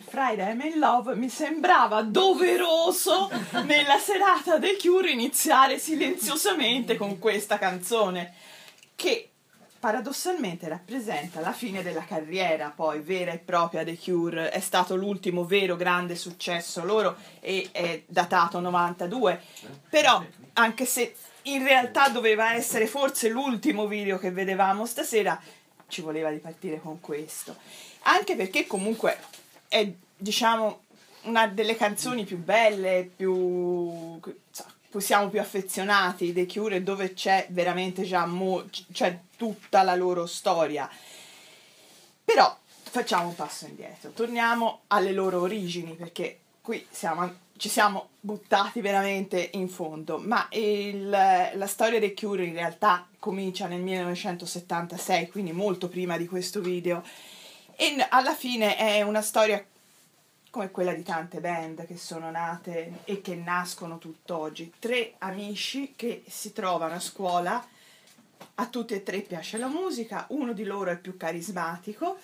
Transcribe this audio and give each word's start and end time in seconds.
del 0.00 0.02
Friday 0.02 0.52
I'm 0.52 0.60
in 0.62 0.78
Love 0.78 1.14
mi 1.14 1.28
sembrava 1.28 2.02
doveroso 2.02 3.30
nella 3.66 3.98
serata 3.98 4.56
dei 4.56 4.78
Cure 4.78 5.10
iniziare 5.10 5.78
silenziosamente 5.78 6.96
con 6.96 7.18
questa 7.18 7.58
canzone 7.58 8.32
che 8.96 9.28
paradossalmente 9.78 10.68
rappresenta 10.68 11.40
la 11.40 11.52
fine 11.52 11.82
della 11.82 12.04
carriera 12.04 12.72
poi 12.74 13.00
vera 13.00 13.32
e 13.32 13.38
propria 13.38 13.84
dei 13.84 13.98
Cure. 13.98 14.50
È 14.50 14.60
stato 14.60 14.96
l'ultimo 14.96 15.44
vero 15.44 15.76
grande 15.76 16.16
successo 16.16 16.82
loro 16.84 17.16
e 17.40 17.68
è 17.70 18.02
datato 18.06 18.58
92 18.58 19.40
però 19.88 20.24
anche 20.54 20.86
se 20.86 21.14
in 21.42 21.62
realtà 21.62 22.08
doveva 22.08 22.54
essere 22.54 22.86
forse 22.86 23.28
l'ultimo 23.28 23.86
video 23.86 24.18
che 24.18 24.30
vedevamo 24.30 24.86
stasera 24.86 25.38
ci 25.88 26.00
voleva 26.00 26.30
ripartire 26.30 26.80
con 26.80 27.00
questo. 27.00 27.56
Anche 28.02 28.36
perché 28.36 28.66
comunque 28.66 29.18
è 29.70 29.88
diciamo 30.16 30.82
una 31.22 31.46
delle 31.46 31.76
canzoni 31.76 32.24
più 32.24 32.38
belle 32.38 33.08
più 33.14 34.20
siamo 34.98 35.28
più 35.28 35.38
affezionati 35.40 36.32
dei 36.32 36.48
Cure 36.48 36.82
dove 36.82 37.12
c'è 37.12 37.46
veramente 37.50 38.02
già 38.02 38.26
mo- 38.26 38.68
c'è 38.92 39.20
tutta 39.36 39.82
la 39.82 39.94
loro 39.94 40.26
storia. 40.26 40.90
Però 42.24 42.58
facciamo 42.82 43.28
un 43.28 43.36
passo 43.36 43.66
indietro, 43.66 44.10
torniamo 44.10 44.80
alle 44.88 45.12
loro 45.12 45.42
origini 45.42 45.94
perché 45.94 46.40
qui 46.60 46.84
siamo, 46.90 47.32
ci 47.56 47.68
siamo 47.68 48.08
buttati 48.18 48.80
veramente 48.80 49.50
in 49.52 49.68
fondo, 49.68 50.18
ma 50.18 50.48
il, 50.50 51.08
la 51.08 51.66
storia 51.68 52.00
dei 52.00 52.14
Cure 52.14 52.44
in 52.44 52.54
realtà 52.54 53.06
comincia 53.20 53.68
nel 53.68 53.80
1976, 53.80 55.28
quindi 55.28 55.52
molto 55.52 55.88
prima 55.88 56.16
di 56.16 56.26
questo 56.26 56.60
video 56.60 57.04
e 57.80 58.06
alla 58.10 58.34
fine 58.34 58.76
è 58.76 59.00
una 59.00 59.22
storia 59.22 59.64
come 60.50 60.70
quella 60.70 60.92
di 60.92 61.02
tante 61.02 61.40
band 61.40 61.86
che 61.86 61.96
sono 61.96 62.30
nate 62.30 62.98
e 63.04 63.22
che 63.22 63.34
nascono 63.36 63.96
tutt'oggi. 63.96 64.74
Tre 64.78 65.14
amici 65.16 65.94
che 65.96 66.22
si 66.28 66.52
trovano 66.52 66.92
a 66.92 67.00
scuola, 67.00 67.66
a 68.56 68.66
tutti 68.66 68.92
e 68.92 69.02
tre 69.02 69.20
piace 69.20 69.56
la 69.56 69.68
musica, 69.68 70.26
uno 70.28 70.52
di 70.52 70.64
loro 70.64 70.90
è 70.90 70.98
più 70.98 71.16
carismatico, 71.16 72.18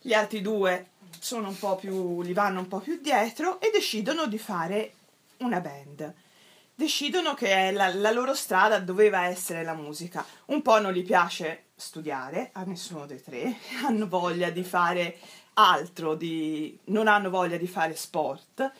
gli 0.00 0.14
altri 0.14 0.40
due 0.40 0.92
sono 1.18 1.48
un 1.48 1.58
po' 1.58 1.76
più, 1.76 2.22
gli 2.22 2.32
vanno 2.32 2.60
un 2.60 2.68
po' 2.68 2.80
più 2.80 2.98
dietro 2.98 3.60
e 3.60 3.70
decidono 3.70 4.26
di 4.26 4.38
fare 4.38 4.94
una 5.38 5.60
band. 5.60 6.14
Decidono 6.76 7.34
che 7.34 7.70
la, 7.70 7.94
la 7.94 8.10
loro 8.10 8.34
strada 8.34 8.80
doveva 8.80 9.26
essere 9.26 9.62
la 9.62 9.74
musica. 9.74 10.26
Un 10.46 10.60
po' 10.60 10.80
non 10.80 10.92
gli 10.92 11.04
piace 11.04 11.66
studiare, 11.76 12.50
a 12.52 12.64
nessuno 12.64 13.06
dei 13.06 13.22
tre, 13.22 13.56
hanno 13.86 14.08
voglia 14.08 14.50
di 14.50 14.64
fare 14.64 15.18
altro, 15.54 16.14
di, 16.14 16.76
non 16.86 17.06
hanno 17.06 17.30
voglia 17.30 17.56
di 17.56 17.68
fare 17.68 17.94
sport, 17.94 18.72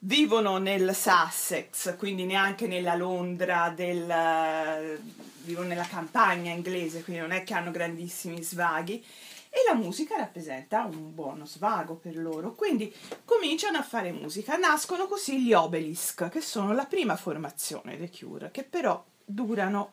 vivono 0.00 0.58
nel 0.58 0.94
Sussex, 0.94 1.96
quindi 1.96 2.24
neanche 2.24 2.68
nella 2.68 2.94
Londra 2.94 3.72
del, 3.74 5.00
vivono 5.42 5.66
nella 5.66 5.86
campagna 5.86 6.52
inglese, 6.52 7.02
quindi 7.02 7.20
non 7.20 7.32
è 7.32 7.42
che 7.42 7.54
hanno 7.54 7.72
grandissimi 7.72 8.42
svaghi 8.42 9.04
e 9.50 9.58
la 9.66 9.74
musica 9.74 10.16
rappresenta 10.16 10.84
un 10.84 11.12
buono 11.12 11.44
svago 11.44 11.96
per 11.96 12.16
loro, 12.16 12.54
quindi 12.54 12.94
cominciano 13.24 13.78
a 13.78 13.82
fare 13.82 14.12
musica, 14.12 14.56
nascono 14.56 15.06
così 15.08 15.42
gli 15.42 15.52
Obelisk, 15.52 16.28
che 16.28 16.40
sono 16.40 16.72
la 16.72 16.86
prima 16.86 17.16
formazione 17.16 17.98
dei 17.98 18.10
Cure, 18.10 18.50
che 18.52 18.62
però 18.62 19.04
durano 19.24 19.92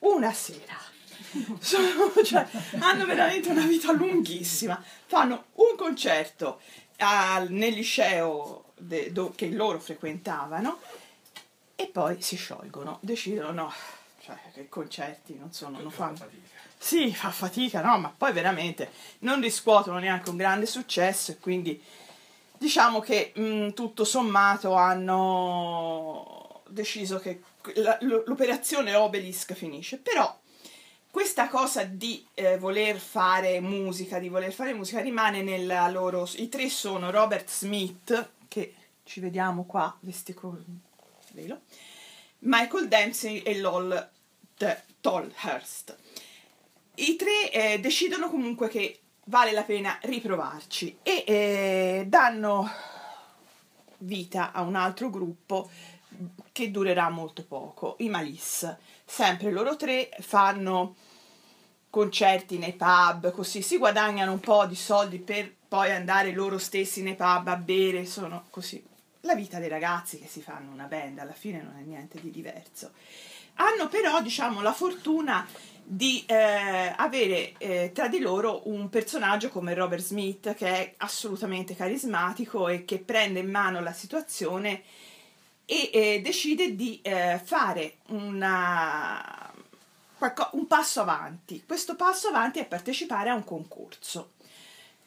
una 0.00 0.32
sera 0.32 0.92
sono, 1.60 2.12
cioè, 2.24 2.46
hanno 2.78 3.06
veramente 3.06 3.50
una 3.50 3.66
vita 3.66 3.92
lunghissima. 3.92 4.82
Fanno 5.06 5.46
un 5.54 5.76
concerto 5.76 6.60
al, 6.98 7.50
nel 7.50 7.72
liceo 7.72 8.72
de, 8.76 9.12
do, 9.12 9.32
che 9.34 9.48
loro 9.50 9.78
frequentavano 9.78 10.78
e 11.76 11.86
poi 11.88 12.22
si 12.22 12.36
sciolgono, 12.36 12.98
decidono 13.00 13.50
no, 13.52 13.72
cioè 14.20 14.38
che 14.52 14.68
concerti 14.68 15.36
non 15.36 15.52
sono, 15.52 15.80
non 15.80 15.90
fanno. 15.90 16.43
Sì, 16.84 17.14
fa 17.14 17.30
fatica, 17.30 17.80
no, 17.80 17.96
ma 17.98 18.14
poi 18.14 18.34
veramente 18.34 18.90
non 19.20 19.40
riscuotono 19.40 19.98
neanche 19.98 20.28
un 20.28 20.36
grande 20.36 20.66
successo 20.66 21.30
e 21.30 21.38
quindi 21.38 21.82
diciamo 22.58 23.00
che 23.00 23.32
mh, 23.34 23.70
tutto 23.70 24.04
sommato 24.04 24.74
hanno 24.74 26.60
deciso 26.68 27.18
che 27.20 27.40
la, 27.76 27.96
l'operazione 28.02 28.94
Obelisk 28.94 29.54
finisce, 29.54 29.96
però 29.96 30.38
questa 31.10 31.48
cosa 31.48 31.84
di 31.84 32.22
eh, 32.34 32.58
voler 32.58 32.98
fare 32.98 33.62
musica, 33.62 34.18
di 34.18 34.28
voler 34.28 34.52
fare 34.52 34.74
musica 34.74 35.00
rimane 35.00 35.40
nella 35.40 35.88
loro... 35.88 36.28
I 36.34 36.50
tre 36.50 36.68
sono 36.68 37.10
Robert 37.10 37.48
Smith, 37.48 38.32
che 38.46 38.74
ci 39.04 39.20
vediamo 39.20 39.64
qua, 39.64 39.96
vesti 40.00 40.34
con 40.34 40.62
velo, 41.32 41.62
Michael 42.40 42.88
Dempsey 42.88 43.38
e 43.38 43.58
Lol 43.58 44.10
Tolhurst. 45.00 46.03
I 46.96 47.16
tre 47.16 47.50
eh, 47.50 47.80
decidono 47.80 48.30
comunque 48.30 48.68
che 48.68 49.00
vale 49.24 49.50
la 49.52 49.62
pena 49.62 49.98
riprovarci 50.02 50.98
e 51.02 51.24
eh, 51.26 52.04
danno 52.06 52.70
vita 53.98 54.52
a 54.52 54.62
un 54.62 54.76
altro 54.76 55.10
gruppo 55.10 55.68
che 56.52 56.70
durerà 56.70 57.08
molto 57.08 57.42
poco, 57.44 57.96
i 57.98 58.08
Malice. 58.08 58.78
Sempre 59.04 59.50
loro 59.50 59.74
tre 59.76 60.08
fanno 60.20 60.94
concerti 61.90 62.58
nei 62.58 62.74
pub, 62.74 63.32
così 63.32 63.60
si 63.62 63.76
guadagnano 63.76 64.32
un 64.32 64.40
po' 64.40 64.66
di 64.66 64.76
soldi 64.76 65.18
per 65.18 65.52
poi 65.66 65.90
andare 65.90 66.32
loro 66.32 66.58
stessi 66.58 67.02
nei 67.02 67.16
pub 67.16 67.48
a 67.48 67.56
bere, 67.56 68.06
sono 68.06 68.46
così. 68.50 68.84
La 69.22 69.34
vita 69.34 69.58
dei 69.58 69.68
ragazzi 69.68 70.18
che 70.20 70.28
si 70.28 70.42
fanno 70.42 70.70
una 70.70 70.84
band, 70.84 71.18
alla 71.18 71.32
fine 71.32 71.60
non 71.60 71.76
è 71.76 71.82
niente 71.82 72.20
di 72.20 72.30
diverso. 72.30 72.92
Hanno 73.54 73.88
però, 73.88 74.20
diciamo, 74.20 74.60
la 74.60 74.72
fortuna 74.72 75.46
di 75.86 76.24
eh, 76.26 76.94
avere 76.96 77.52
eh, 77.58 77.90
tra 77.92 78.08
di 78.08 78.18
loro 78.18 78.62
un 78.68 78.88
personaggio 78.88 79.50
come 79.50 79.74
Robert 79.74 80.02
Smith 80.02 80.54
che 80.54 80.66
è 80.66 80.94
assolutamente 80.98 81.76
carismatico 81.76 82.68
e 82.68 82.84
che 82.84 82.98
prende 82.98 83.40
in 83.40 83.50
mano 83.50 83.80
la 83.80 83.92
situazione 83.92 84.82
e 85.66 85.90
eh, 85.92 86.20
decide 86.22 86.74
di 86.74 87.00
eh, 87.02 87.40
fare 87.42 87.98
una 88.08 89.52
un 90.52 90.66
passo 90.66 91.02
avanti. 91.02 91.64
Questo 91.66 91.96
passo 91.96 92.28
avanti 92.28 92.58
è 92.58 92.66
partecipare 92.66 93.28
a 93.28 93.34
un 93.34 93.44
concorso 93.44 94.32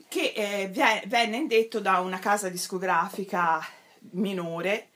che 0.07 0.33
eh, 0.35 1.03
venne 1.07 1.37
indetto 1.37 1.79
da 1.79 1.99
una 1.99 2.19
casa 2.19 2.49
discografica 2.49 3.65
minore 4.11 4.89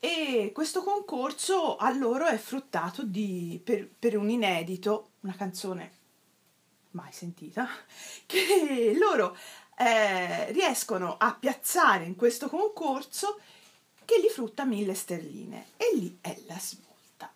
e 0.00 0.50
questo 0.54 0.82
concorso 0.82 1.76
a 1.76 1.90
loro 1.90 2.26
è 2.26 2.36
fruttato 2.36 3.02
di, 3.04 3.60
per, 3.62 3.88
per 3.98 4.16
un 4.16 4.30
inedito, 4.30 5.09
una 5.20 5.34
canzone 5.36 5.98
mai 6.92 7.12
sentita, 7.12 7.68
che 8.26 8.94
loro 8.98 9.36
eh, 9.76 10.52
riescono 10.52 11.16
a 11.18 11.34
piazzare 11.34 12.04
in 12.04 12.16
questo 12.16 12.48
concorso 12.48 13.38
che 14.04 14.20
gli 14.20 14.28
frutta 14.28 14.64
mille 14.64 14.94
sterline. 14.94 15.66
E 15.76 15.90
lì 15.94 16.18
è 16.20 16.36
la 16.46 16.58
svolta. 16.58 17.32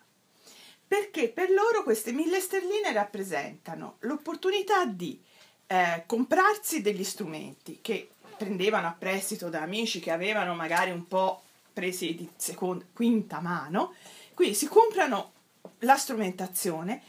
Perché 0.87 1.29
per 1.29 1.49
loro 1.49 1.83
queste 1.83 2.11
mille 2.11 2.39
sterline 2.39 2.91
rappresentano 2.91 3.95
l'opportunità 3.99 4.85
di 4.85 5.19
eh, 5.67 6.03
comprarsi 6.05 6.81
degli 6.81 7.03
strumenti 7.03 7.79
che 7.81 8.09
prendevano 8.37 8.87
a 8.87 8.95
prestito 8.97 9.49
da 9.49 9.61
amici 9.61 9.99
che 9.99 10.11
avevano 10.11 10.53
magari 10.53 10.91
un 10.91 11.07
po' 11.07 11.41
presi 11.73 12.13
di 12.13 12.29
seconda, 12.35 12.85
quinta 12.93 13.39
mano, 13.39 13.93
quindi 14.33 14.55
si 14.55 14.67
comprano 14.67 15.31
la 15.79 15.97
strumentazione 15.97 17.01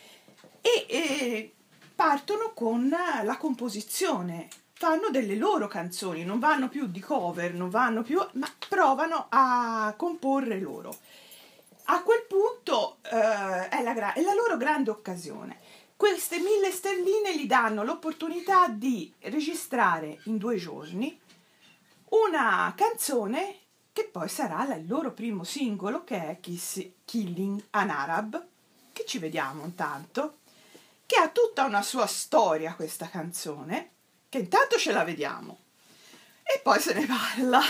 e, 0.66 0.86
e 0.88 1.54
partono 1.94 2.52
con 2.52 2.88
la 2.88 3.36
composizione, 3.36 4.48
fanno 4.72 5.10
delle 5.10 5.36
loro 5.36 5.68
canzoni, 5.68 6.24
non 6.24 6.38
vanno 6.38 6.68
più 6.68 6.86
di 6.88 7.00
cover, 7.00 7.54
non 7.54 7.70
vanno 7.70 8.02
più, 8.02 8.20
ma 8.32 8.52
provano 8.68 9.26
a 9.28 9.94
comporre 9.96 10.58
loro. 10.60 10.96
A 11.88 12.02
quel 12.02 12.26
punto 12.26 12.96
eh, 13.02 13.68
è, 13.68 13.82
la 13.82 14.12
è 14.12 14.20
la 14.22 14.34
loro 14.34 14.56
grande 14.56 14.90
occasione. 14.90 15.60
Queste 15.96 16.38
mille 16.38 16.72
sterline 16.72 17.38
gli 17.38 17.46
danno 17.46 17.84
l'opportunità 17.84 18.68
di 18.68 19.10
registrare 19.20 20.18
in 20.24 20.36
due 20.36 20.56
giorni 20.56 21.18
una 22.08 22.72
canzone 22.76 23.60
che 23.92 24.04
poi 24.12 24.28
sarà 24.28 24.74
il 24.74 24.86
loro 24.86 25.12
primo 25.12 25.42
singolo 25.42 26.04
che 26.04 26.28
è 26.28 26.40
Kiss, 26.40 26.84
Killing 27.06 27.64
an 27.70 27.88
Arab, 27.88 28.46
che 28.92 29.06
ci 29.06 29.18
vediamo 29.18 29.64
intanto, 29.64 30.40
che 31.06 31.16
ha 31.16 31.28
tutta 31.28 31.64
una 31.64 31.82
sua 31.82 32.06
storia 32.06 32.74
questa 32.74 33.08
canzone, 33.08 33.92
che 34.28 34.38
intanto 34.38 34.76
ce 34.76 34.92
la 34.92 35.04
vediamo 35.04 35.60
e 36.42 36.60
poi 36.62 36.80
se 36.80 36.94
ne 36.94 37.06
parla. 37.06 37.60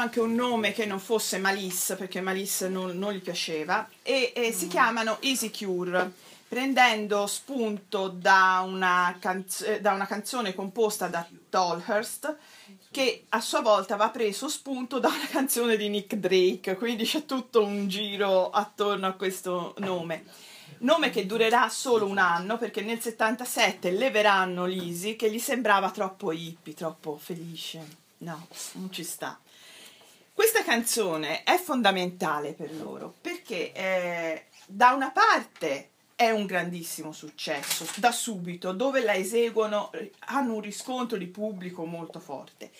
Eh, 0.00 0.08
si, 0.08 0.08
danno 0.08 0.08
anche 0.08 0.20
un 0.20 0.34
nome 0.34 0.72
che 0.72 0.86
non 0.86 0.98
fosse 0.98 1.38
Malice 1.38 1.96
perché 1.96 2.20
Malice 2.20 2.68
non, 2.68 2.96
non 2.98 3.12
gli 3.12 3.20
piaceva 3.20 3.88
e, 4.02 4.32
e 4.34 4.52
si 4.52 4.66
mm. 4.66 4.68
chiamano 4.68 5.18
Easy 5.20 5.50
Cure 5.50 6.12
prendendo 6.48 7.26
spunto 7.26 8.08
da 8.08 8.62
una, 8.66 9.16
canz- 9.20 9.78
da 9.78 9.92
una 9.92 10.06
canzone 10.06 10.54
composta 10.54 11.06
da 11.06 11.26
Tolhurst 11.48 12.36
che 12.90 13.24
a 13.28 13.40
sua 13.40 13.60
volta 13.60 13.94
va 13.94 14.10
preso 14.10 14.48
spunto 14.48 14.98
da 14.98 15.08
una 15.08 15.28
canzone 15.28 15.76
di 15.76 15.88
Nick 15.88 16.16
Drake 16.16 16.76
quindi 16.76 17.04
c'è 17.04 17.24
tutto 17.24 17.62
un 17.62 17.86
giro 17.86 18.50
attorno 18.50 19.06
a 19.06 19.12
questo 19.12 19.74
nome 19.78 20.24
nome 20.80 21.10
che 21.10 21.26
durerà 21.26 21.68
solo 21.68 22.06
un 22.06 22.18
anno 22.18 22.56
perché 22.58 22.80
nel 22.82 23.00
77 23.00 23.90
leveranno 23.90 24.64
Lisi 24.66 25.16
che 25.16 25.30
gli 25.30 25.38
sembrava 25.38 25.90
troppo 25.90 26.32
hippie, 26.32 26.74
troppo 26.74 27.18
felice. 27.18 27.98
No, 28.18 28.46
non 28.72 28.92
ci 28.92 29.04
sta. 29.04 29.38
Questa 30.40 30.64
canzone 30.64 31.42
è 31.42 31.58
fondamentale 31.58 32.54
per 32.54 32.74
loro 32.74 33.12
perché 33.20 33.74
eh, 33.74 34.44
da 34.64 34.92
una 34.92 35.10
parte 35.10 35.90
è 36.16 36.30
un 36.30 36.46
grandissimo 36.46 37.12
successo 37.12 37.86
da 37.96 38.10
subito, 38.10 38.72
dove 38.72 39.02
la 39.02 39.14
eseguono, 39.14 39.90
hanno 40.20 40.54
un 40.54 40.62
riscontro 40.62 41.18
di 41.18 41.26
pubblico 41.26 41.84
molto 41.84 42.20
forte. 42.20 42.70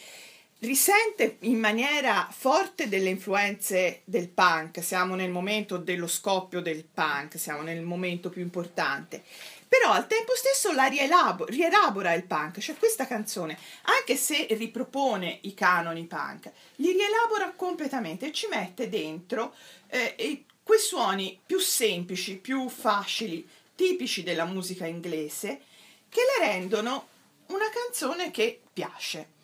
Risente 0.60 1.36
in 1.40 1.58
maniera 1.58 2.26
forte 2.30 2.88
delle 2.88 3.10
influenze 3.10 4.00
del 4.04 4.30
punk, 4.30 4.82
siamo 4.82 5.14
nel 5.14 5.30
momento 5.30 5.76
dello 5.76 6.06
scoppio 6.06 6.62
del 6.62 6.82
punk, 6.82 7.38
siamo 7.38 7.60
nel 7.60 7.82
momento 7.82 8.30
più 8.30 8.40
importante, 8.40 9.22
però 9.70 9.92
al 9.92 10.08
tempo 10.08 10.34
stesso 10.34 10.72
la 10.72 10.86
rielabora, 10.86 11.48
rielabora 11.48 12.12
il 12.14 12.24
punk, 12.24 12.58
cioè 12.58 12.76
questa 12.76 13.06
canzone, 13.06 13.56
anche 13.82 14.16
se 14.16 14.48
ripropone 14.50 15.38
i 15.42 15.54
canoni 15.54 16.06
punk, 16.06 16.50
li 16.76 16.90
rielabora 16.90 17.52
completamente 17.54 18.26
e 18.26 18.32
ci 18.32 18.48
mette 18.48 18.88
dentro 18.88 19.54
eh, 19.86 20.44
quei 20.64 20.80
suoni 20.80 21.40
più 21.46 21.60
semplici, 21.60 22.38
più 22.38 22.68
facili, 22.68 23.48
tipici 23.76 24.24
della 24.24 24.44
musica 24.44 24.86
inglese, 24.86 25.60
che 26.08 26.20
la 26.36 26.46
rendono 26.46 27.06
una 27.46 27.70
canzone 27.70 28.32
che 28.32 28.60
piace. 28.72 29.38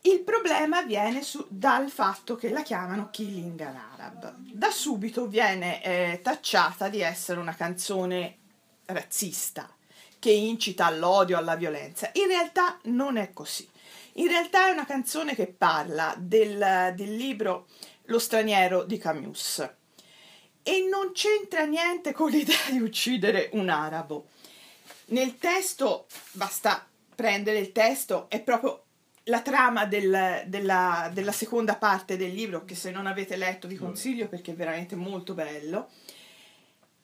Il 0.00 0.20
problema 0.20 0.80
viene 0.80 1.22
su, 1.22 1.44
dal 1.50 1.90
fatto 1.90 2.36
che 2.36 2.48
la 2.48 2.62
chiamano 2.62 3.10
Killing 3.10 3.60
an 3.60 3.76
Arab. 3.76 4.34
Da 4.38 4.70
subito 4.70 5.26
viene 5.26 5.82
eh, 5.84 6.20
tacciata 6.22 6.88
di 6.88 7.02
essere 7.02 7.38
una 7.38 7.54
canzone 7.54 8.38
razzista 8.92 9.68
che 10.18 10.30
incita 10.30 10.86
all'odio, 10.86 11.36
alla 11.36 11.56
violenza. 11.56 12.10
In 12.14 12.28
realtà 12.28 12.78
non 12.84 13.16
è 13.16 13.32
così. 13.32 13.68
In 14.14 14.28
realtà 14.28 14.68
è 14.68 14.70
una 14.70 14.86
canzone 14.86 15.34
che 15.34 15.46
parla 15.46 16.14
del, 16.18 16.92
del 16.94 17.16
libro 17.16 17.66
Lo 18.04 18.18
straniero 18.18 18.84
di 18.84 18.98
Camus 18.98 19.68
e 20.62 20.86
non 20.88 21.12
c'entra 21.12 21.64
niente 21.64 22.12
con 22.12 22.30
l'idea 22.30 22.70
di 22.70 22.80
uccidere 22.80 23.50
un 23.52 23.68
arabo. 23.68 24.28
Nel 25.06 25.38
testo, 25.38 26.06
basta 26.32 26.86
prendere 27.14 27.58
il 27.58 27.72
testo, 27.72 28.30
è 28.30 28.40
proprio 28.40 28.84
la 29.24 29.40
trama 29.40 29.86
del, 29.86 30.44
della, 30.46 31.10
della, 31.12 31.32
seconda 31.32 31.76
parte 31.76 32.16
del 32.16 32.32
libro, 32.32 32.64
che 32.64 32.74
se 32.74 32.90
non 32.90 33.06
avete 33.06 33.36
letto 33.36 33.68
vi 33.68 33.76
consiglio 33.76 34.28
perché 34.28 34.52
è 34.52 34.54
veramente 34.54 34.96
molto 34.96 35.34
bello, 35.34 35.90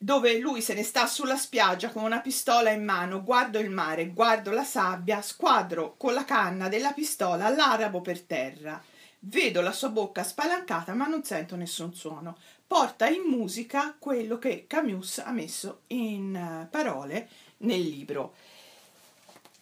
dove 0.01 0.39
lui 0.39 0.61
se 0.61 0.73
ne 0.73 0.83
sta 0.83 1.05
sulla 1.07 1.35
spiaggia 1.35 1.89
con 1.89 2.03
una 2.03 2.21
pistola 2.21 2.69
in 2.69 2.85
mano, 2.85 3.21
guardo 3.21 3.59
il 3.59 3.69
mare, 3.69 4.07
guardo 4.07 4.51
la 4.51 4.63
sabbia, 4.63 5.21
squadro 5.21 5.95
con 5.97 6.13
la 6.13 6.23
canna 6.23 6.69
della 6.69 6.93
pistola 6.93 7.49
l'arabo 7.49 7.99
per 7.99 8.21
terra. 8.21 8.81
Vedo 9.19 9.59
la 9.59 9.73
sua 9.73 9.89
bocca 9.89 10.23
spalancata 10.23 10.93
ma 10.93 11.05
non 11.05 11.25
sento 11.25 11.57
nessun 11.57 11.93
suono. 11.93 12.37
Porta 12.65 13.07
in 13.07 13.23
musica 13.23 13.93
quello 13.99 14.37
che 14.37 14.65
Camus 14.67 15.17
ha 15.17 15.31
messo 15.31 15.81
in 15.87 16.33
eh, 16.33 16.67
parole 16.71 17.27
nel 17.57 17.81
libro. 17.81 18.35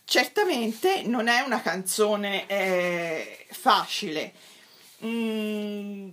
Certamente 0.04 1.02
non 1.02 1.28
è 1.28 1.42
una 1.42 1.62
canzone 1.62 2.46
eh, 2.48 3.48
facile, 3.50 4.34
mm, 5.04 6.10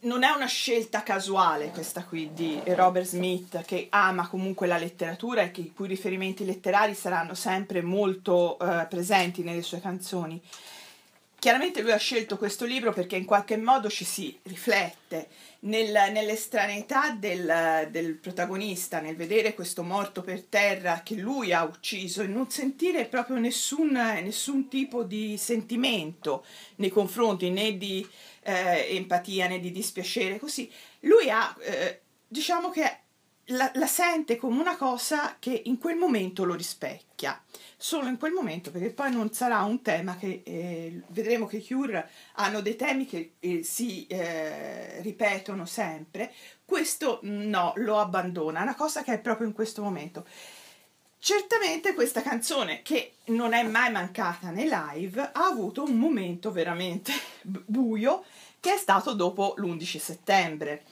non 0.00 0.22
è 0.22 0.30
una 0.30 0.46
scelta 0.46 1.02
casuale 1.02 1.70
questa 1.70 2.04
qui 2.04 2.30
di 2.32 2.60
Robert 2.68 3.06
Smith 3.06 3.62
che 3.64 3.88
ama 3.90 4.28
comunque 4.28 4.66
la 4.66 4.78
letteratura 4.78 5.42
e 5.42 5.50
che, 5.50 5.60
i 5.60 5.72
cui 5.74 5.88
riferimenti 5.88 6.44
letterari 6.44 6.94
saranno 6.94 7.34
sempre 7.34 7.82
molto 7.82 8.58
eh, 8.58 8.86
presenti 8.88 9.42
nelle 9.42 9.62
sue 9.62 9.80
canzoni. 9.80 10.40
Chiaramente 11.38 11.80
lui 11.80 11.92
ha 11.92 11.96
scelto 11.96 12.36
questo 12.36 12.66
libro 12.66 12.92
perché 12.92 13.16
in 13.16 13.24
qualche 13.24 13.56
modo 13.56 13.88
ci 13.88 14.04
si 14.04 14.38
riflette 14.42 15.28
nel, 15.60 15.90
nell'estraneità 16.12 17.12
del, 17.12 17.88
del, 17.90 18.14
protagonista, 18.16 19.00
nel 19.00 19.16
vedere 19.16 19.54
questo 19.54 19.82
morto 19.82 20.20
per 20.20 20.42
terra 20.42 21.00
che 21.02 21.14
lui 21.14 21.54
ha 21.54 21.64
ucciso 21.64 22.20
e 22.20 22.26
non 22.26 22.50
sentire 22.50 23.06
proprio 23.06 23.38
nessun, 23.38 23.90
nessun 24.22 24.68
tipo 24.68 25.02
di 25.02 25.38
sentimento 25.38 26.44
nei 26.76 26.90
confronti 26.90 27.48
né 27.48 27.78
di 27.78 28.06
eh, 28.42 28.96
empatia 28.96 29.48
né 29.48 29.60
di 29.60 29.70
dispiacere, 29.70 30.38
così. 30.38 30.70
Lui 31.00 31.30
ha, 31.30 31.54
eh, 31.60 32.00
diciamo 32.26 32.70
che 32.70 32.98
la, 33.50 33.70
la, 33.74 33.86
sente 33.86 34.36
come 34.36 34.60
una 34.60 34.76
cosa 34.76 35.36
che 35.38 35.62
in 35.64 35.78
quel 35.78 35.96
momento 35.96 36.44
lo 36.44 36.54
rispecchia, 36.54 37.42
solo 37.76 38.08
in 38.08 38.18
quel 38.18 38.32
momento, 38.32 38.70
perché 38.70 38.90
poi 38.90 39.10
non 39.10 39.32
sarà 39.32 39.62
un 39.62 39.82
tema 39.82 40.16
che 40.16 40.42
eh, 40.44 41.02
vedremo 41.08 41.46
che 41.46 41.58
i 41.58 41.66
Cure 41.66 42.08
hanno 42.34 42.60
dei 42.60 42.76
temi 42.76 43.06
che 43.06 43.34
eh, 43.40 43.62
si 43.62 44.06
eh, 44.06 45.00
ripetono 45.02 45.66
sempre, 45.66 46.32
questo 46.64 47.20
no, 47.22 47.72
lo 47.76 47.98
abbandona, 47.98 48.60
è 48.60 48.62
una 48.62 48.76
cosa 48.76 49.02
che 49.02 49.14
è 49.14 49.18
proprio 49.18 49.46
in 49.46 49.52
questo 49.52 49.82
momento. 49.82 50.24
Certamente 51.22 51.92
questa 51.92 52.22
canzone, 52.22 52.80
che 52.80 53.16
non 53.26 53.52
è 53.52 53.62
mai 53.62 53.92
mancata 53.92 54.48
nei 54.48 54.70
live, 54.70 55.20
ha 55.20 55.44
avuto 55.44 55.84
un 55.84 55.98
momento 55.98 56.50
veramente 56.50 57.12
buio 57.42 58.24
che 58.58 58.72
è 58.72 58.76
stato 58.78 59.12
dopo 59.12 59.52
l'11 59.58 59.98
settembre. 59.98 60.82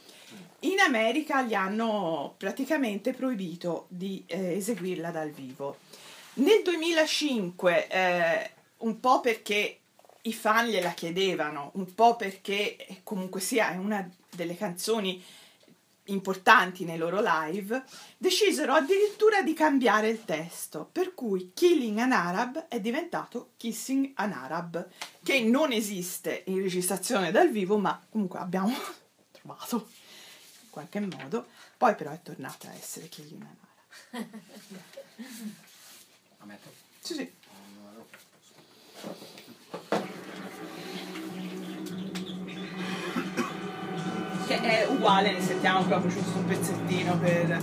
In 0.61 0.81
America 0.81 1.41
gli 1.41 1.55
hanno 1.55 2.35
praticamente 2.37 3.15
proibito 3.15 3.87
di 3.89 4.23
eh, 4.27 4.57
eseguirla 4.57 5.11
dal 5.11 5.31
vivo. 5.31 5.79
Nel 6.35 6.61
2005, 6.63 7.89
eh, 7.89 8.51
un 8.79 9.01
po' 9.01 9.21
perché 9.21 9.79
i 10.23 10.33
fan 10.35 10.67
gliela 10.67 10.91
chiedevano, 10.91 11.71
un 11.77 11.95
po' 11.95 12.17
perché 12.17 12.77
comunque 13.03 13.41
sia 13.41 13.73
è 13.73 13.77
una 13.77 14.07
delle 14.29 14.59
canzoni 14.59 15.25
importanti 16.09 16.85
nei 16.85 16.99
loro 16.99 17.21
live, 17.23 17.85
decisero 18.17 18.73
addirittura 18.73 19.43
di 19.43 19.53
cambiare 19.53 20.09
il 20.09 20.25
testo, 20.25 20.89
per 20.91 21.15
cui 21.15 21.53
Killing 21.55 21.99
an 21.99 22.13
Arab 22.13 22.67
è 22.69 22.81
diventato 22.81 23.53
Kissing 23.57 24.13
an 24.15 24.33
Arab, 24.33 24.89
che 25.23 25.41
non 25.41 25.73
esiste 25.73 26.45
in 26.47 26.61
registrazione 26.61 27.31
dal 27.31 27.51
vivo, 27.51 27.79
ma 27.79 28.01
comunque 28.11 28.39
abbiamo 28.39 28.75
trovato 29.33 29.89
in 30.63 30.71
qualche 30.71 31.01
modo, 31.01 31.47
poi 31.77 31.95
però 31.95 32.11
è 32.11 32.21
tornata 32.23 32.69
a 32.69 32.75
essere 32.75 33.09
Killing 33.09 33.43
an 33.43 33.57
Arab. 34.11 34.27
Ammetto? 36.39 36.87
Sì, 37.09 37.15
sì. 37.15 37.33
Che 44.49 44.61
è 44.61 44.87
uguale, 44.89 45.33
ne 45.33 45.43
sentiamo 45.43 45.83
proprio 45.83 46.11
giusto 46.11 46.39
un 46.39 46.47
pezzettino 46.47 47.19
per... 47.19 47.61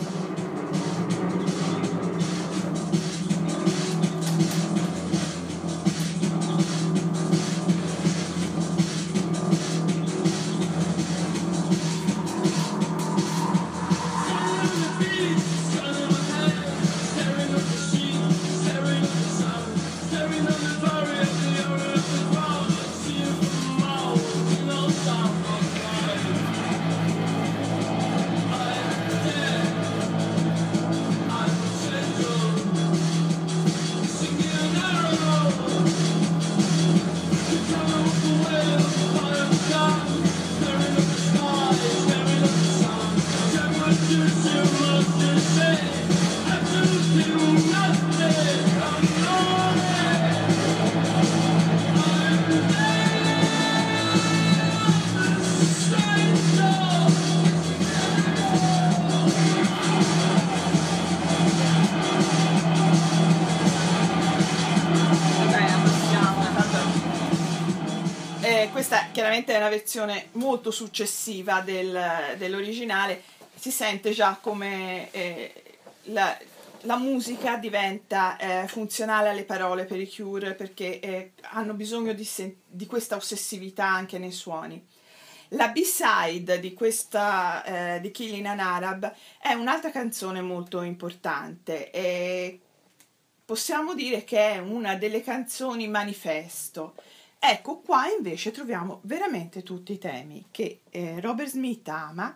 una 69.65 69.69
versione 69.69 70.27
molto 70.33 70.69
successiva 70.69 71.61
del, 71.61 72.35
dell'originale, 72.37 73.23
si 73.55 73.71
sente 73.71 74.11
già 74.11 74.37
come 74.39 75.09
eh, 75.11 75.63
la, 76.03 76.37
la, 76.81 76.97
musica 76.97 77.57
diventa 77.57 78.37
eh, 78.37 78.67
funzionale 78.67 79.29
alle 79.29 79.43
parole 79.43 79.85
per 79.85 79.99
i 79.99 80.07
Cure 80.07 80.53
perché 80.53 80.99
eh, 80.99 81.31
hanno 81.53 81.73
bisogno 81.73 82.13
di, 82.13 82.23
sen- 82.23 82.57
di, 82.67 82.85
questa 82.85 83.15
ossessività 83.15 83.87
anche 83.87 84.19
nei 84.19 84.31
suoni. 84.31 84.85
La 85.49 85.69
B-side 85.69 86.59
di 86.59 86.73
questa 86.73 87.95
eh, 87.95 88.01
di 88.01 88.11
Killing 88.11 88.45
an 88.45 88.59
Arab 88.59 89.11
è 89.39 89.53
un'altra 89.53 89.89
canzone 89.89 90.41
molto 90.41 90.81
importante 90.81 91.89
e 91.89 92.59
possiamo 93.43 93.95
dire 93.95 94.23
che 94.23 94.53
è 94.53 94.57
una 94.59 94.95
delle 94.95 95.23
canzoni 95.23 95.87
manifesto 95.87 96.93
Ecco, 97.39 97.77
qua 97.79 98.07
invece 98.09 98.51
troviamo 98.51 98.99
veramente 99.03 99.61
tutti 99.61 99.93
i 99.93 99.97
temi 99.99 100.45
che 100.51 100.81
eh, 100.89 101.19
Robert 101.21 101.49
Smith 101.49 101.87
ama 101.89 102.35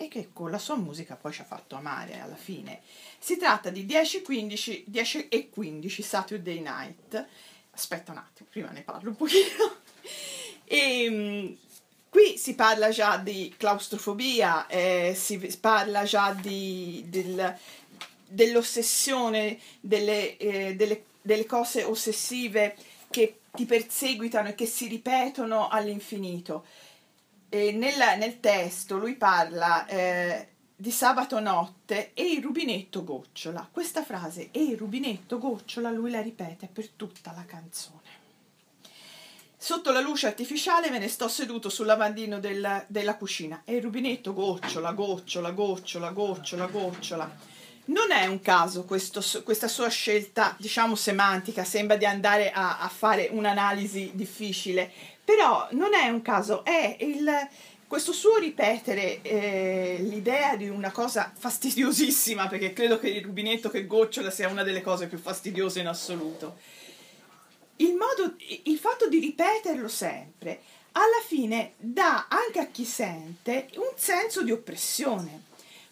e 0.00 0.08
che 0.08 0.30
con 0.32 0.50
la 0.50 0.58
sua 0.58 0.76
musica 0.76 1.16
poi 1.16 1.32
ci 1.32 1.40
ha 1.40 1.44
fatto 1.44 1.74
amare 1.74 2.20
alla 2.20 2.36
fine. 2.36 2.80
Si 3.18 3.36
tratta 3.36 3.70
di 3.70 3.84
10, 3.84 4.22
15, 4.22 4.84
10 4.86 5.28
e 5.28 5.50
15 5.50 6.02
Saturday 6.02 6.60
Night. 6.60 7.26
Aspetta 7.72 8.12
un 8.12 8.18
attimo, 8.18 8.48
prima 8.50 8.70
ne 8.70 8.82
parlo 8.82 9.10
un 9.10 9.16
pochino. 9.16 9.76
e, 10.64 11.08
um, 11.08 11.56
qui 12.08 12.38
si 12.38 12.54
parla 12.54 12.90
già 12.90 13.16
di 13.16 13.52
claustrofobia, 13.56 14.66
eh, 14.68 15.14
si 15.16 15.38
parla 15.60 16.04
già 16.04 16.32
di, 16.32 17.04
del, 17.08 17.56
dell'ossessione, 18.26 19.58
delle, 19.80 20.36
eh, 20.36 20.74
delle, 20.76 21.04
delle 21.20 21.46
cose 21.46 21.82
ossessive 21.82 22.76
ti 23.52 23.64
perseguitano 23.64 24.48
e 24.48 24.54
che 24.54 24.66
si 24.66 24.86
ripetono 24.86 25.68
all'infinito. 25.68 26.64
Nel, 27.50 28.18
nel 28.18 28.40
testo 28.40 28.98
lui 28.98 29.14
parla 29.14 29.86
eh, 29.86 30.48
di 30.76 30.90
sabato 30.90 31.40
notte 31.40 32.12
e 32.14 32.32
il 32.32 32.42
rubinetto 32.42 33.02
gocciola. 33.02 33.68
Questa 33.70 34.04
frase 34.04 34.50
e 34.52 34.62
il 34.62 34.76
rubinetto 34.76 35.38
gocciola 35.38 35.90
lui 35.90 36.10
la 36.10 36.20
ripete 36.20 36.68
per 36.70 36.90
tutta 36.90 37.32
la 37.34 37.44
canzone. 37.44 38.16
Sotto 39.60 39.90
la 39.90 40.00
luce 40.00 40.28
artificiale 40.28 40.88
me 40.88 41.00
ne 41.00 41.08
sto 41.08 41.26
seduto 41.26 41.68
sul 41.68 41.86
lavandino 41.86 42.38
del, 42.38 42.84
della 42.86 43.16
cucina 43.16 43.62
e 43.64 43.74
il 43.74 43.82
rubinetto 43.82 44.32
gocciola, 44.32 44.92
gocciola, 44.92 45.50
gocciola, 45.50 46.10
gocciola, 46.10 46.66
gocciola. 46.66 47.56
Non 47.88 48.10
è 48.10 48.26
un 48.26 48.40
caso 48.42 48.84
questo, 48.84 49.22
questa 49.42 49.66
sua 49.66 49.88
scelta, 49.88 50.54
diciamo, 50.58 50.94
semantica, 50.94 51.64
sembra 51.64 51.96
di 51.96 52.04
andare 52.04 52.50
a, 52.50 52.80
a 52.80 52.88
fare 52.88 53.28
un'analisi 53.30 54.10
difficile, 54.12 54.90
però 55.24 55.66
non 55.70 55.94
è 55.94 56.08
un 56.08 56.20
caso, 56.20 56.64
è 56.66 56.96
il, 57.00 57.30
questo 57.86 58.12
suo 58.12 58.36
ripetere 58.36 59.22
eh, 59.22 59.96
l'idea 60.00 60.56
di 60.56 60.68
una 60.68 60.90
cosa 60.90 61.32
fastidiosissima, 61.34 62.46
perché 62.46 62.74
credo 62.74 62.98
che 62.98 63.08
il 63.08 63.24
rubinetto 63.24 63.70
che 63.70 63.86
gocciola 63.86 64.30
sia 64.30 64.48
una 64.48 64.62
delle 64.62 64.82
cose 64.82 65.06
più 65.06 65.16
fastidiose 65.16 65.80
in 65.80 65.86
assoluto. 65.86 66.58
Il, 67.76 67.94
modo, 67.94 68.34
il 68.64 68.76
fatto 68.76 69.08
di 69.08 69.18
ripeterlo 69.18 69.88
sempre, 69.88 70.60
alla 70.92 71.22
fine 71.26 71.72
dà 71.78 72.26
anche 72.28 72.58
a 72.58 72.66
chi 72.66 72.84
sente 72.84 73.68
un 73.76 73.92
senso 73.96 74.42
di 74.42 74.50
oppressione 74.50 75.46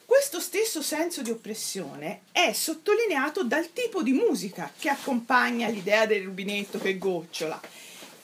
questo 0.06 0.38
stesso 0.38 0.82
senso 0.82 1.20
di 1.20 1.30
oppressione 1.30 2.22
è 2.30 2.52
sottolineato 2.52 3.42
dal 3.42 3.72
tipo 3.72 4.04
di 4.04 4.12
musica 4.12 4.72
che 4.78 4.88
accompagna 4.88 5.66
l'idea 5.68 6.06
del 6.06 6.24
rubinetto 6.24 6.78
che 6.78 6.96
gocciola. 6.96 7.60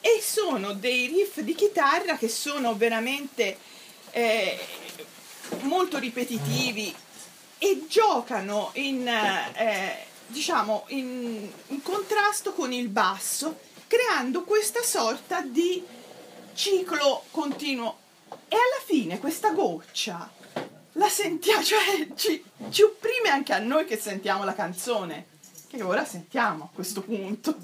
E 0.00 0.20
sono 0.22 0.74
dei 0.74 1.08
riff 1.08 1.40
di 1.40 1.56
chitarra 1.56 2.16
che 2.16 2.28
sono 2.28 2.76
veramente 2.76 3.58
eh, 4.12 4.58
molto 5.62 5.98
ripetitivi 5.98 6.94
e 7.58 7.84
giocano 7.88 8.70
in, 8.74 9.06
eh, 9.08 10.06
diciamo 10.28 10.84
in, 10.88 11.50
in 11.66 11.82
contrasto 11.82 12.52
con 12.52 12.72
il 12.72 12.88
basso 12.88 13.58
creando 13.88 14.44
questa 14.44 14.82
sorta 14.82 15.40
di 15.40 15.84
ciclo 16.54 17.24
continuo. 17.32 17.98
E 18.48 18.54
alla 18.54 18.82
fine 18.86 19.18
questa 19.18 19.50
goccia 19.50 20.40
la 20.92 21.08
sentiamo, 21.08 21.62
cioè 21.62 22.08
ci, 22.14 22.42
ci 22.70 22.82
opprime 22.82 23.28
anche 23.30 23.52
a 23.52 23.58
noi 23.58 23.84
che 23.84 23.96
sentiamo 23.96 24.44
la 24.44 24.54
canzone, 24.54 25.26
che 25.68 25.82
ora 25.82 26.04
sentiamo 26.04 26.64
a 26.64 26.74
questo 26.74 27.02
punto. 27.02 27.56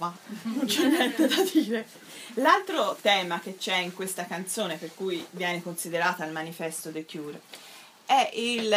Gocciolava, 0.00 0.16
non 0.54 0.64
c'è 0.64 0.88
niente 0.88 1.26
da 1.26 1.42
dire. 1.52 1.86
L'altro 2.34 2.96
tema 3.00 3.38
che 3.40 3.56
c'è 3.56 3.76
in 3.76 3.92
questa 3.92 4.24
canzone, 4.24 4.76
per 4.76 4.94
cui 4.94 5.24
viene 5.30 5.62
considerata 5.62 6.24
il 6.24 6.32
manifesto 6.32 6.90
The 6.90 7.04
Cure, 7.04 7.40
è 8.06 8.30
il, 8.34 8.68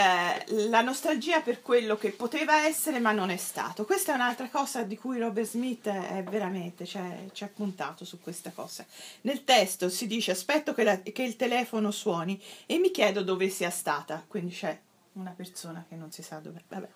la 0.69 0.81
nostalgia 0.81 1.41
per 1.41 1.63
quello 1.63 1.97
che 1.97 2.11
poteva 2.11 2.65
essere 2.65 2.99
ma 2.99 3.11
non 3.11 3.31
è 3.31 3.37
stato. 3.37 3.83
Questa 3.83 4.11
è 4.11 4.15
un'altra 4.15 4.47
cosa 4.49 4.83
di 4.83 4.95
cui 4.95 5.17
Robert 5.17 5.47
Smith 5.47 5.87
è 5.87 6.23
veramente, 6.23 6.85
cioè, 6.85 7.25
ci 7.31 7.43
ha 7.43 7.49
puntato 7.51 8.05
su 8.05 8.19
questa 8.19 8.51
cosa. 8.51 8.85
Nel 9.21 9.43
testo 9.43 9.89
si 9.89 10.05
dice 10.05 10.31
aspetto 10.31 10.75
che, 10.75 10.83
la, 10.83 10.99
che 10.99 11.23
il 11.23 11.35
telefono 11.35 11.89
suoni 11.89 12.39
e 12.67 12.77
mi 12.77 12.91
chiedo 12.91 13.23
dove 13.23 13.49
sia 13.49 13.71
stata, 13.71 14.23
quindi 14.27 14.53
c'è 14.53 14.77
una 15.13 15.33
persona 15.35 15.83
che 15.87 15.95
non 15.95 16.11
si 16.11 16.21
sa 16.21 16.37
dove. 16.37 16.61
Vabbè. 16.67 16.89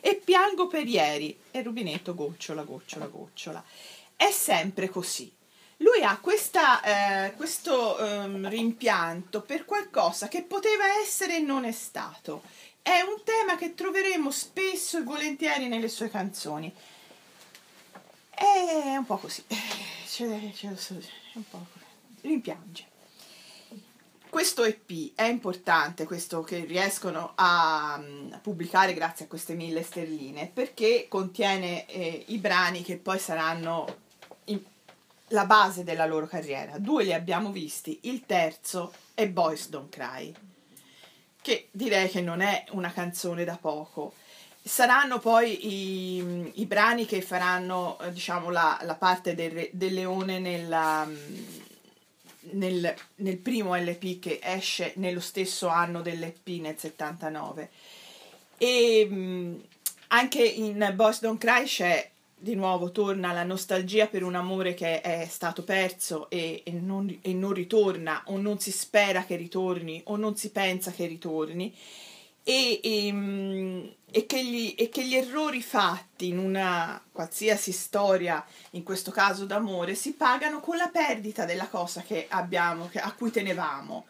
E 0.00 0.20
piango 0.22 0.66
per 0.66 0.86
ieri 0.86 1.38
e 1.50 1.62
rubinetto 1.62 2.14
gocciola, 2.14 2.62
gocciola, 2.62 3.06
gocciola. 3.06 3.62
È 4.16 4.30
sempre 4.30 4.88
così 4.88 5.32
lui 5.80 6.02
ha 6.02 6.18
questa, 6.18 6.82
eh, 6.82 7.34
questo 7.36 7.96
um, 7.98 8.48
rimpianto 8.48 9.40
per 9.40 9.64
qualcosa 9.64 10.28
che 10.28 10.42
poteva 10.42 11.00
essere 11.00 11.36
e 11.36 11.40
non 11.40 11.64
è 11.64 11.72
stato. 11.72 12.42
È 12.82 13.00
un 13.00 13.22
tema 13.24 13.56
che 13.56 13.74
troveremo 13.74 14.30
spesso 14.30 14.98
e 14.98 15.02
volentieri 15.02 15.68
nelle 15.68 15.88
sue 15.88 16.10
canzoni. 16.10 16.72
È 18.30 18.96
un 18.96 19.04
po' 19.06 19.18
così, 19.18 19.44
c'è, 19.48 20.50
c'è, 20.52 20.66
un 20.66 21.48
po' 21.48 21.66
rimpiange. 22.22 22.89
Questo 24.30 24.62
EP 24.62 25.10
è 25.16 25.24
importante, 25.24 26.06
questo 26.06 26.42
che 26.42 26.64
riescono 26.64 27.32
a, 27.34 27.94
a, 27.94 28.38
pubblicare 28.40 28.94
grazie 28.94 29.24
a 29.24 29.28
queste 29.28 29.54
mille 29.54 29.82
sterline, 29.82 30.48
perché 30.54 31.06
contiene 31.08 31.84
eh, 31.86 32.26
i 32.28 32.38
brani 32.38 32.82
che 32.82 32.96
poi 32.96 33.18
saranno 33.18 34.08
la 35.30 35.46
base 35.46 35.82
della 35.82 36.06
loro 36.06 36.28
carriera. 36.28 36.78
Due 36.78 37.02
li 37.02 37.12
abbiamo 37.12 37.50
visti, 37.50 37.98
il 38.02 38.24
terzo 38.24 38.92
è 39.14 39.28
Boys 39.28 39.68
Don't 39.68 39.90
Cry, 39.90 40.32
che 41.42 41.66
direi 41.72 42.08
che 42.08 42.20
non 42.20 42.40
è 42.40 42.64
una 42.70 42.92
canzone 42.92 43.42
da 43.42 43.58
poco. 43.60 44.14
Saranno 44.62 45.18
poi 45.18 45.66
i, 45.66 46.52
i 46.60 46.66
brani 46.66 47.04
che 47.04 47.20
faranno 47.20 47.98
eh, 47.98 48.12
diciamo, 48.12 48.50
la, 48.50 48.78
la 48.82 48.94
parte 48.94 49.34
del, 49.34 49.70
del 49.72 49.92
leone 49.92 50.38
nella, 50.38 51.08
nel, 52.52 52.94
nel, 53.16 53.36
primo 53.38 53.74
LP 53.74 54.18
che 54.18 54.38
esce 54.42 54.92
nello 54.96 55.20
stesso 55.20 55.68
anno 55.68 56.02
dell'EP 56.02 56.48
nel 56.60 56.78
79. 56.78 57.70
E 58.58 59.58
anche 60.08 60.42
in 60.42 60.92
Boys 60.94 61.20
Don't 61.20 61.40
Cry 61.40 61.64
c'è 61.64 62.10
di 62.42 62.54
nuovo 62.54 62.90
torna 62.90 63.32
la 63.32 63.42
nostalgia 63.42 64.06
per 64.06 64.22
un 64.22 64.34
amore 64.34 64.72
che 64.72 65.02
è 65.02 65.26
stato 65.28 65.62
perso 65.62 66.30
e, 66.30 66.62
e, 66.64 66.72
non, 66.72 67.18
e, 67.20 67.34
non, 67.34 67.52
ritorna 67.52 68.22
o 68.26 68.38
non 68.38 68.58
si 68.58 68.72
spera 68.72 69.24
che 69.24 69.36
ritorni 69.36 70.00
o 70.06 70.16
non 70.16 70.36
si 70.36 70.50
pensa 70.50 70.90
che 70.90 71.04
ritorni 71.06 71.74
e, 72.50 72.80
e, 72.82 73.96
e 74.10 74.26
che, 74.26 74.44
gli, 74.44 74.88
che, 74.88 75.06
gli, 75.06 75.14
errori 75.14 75.62
fatti 75.62 76.28
in 76.28 76.38
una 76.38 77.00
qualsiasi 77.12 77.70
storia, 77.70 78.44
in 78.70 78.82
questo 78.82 79.12
caso 79.12 79.44
d'amore, 79.44 79.94
si 79.94 80.14
pagano 80.14 80.58
con 80.58 80.76
la 80.76 80.88
perdita 80.88 81.44
della 81.44 81.68
cosa 81.68 82.02
che 82.02 82.26
abbiamo, 82.28 82.88
che, 82.88 82.98
a 82.98 83.12
cui 83.12 83.30
tenevamo. 83.30 84.06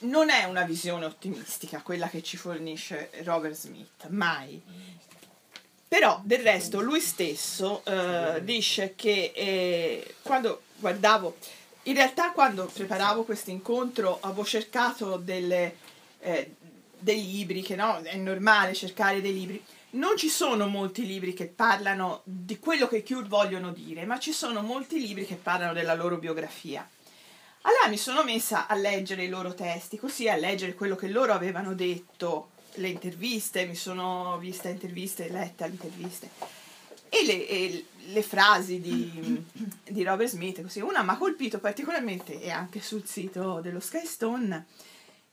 Non 0.00 0.28
è 0.28 0.44
una 0.44 0.64
visione 0.64 1.06
ottimistica 1.06 1.80
quella 1.80 2.08
che 2.08 2.22
ci 2.22 2.36
fornisce 2.36 3.10
Robert 3.22 3.54
Smith, 3.54 4.06
mai 4.08 4.62
però 5.86 6.20
del 6.24 6.40
resto 6.40 6.80
lui 6.80 6.98
stesso 6.98 7.84
eh, 7.84 8.42
dice 8.42 8.94
che 8.96 9.30
eh, 9.32 10.14
quando 10.22 10.62
guardavo, 10.78 11.36
in 11.84 11.94
realtà 11.94 12.32
quando 12.32 12.66
preparavo 12.66 13.22
questo 13.22 13.50
incontro 13.50 14.18
avevo 14.20 14.44
cercato 14.44 15.18
delle, 15.18 15.76
eh, 16.18 16.50
dei 17.04 17.22
libri, 17.22 17.60
che 17.60 17.76
no, 17.76 18.00
è 18.00 18.16
normale 18.16 18.72
cercare 18.72 19.20
dei 19.20 19.34
libri. 19.34 19.62
Non 19.90 20.16
ci 20.16 20.28
sono 20.28 20.66
molti 20.66 21.06
libri 21.06 21.34
che 21.34 21.46
parlano 21.46 22.22
di 22.24 22.58
quello 22.58 22.88
che 22.88 23.04
Cure 23.04 23.28
vogliono 23.28 23.70
dire, 23.72 24.06
ma 24.06 24.18
ci 24.18 24.32
sono 24.32 24.62
molti 24.62 24.98
libri 24.98 25.26
che 25.26 25.36
parlano 25.36 25.74
della 25.74 25.94
loro 25.94 26.16
biografia. 26.16 26.88
Allora 27.66 27.88
mi 27.88 27.98
sono 27.98 28.24
messa 28.24 28.66
a 28.66 28.74
leggere 28.74 29.24
i 29.24 29.28
loro 29.28 29.54
testi, 29.54 29.98
così 29.98 30.28
a 30.28 30.36
leggere 30.36 30.74
quello 30.74 30.96
che 30.96 31.08
loro 31.08 31.32
avevano 31.32 31.74
detto 31.74 32.50
le 32.76 32.88
interviste, 32.88 33.66
mi 33.66 33.76
sono 33.76 34.38
vista 34.38 34.68
interviste, 34.68 35.30
letta 35.30 35.66
interviste 35.66 36.30
e 37.08 37.24
le, 37.24 37.48
e 37.48 37.86
le 38.06 38.22
frasi 38.22 38.80
di, 38.80 39.44
di, 39.84 40.02
Robert 40.02 40.30
Smith, 40.30 40.60
così. 40.62 40.80
una 40.80 41.02
mi 41.02 41.10
ha 41.10 41.16
colpito 41.16 41.58
particolarmente 41.58 42.40
e 42.40 42.50
anche 42.50 42.80
sul 42.80 43.06
sito 43.06 43.60
dello 43.60 43.80
Sky 43.80 44.04
Stone 44.04 44.66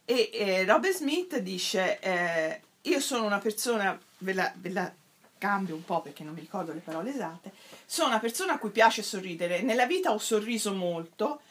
e, 0.06 0.30
e 0.34 0.66
Robert 0.66 0.96
Smith 0.96 1.38
dice 1.40 2.00
eh, 2.00 2.62
io 2.82 3.00
sono 3.00 3.26
una 3.26 3.40
persona, 3.40 4.00
ve 4.20 4.34
la, 4.34 4.52
ve 4.56 4.70
la 4.70 4.94
cambio 5.38 5.76
un 5.76 5.84
po' 5.84 6.02
perché 6.02 6.24
non 6.24 6.34
mi 6.34 6.42
ricordo 6.42 6.74
le 6.74 6.80
parole 6.80 7.12
esatte, 7.12 7.52
sono 7.86 8.10
una 8.10 8.20
persona 8.20 8.54
a 8.54 8.58
cui 8.58 8.70
piace 8.70 9.04
sorridere, 9.04 9.62
nella 9.62 9.86
vita 9.86 10.12
ho 10.12 10.18
sorriso 10.18 10.74
molto, 10.74 11.42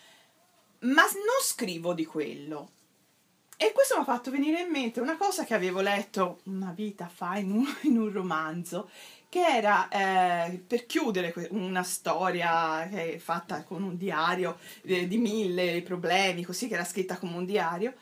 ma 0.80 1.02
non 1.02 1.42
scrivo 1.42 1.92
di 1.92 2.04
quello 2.04 2.70
e 3.62 3.72
questo 3.72 3.94
mi 3.96 4.00
ha 4.00 4.04
fatto 4.04 4.30
venire 4.30 4.62
in 4.62 4.70
mente 4.70 5.00
una 5.00 5.18
cosa 5.18 5.44
che 5.44 5.52
avevo 5.52 5.82
letto 5.82 6.40
una 6.44 6.72
vita 6.74 7.10
fa 7.12 7.36
in 7.36 7.50
un, 7.50 7.66
in 7.84 7.98
un 7.98 8.10
romanzo, 8.10 8.88
che 9.28 9.44
era 9.44 9.86
eh, 9.88 10.62
per 10.66 10.86
chiudere 10.86 11.34
una 11.50 11.82
storia 11.82 12.88
fatta 13.18 13.62
con 13.64 13.82
un 13.82 13.98
diario 13.98 14.56
eh, 14.80 15.06
di 15.06 15.18
mille 15.18 15.82
problemi, 15.82 16.42
così 16.42 16.68
che 16.68 16.74
era 16.74 16.86
scritta 16.86 17.18
come 17.18 17.36
un 17.36 17.44
diario. 17.44 17.92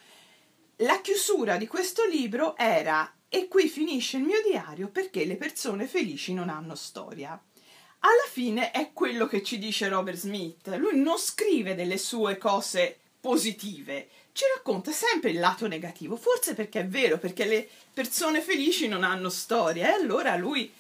La 0.83 1.01
chiusura 1.01 1.57
di 1.57 1.67
questo 1.67 2.05
libro 2.05 2.57
era 2.57 3.13
e 3.29 3.49
qui 3.49 3.67
finisce 3.69 4.19
il 4.19 4.23
mio 4.23 4.41
diario 4.49 4.87
perché 4.87 5.25
le 5.25 5.35
persone 5.35 5.89
felici 5.89 6.33
non 6.33 6.49
hanno 6.49 6.77
storia. 6.77 7.31
Alla 7.31 8.29
fine 8.31 8.71
è 8.71 8.93
quello 8.93 9.27
che 9.27 9.43
ci 9.43 9.59
dice 9.59 9.89
Robert 9.89 10.19
Smith. 10.19 10.69
Lui 10.77 10.97
non 11.01 11.19
scrive 11.19 11.75
delle 11.75 11.99
sue 11.99 12.39
cose 12.39 12.97
positive, 13.19 14.07
ci 14.31 14.45
racconta 14.55 14.93
sempre 14.93 15.31
il 15.31 15.41
lato 15.41 15.67
negativo, 15.67 16.15
forse 16.15 16.55
perché 16.55 16.83
è 16.83 16.87
vero, 16.87 17.19
perché 17.19 17.45
le 17.45 17.69
persone 17.93 18.41
felici 18.41 18.87
non 18.87 19.03
hanno 19.03 19.31
storia 19.31 19.89
e 19.89 20.01
allora 20.01 20.37
lui 20.37 20.73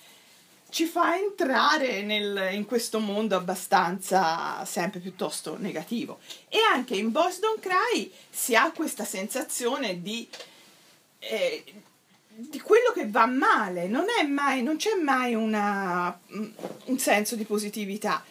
ci 0.70 0.84
fa 0.84 1.16
entrare 1.16 2.02
nel, 2.02 2.50
in 2.52 2.66
questo 2.66 2.98
mondo 2.98 3.36
abbastanza 3.36 4.64
sempre 4.64 5.00
piuttosto 5.00 5.56
negativo. 5.58 6.18
E 6.48 6.58
anche 6.72 6.94
in 6.94 7.10
Boys 7.10 7.40
Don't 7.40 7.60
Cry 7.60 8.12
si 8.28 8.54
ha 8.54 8.70
questa 8.72 9.04
sensazione 9.04 10.02
di, 10.02 10.28
eh, 11.20 11.64
di 12.28 12.60
quello 12.60 12.92
che 12.92 13.08
va 13.08 13.26
male, 13.26 13.88
non, 13.88 14.04
mai, 14.28 14.62
non 14.62 14.76
c'è 14.76 14.94
mai 14.94 15.34
una, 15.34 16.18
un 16.26 16.98
senso 16.98 17.34
di 17.34 17.44
positività. 17.44 18.22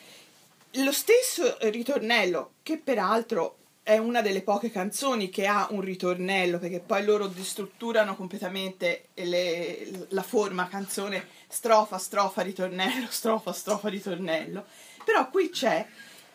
Lo 0.72 0.92
stesso 0.92 1.58
ritornello, 1.62 2.52
che 2.62 2.78
peraltro 2.78 3.56
è 3.82 3.98
una 3.98 4.22
delle 4.22 4.42
poche 4.42 4.70
canzoni 4.70 5.30
che 5.30 5.48
ha 5.48 5.68
un 5.72 5.82
ritornello, 5.82 6.60
perché 6.60 6.82
poi 6.82 7.04
loro 7.04 7.28
distrutturano 7.28 8.16
completamente 8.16 9.06
le, 9.14 10.08
la 10.10 10.24
forma 10.24 10.68
canzone 10.68 11.37
strofa, 11.48 11.98
strofa, 11.98 12.42
ritornello, 12.42 13.08
strofa, 13.12 13.54
strofa, 13.54 13.90
ritornello. 13.90 14.66
Però 15.04 15.30
qui 15.30 15.50
c'è 15.50 15.86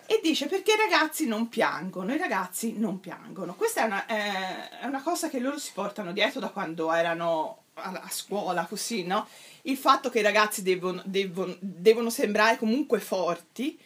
e 0.07 0.20
dice 0.22 0.46
perché 0.46 0.72
i 0.72 0.77
ragazzi 0.77 1.27
non 1.27 1.48
piangono, 1.48 2.14
i 2.14 2.18
ragazzi 2.18 2.79
non 2.79 3.01
piangono. 3.01 3.55
Questa 3.55 3.83
è 3.83 3.85
una, 3.85 4.07
eh, 4.07 4.81
è 4.81 4.87
una 4.87 5.03
cosa 5.03 5.29
che 5.29 5.38
loro 5.38 5.59
si 5.59 5.72
portano 5.72 6.12
dietro 6.12 6.40
da 6.40 6.48
quando 6.48 6.92
erano 6.92 7.64
a, 7.75 8.09
scuola, 8.11 8.66
così, 8.66 9.05
no? 9.05 9.27
Il 9.62 9.77
fatto 9.77 10.11
che 10.11 10.18
i 10.18 10.22
ragazzi 10.22 10.62
devono, 10.62 11.03
devono, 11.05 11.57
devono 11.61 12.11
sembrare 12.11 12.59
comunque 12.59 13.01
forti 13.01 13.79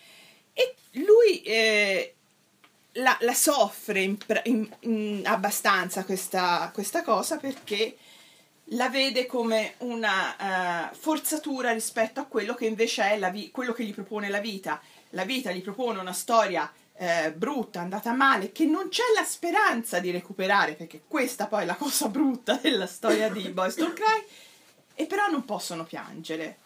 e 0.53 0.75
lui... 0.93 1.43
Eh, 1.43 2.11
la, 2.97 3.17
la 3.21 3.35
soffre 3.35 4.01
in, 4.01 4.17
in, 4.45 4.69
in 4.81 5.23
abbastanza 5.27 6.05
questa, 6.05 6.71
questa, 6.73 7.03
cosa 7.03 7.37
perché 7.37 7.97
la 8.71 8.89
vede 8.89 9.27
come 9.27 9.75
una 9.79 10.91
uh, 10.91 10.95
forzatura 10.95 11.73
rispetto 11.73 12.21
a 12.21 12.25
quello 12.25 12.55
che 12.55 12.67
invece 12.67 13.11
è 13.11 13.19
la 13.19 13.31
vi- 13.31 13.51
quello 13.51 13.73
che 13.73 13.85
gli 13.85 13.95
propone 13.95 14.29
la 14.29 14.41
vita. 14.41 14.81
La 15.11 15.25
vita 15.25 15.53
gli 15.53 15.63
propone 15.63 16.01
una 16.01 16.13
storia 16.13 16.71
eh, 16.97 17.33
brutta, 17.33 17.81
andata 17.81 18.13
male, 18.13 18.51
che 18.51 18.65
non 18.65 18.89
c'è 18.89 19.05
la 19.15 19.23
speranza 19.23 20.01
di 20.01 20.11
recuperare, 20.11 20.73
perché 20.73 21.03
questa 21.07 21.47
poi 21.47 21.63
è 21.63 21.65
la 21.65 21.77
cosa 21.77 22.09
brutta 22.09 22.59
della 22.61 22.87
storia 22.87 23.29
di 23.31 23.49
Boys 23.51 23.77
Don't 23.77 23.95
Cry, 23.95 24.25
e 24.95 25.07
però 25.07 25.29
non 25.29 25.45
possono 25.45 25.85
piangere. 25.85 26.59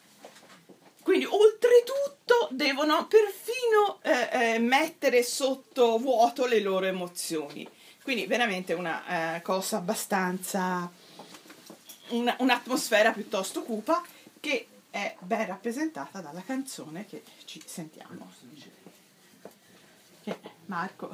Quindi 1.03 1.27
oltretutto 1.27 2.49
devono 2.51 3.07
perfino 3.07 3.99
eh, 4.03 4.55
eh, 4.55 4.59
mettere 4.59 5.23
sotto 5.23 5.99
vuoto 5.99 6.47
le 6.47 6.61
loro 6.61 6.87
emozioni. 6.87 7.69
Quindi 8.03 8.27
veramente 8.27 8.73
una 8.73 9.37
eh, 9.37 9.43
cosa 9.43 9.77
abbastanza... 9.77 10.91
Una, 12.11 12.37
un'atmosfera 12.38 13.12
piuttosto 13.12 13.62
cupa 13.62 14.03
che 14.40 14.66
è 14.90 15.16
ben 15.20 15.46
rappresentata 15.46 16.20
dalla 16.20 16.42
canzone 16.42 17.07
che 17.07 17.23
ci 17.44 17.62
sentiamo. 17.64 18.31
Che 20.23 20.38
Marco. 20.66 21.11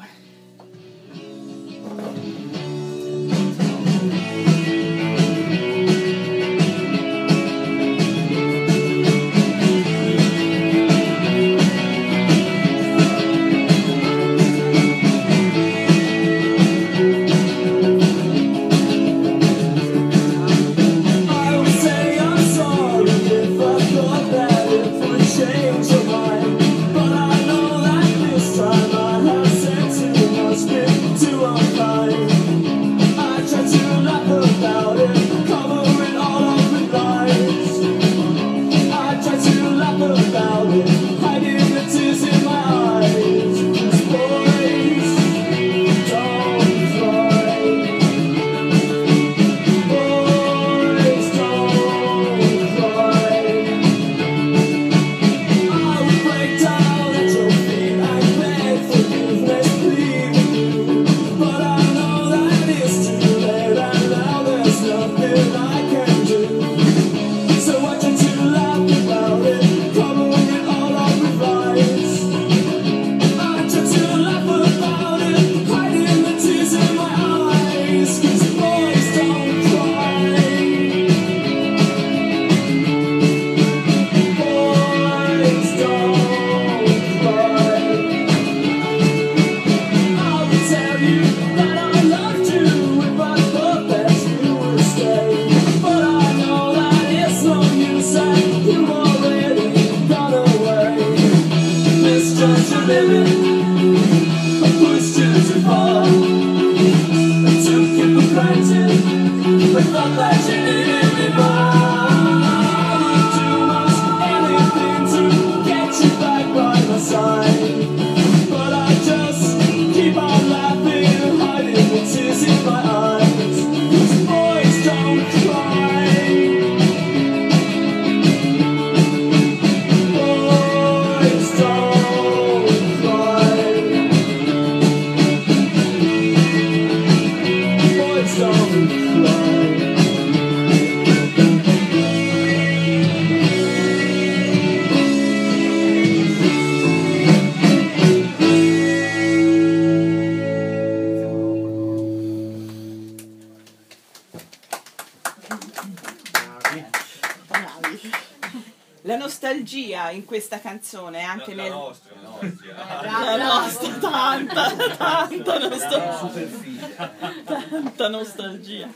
Questa 160.26 160.60
canzone 160.60 161.20
è 161.20 161.22
anche 161.22 161.54
La 161.54 161.62
nel... 161.62 161.72
nostra, 161.72 162.14
la 162.20 162.28
nostra. 162.28 163.24
La 163.24 163.36
nostra, 163.36 163.92
tanta, 163.94 164.76
tanta 164.96 165.58
nostalgia. 165.58 167.12
Tanta 167.44 168.08
nostalgia. 168.08 168.88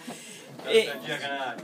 E- 0.66 0.92
la. 1.06 1.54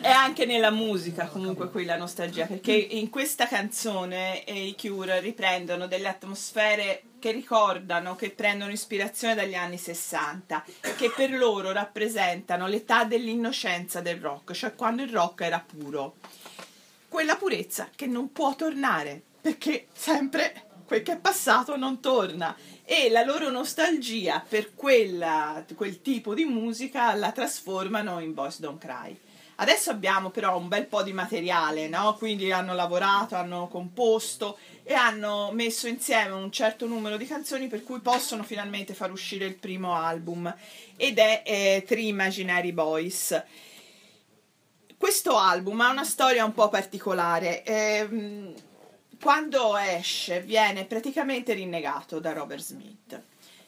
È 0.00 0.10
anche 0.10 0.44
nella 0.44 0.70
musica 0.70 1.26
comunque 1.28 1.70
qui 1.70 1.84
la 1.84 1.96
nostalgia, 1.96 2.46
perché 2.46 2.72
in 2.72 3.08
questa 3.10 3.46
canzone 3.46 4.44
eh, 4.44 4.66
i 4.66 4.76
Cure 4.76 5.20
riprendono 5.20 5.86
delle 5.86 6.08
atmosfere 6.08 7.04
che 7.18 7.30
ricordano, 7.30 8.16
che 8.16 8.30
prendono 8.30 8.70
ispirazione 8.70 9.34
dagli 9.34 9.54
anni 9.54 9.78
60, 9.78 10.64
che 10.96 11.10
per 11.14 11.30
loro 11.30 11.72
rappresentano 11.72 12.66
l'età 12.66 13.04
dell'innocenza 13.04 14.00
del 14.00 14.20
rock, 14.20 14.52
cioè 14.52 14.74
quando 14.74 15.02
il 15.02 15.10
rock 15.10 15.40
era 15.42 15.64
puro. 15.64 16.16
Quella 17.14 17.36
purezza 17.36 17.90
che 17.94 18.08
non 18.08 18.32
può 18.32 18.56
tornare, 18.56 19.22
perché 19.40 19.86
sempre 19.92 20.64
quel 20.84 21.04
che 21.04 21.12
è 21.12 21.16
passato 21.16 21.76
non 21.76 22.00
torna 22.00 22.56
e 22.84 23.08
la 23.08 23.22
loro 23.22 23.50
nostalgia 23.50 24.44
per 24.46 24.74
quella- 24.74 25.64
quel 25.76 26.02
tipo 26.02 26.34
di 26.34 26.44
musica 26.44 27.14
la 27.14 27.30
trasformano 27.30 28.18
in 28.18 28.34
Boys 28.34 28.58
Don't 28.58 28.80
Cry. 28.80 29.16
Adesso 29.54 29.90
abbiamo 29.90 30.30
però 30.30 30.58
un 30.58 30.66
bel 30.66 30.86
po' 30.86 31.04
di 31.04 31.12
materiale, 31.12 31.86
no? 31.86 32.16
Quindi 32.18 32.50
hanno 32.50 32.74
lavorato, 32.74 33.36
hanno 33.36 33.68
composto 33.68 34.58
e 34.82 34.94
hanno 34.94 35.52
messo 35.52 35.86
insieme 35.86 36.32
un 36.32 36.50
certo 36.50 36.88
numero 36.88 37.16
di 37.16 37.28
canzoni 37.28 37.68
per 37.68 37.84
cui 37.84 38.00
possono 38.00 38.42
finalmente 38.42 38.92
far 38.92 39.12
uscire 39.12 39.44
il 39.44 39.54
primo 39.54 39.94
album 39.94 40.52
ed 40.96 41.18
è 41.18 41.44
eh, 41.46 41.84
Three 41.86 42.08
Imaginary 42.08 42.72
Boys. 42.72 43.40
Questo 44.96 45.36
album 45.36 45.80
ha 45.80 45.90
una 45.90 46.04
storia 46.04 46.44
un 46.44 46.52
po' 46.52 46.68
particolare. 46.68 47.62
Ehm, 47.64 48.54
quando 49.20 49.76
esce 49.76 50.40
viene 50.40 50.84
praticamente 50.84 51.52
rinnegato 51.52 52.20
da 52.20 52.32
Robert 52.32 52.62
Smith, 52.62 53.22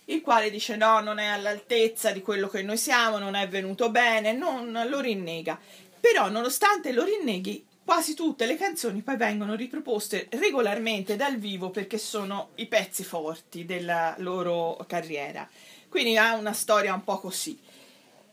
il 0.07 0.21
quale 0.21 0.51
dice 0.51 0.77
no, 0.77 1.01
non 1.01 1.19
è 1.19 1.27
all'altezza 1.27 2.13
di 2.13 2.23
quello 2.23 2.49
che 2.49 2.63
noi 2.63 2.77
siamo, 2.77 3.19
non 3.19 3.35
è 3.35 3.49
venuto 3.49 3.91
bene, 3.91 4.33
non 4.33 4.87
lo 4.89 5.01
rinnega. 5.01 5.59
Però 5.99 6.29
nonostante 6.29 6.93
lo 6.93 7.05
rinneghi, 7.05 7.67
quasi 7.85 8.15
tutte 8.15 8.47
le 8.47 8.57
canzoni 8.57 9.03
poi 9.03 9.17
vengono 9.17 9.55
riproposte 9.55 10.29
regolarmente 10.31 11.17
dal 11.17 11.37
vivo 11.37 11.71
perché 11.71 11.99
sono 11.99 12.51
i 12.57 12.67
pezzi 12.67 13.03
forti 13.03 13.65
della 13.65 14.15
loro 14.19 14.85
carriera. 14.87 15.49
Quindi 15.89 16.17
ha 16.17 16.35
una 16.35 16.53
storia 16.53 16.95
un 16.95 17.03
po' 17.03 17.19
così. 17.19 17.59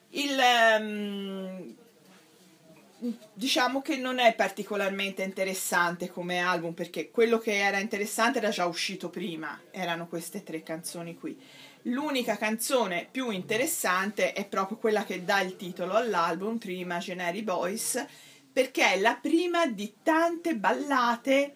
Il, 0.10 0.38
ehm, 0.39 1.75
diciamo 3.33 3.81
che 3.81 3.97
non 3.97 4.19
è 4.19 4.33
particolarmente 4.33 5.23
interessante 5.23 6.09
come 6.09 6.39
album 6.39 6.73
perché 6.73 7.11
quello 7.11 7.37
che 7.37 7.57
era 7.57 7.79
interessante 7.79 8.37
era 8.37 8.49
già 8.49 8.65
uscito 8.65 9.09
prima, 9.09 9.59
erano 9.71 10.07
queste 10.07 10.43
tre 10.43 10.63
canzoni 10.63 11.17
qui. 11.17 11.37
L'unica 11.87 12.37
canzone 12.37 13.07
più 13.11 13.29
interessante 13.29 14.31
è 14.31 14.45
proprio 14.45 14.77
quella 14.77 15.03
che 15.03 15.25
dà 15.25 15.41
il 15.41 15.57
titolo 15.57 15.93
all'album, 15.93 16.57
Three 16.57 16.77
Imaginary 16.77 17.41
Boys, 17.43 18.05
perché 18.53 18.93
è 18.93 18.99
la 18.99 19.17
prima 19.21 19.65
di 19.67 19.95
tante 20.01 20.55
ballate 20.55 21.53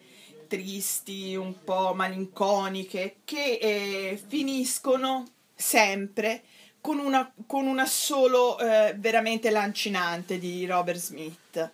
tristi, 0.48 1.34
un 1.34 1.62
po' 1.64 1.94
malinconiche, 1.94 3.18
che 3.24 3.58
eh, 3.60 4.22
finiscono 4.26 5.24
sempre 5.54 6.42
con 6.80 6.98
una, 6.98 7.32
con 7.46 7.66
una 7.66 7.86
solo 7.86 8.58
eh, 8.58 8.94
veramente 8.96 9.50
lancinante 9.50 10.38
di 10.38 10.66
Robert 10.66 10.98
Smith 10.98 11.70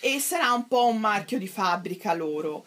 e 0.00 0.20
sarà 0.20 0.52
un 0.52 0.68
po' 0.68 0.86
un 0.86 0.98
marchio 0.98 1.38
di 1.38 1.48
fabbrica 1.48 2.12
loro. 2.12 2.66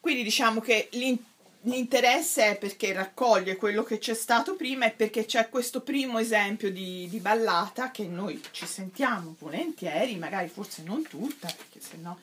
Quindi 0.00 0.24
diciamo 0.24 0.60
che 0.60 0.88
l'in- 0.92 1.24
l'interesse 1.62 2.50
è 2.50 2.58
perché 2.58 2.92
raccoglie 2.92 3.56
quello 3.56 3.84
che 3.84 3.98
c'è 3.98 4.14
stato 4.14 4.56
prima 4.56 4.86
e 4.86 4.90
perché 4.90 5.24
c'è 5.24 5.48
questo 5.48 5.82
primo 5.82 6.18
esempio 6.18 6.72
di, 6.72 7.08
di 7.08 7.20
ballata 7.20 7.90
che 7.90 8.04
noi 8.04 8.42
ci 8.50 8.66
sentiamo 8.66 9.36
volentieri, 9.38 10.16
magari 10.16 10.48
forse 10.48 10.82
non 10.82 11.02
tutta, 11.02 11.46
perché 11.46 11.80
se 11.80 11.96
no 11.98 12.18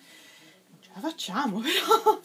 non 0.69 0.79
ce 0.81 0.89
la 0.93 0.99
facciamo, 0.99 1.61
però 2.03 2.19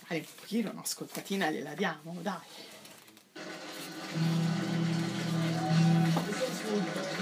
magari 0.00 0.26
un 0.26 0.34
pochino 0.36 0.70
un'ascoltatina 0.70 1.50
gliela 1.50 1.74
diamo, 1.74 2.16
dai. 2.22 4.41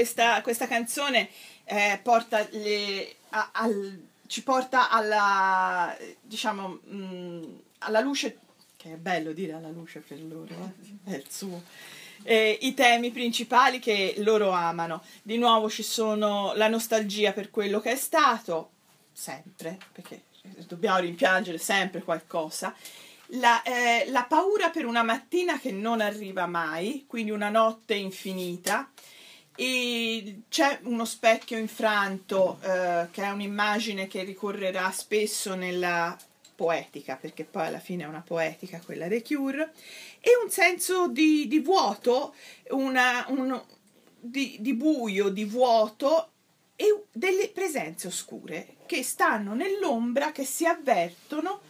Questa, 0.05 0.43
questa 0.43 0.67
canzone 0.67 1.31
eh, 1.65 1.99
porta 2.03 2.47
le- 2.51 3.17
a- 3.31 3.49
al- 3.53 4.03
ci 4.27 4.43
porta 4.43 4.91
alla, 4.91 5.97
diciamo, 6.21 6.69
mh, 6.69 7.61
alla 7.79 8.01
luce, 8.01 8.39
che 8.77 8.93
è 8.93 8.97
bello 8.97 9.33
dire 9.33 9.53
alla 9.55 9.71
luce 9.71 10.01
per 10.01 10.21
loro, 10.23 10.73
eh, 11.07 11.11
è 11.13 11.15
il 11.17 11.25
suo, 11.31 11.63
eh, 12.23 12.59
i 12.63 12.75
temi 12.75 13.11
principali 13.11 13.79
che 13.79 14.15
loro 14.19 14.51
amano. 14.51 15.03
Di 15.23 15.39
nuovo 15.39 15.71
ci 15.71 15.83
sono 15.83 16.53
la 16.55 16.69
nostalgia 16.69 17.33
per 17.33 17.51
quello 17.51 17.81
che 17.81 17.93
è 17.93 17.97
stato, 17.97 18.71
sempre, 19.11 19.79
perché 19.93 20.25
dobbiamo 20.67 20.99
rimpiangere 20.99 21.57
sempre 21.57 22.03
qualcosa, 22.03 22.75
la, 23.29 23.63
eh, 23.63 24.05
la 24.11 24.25
paura 24.25 24.69
per 24.69 24.85
una 24.85 25.03
mattina 25.03 25.59
che 25.59 25.73
non 25.73 26.03
arriva 26.03 26.47
mai, 26.47 27.05
quindi 27.07 27.31
una 27.31 27.49
notte 27.49 27.95
infinita, 27.95 28.91
e 29.57 30.43
c'è 30.49 30.81
uno 30.83 31.05
specchio 31.05 31.59
infranto 31.59 32.59
eh, 32.63 33.09
che 33.11 33.23
è 33.23 33.31
un'immagine 33.31 34.07
che 34.07 34.25
ricorrerà 34.25 34.91
spesso 34.91 35.55
nella 35.55 36.17
poetica, 36.55 37.17
perché 37.17 37.45
poi 37.45 37.67
alla 37.67 37.81
fine 37.81 38.05
è 38.05 38.07
una 38.07 38.23
poetica 38.25 38.81
quella 38.85 39.09
dei 39.09 39.23
Cure, 39.23 39.73
e 40.21 40.31
un 40.43 40.51
senso 40.51 41.09
di, 41.09 41.47
di 41.49 41.61
vuoto, 41.61 42.35
una, 42.71 43.25
un- 43.29 43.63
di, 44.21 44.57
di 44.61 44.75
buio, 44.75 45.29
di 45.29 45.45
vuoto 45.45 46.31
e 46.77 47.05
delle 47.13 47.49
presenze 47.49 48.07
oscure 48.09 48.77
che 48.87 49.03
stanno 49.03 49.55
nell'ombra, 49.55 50.33
che 50.33 50.45
si 50.45 50.67
avvertono 50.67 51.61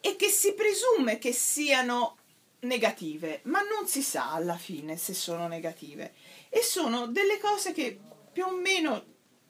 e 0.00 0.16
che 0.16 0.28
si 0.28 0.54
presume 0.54 1.18
che 1.18 1.32
siano 1.32 2.16
negative, 2.60 3.40
ma 3.44 3.60
non 3.60 3.86
si 3.86 4.02
sa 4.02 4.32
alla 4.32 4.56
fine 4.56 4.96
se 4.96 5.14
sono 5.14 5.46
negative. 5.46 6.12
E 6.50 6.62
sono 6.62 7.06
delle 7.06 7.38
cose 7.38 7.72
che 7.72 7.98
più 8.32 8.44
o 8.44 8.50
meno 8.50 9.04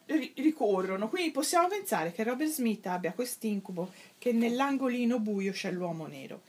ri- 0.06 0.32
ricorrono, 0.36 1.08
quindi 1.08 1.30
possiamo 1.30 1.66
pensare 1.66 2.12
che 2.12 2.22
Robert 2.22 2.50
Smith 2.50 2.86
abbia 2.86 3.12
quest'incubo 3.12 3.90
che 4.18 4.32
nell'angolino 4.32 5.18
buio 5.18 5.52
c'è 5.52 5.72
l'uomo 5.72 6.06
nero. 6.06 6.42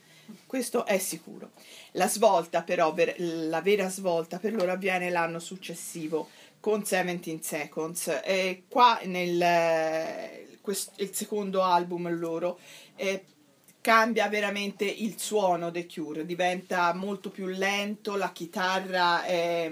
Questo 0.46 0.86
è 0.86 0.98
sicuro. 0.98 1.50
La 1.92 2.08
svolta 2.08 2.62
però, 2.62 2.92
ver- 2.92 3.18
la 3.18 3.60
vera 3.60 3.88
svolta 3.88 4.38
per 4.38 4.54
loro 4.54 4.70
avviene 4.70 5.10
l'anno 5.10 5.38
successivo 5.38 6.28
con 6.60 6.80
17 6.80 7.42
Seconds 7.42 8.20
e 8.24 8.64
qua 8.68 9.00
nel 9.04 10.56
quest- 10.60 11.00
il 11.00 11.12
secondo 11.12 11.62
album 11.62 12.08
loro 12.16 12.58
eh, 12.94 13.24
cambia 13.80 14.28
veramente 14.28 14.84
il 14.84 15.18
suono 15.18 15.70
dei 15.70 15.88
Cure, 15.92 16.24
diventa 16.24 16.94
molto 16.94 17.30
più 17.30 17.46
lento, 17.46 18.16
la 18.16 18.30
chitarra 18.30 19.24
è, 19.24 19.70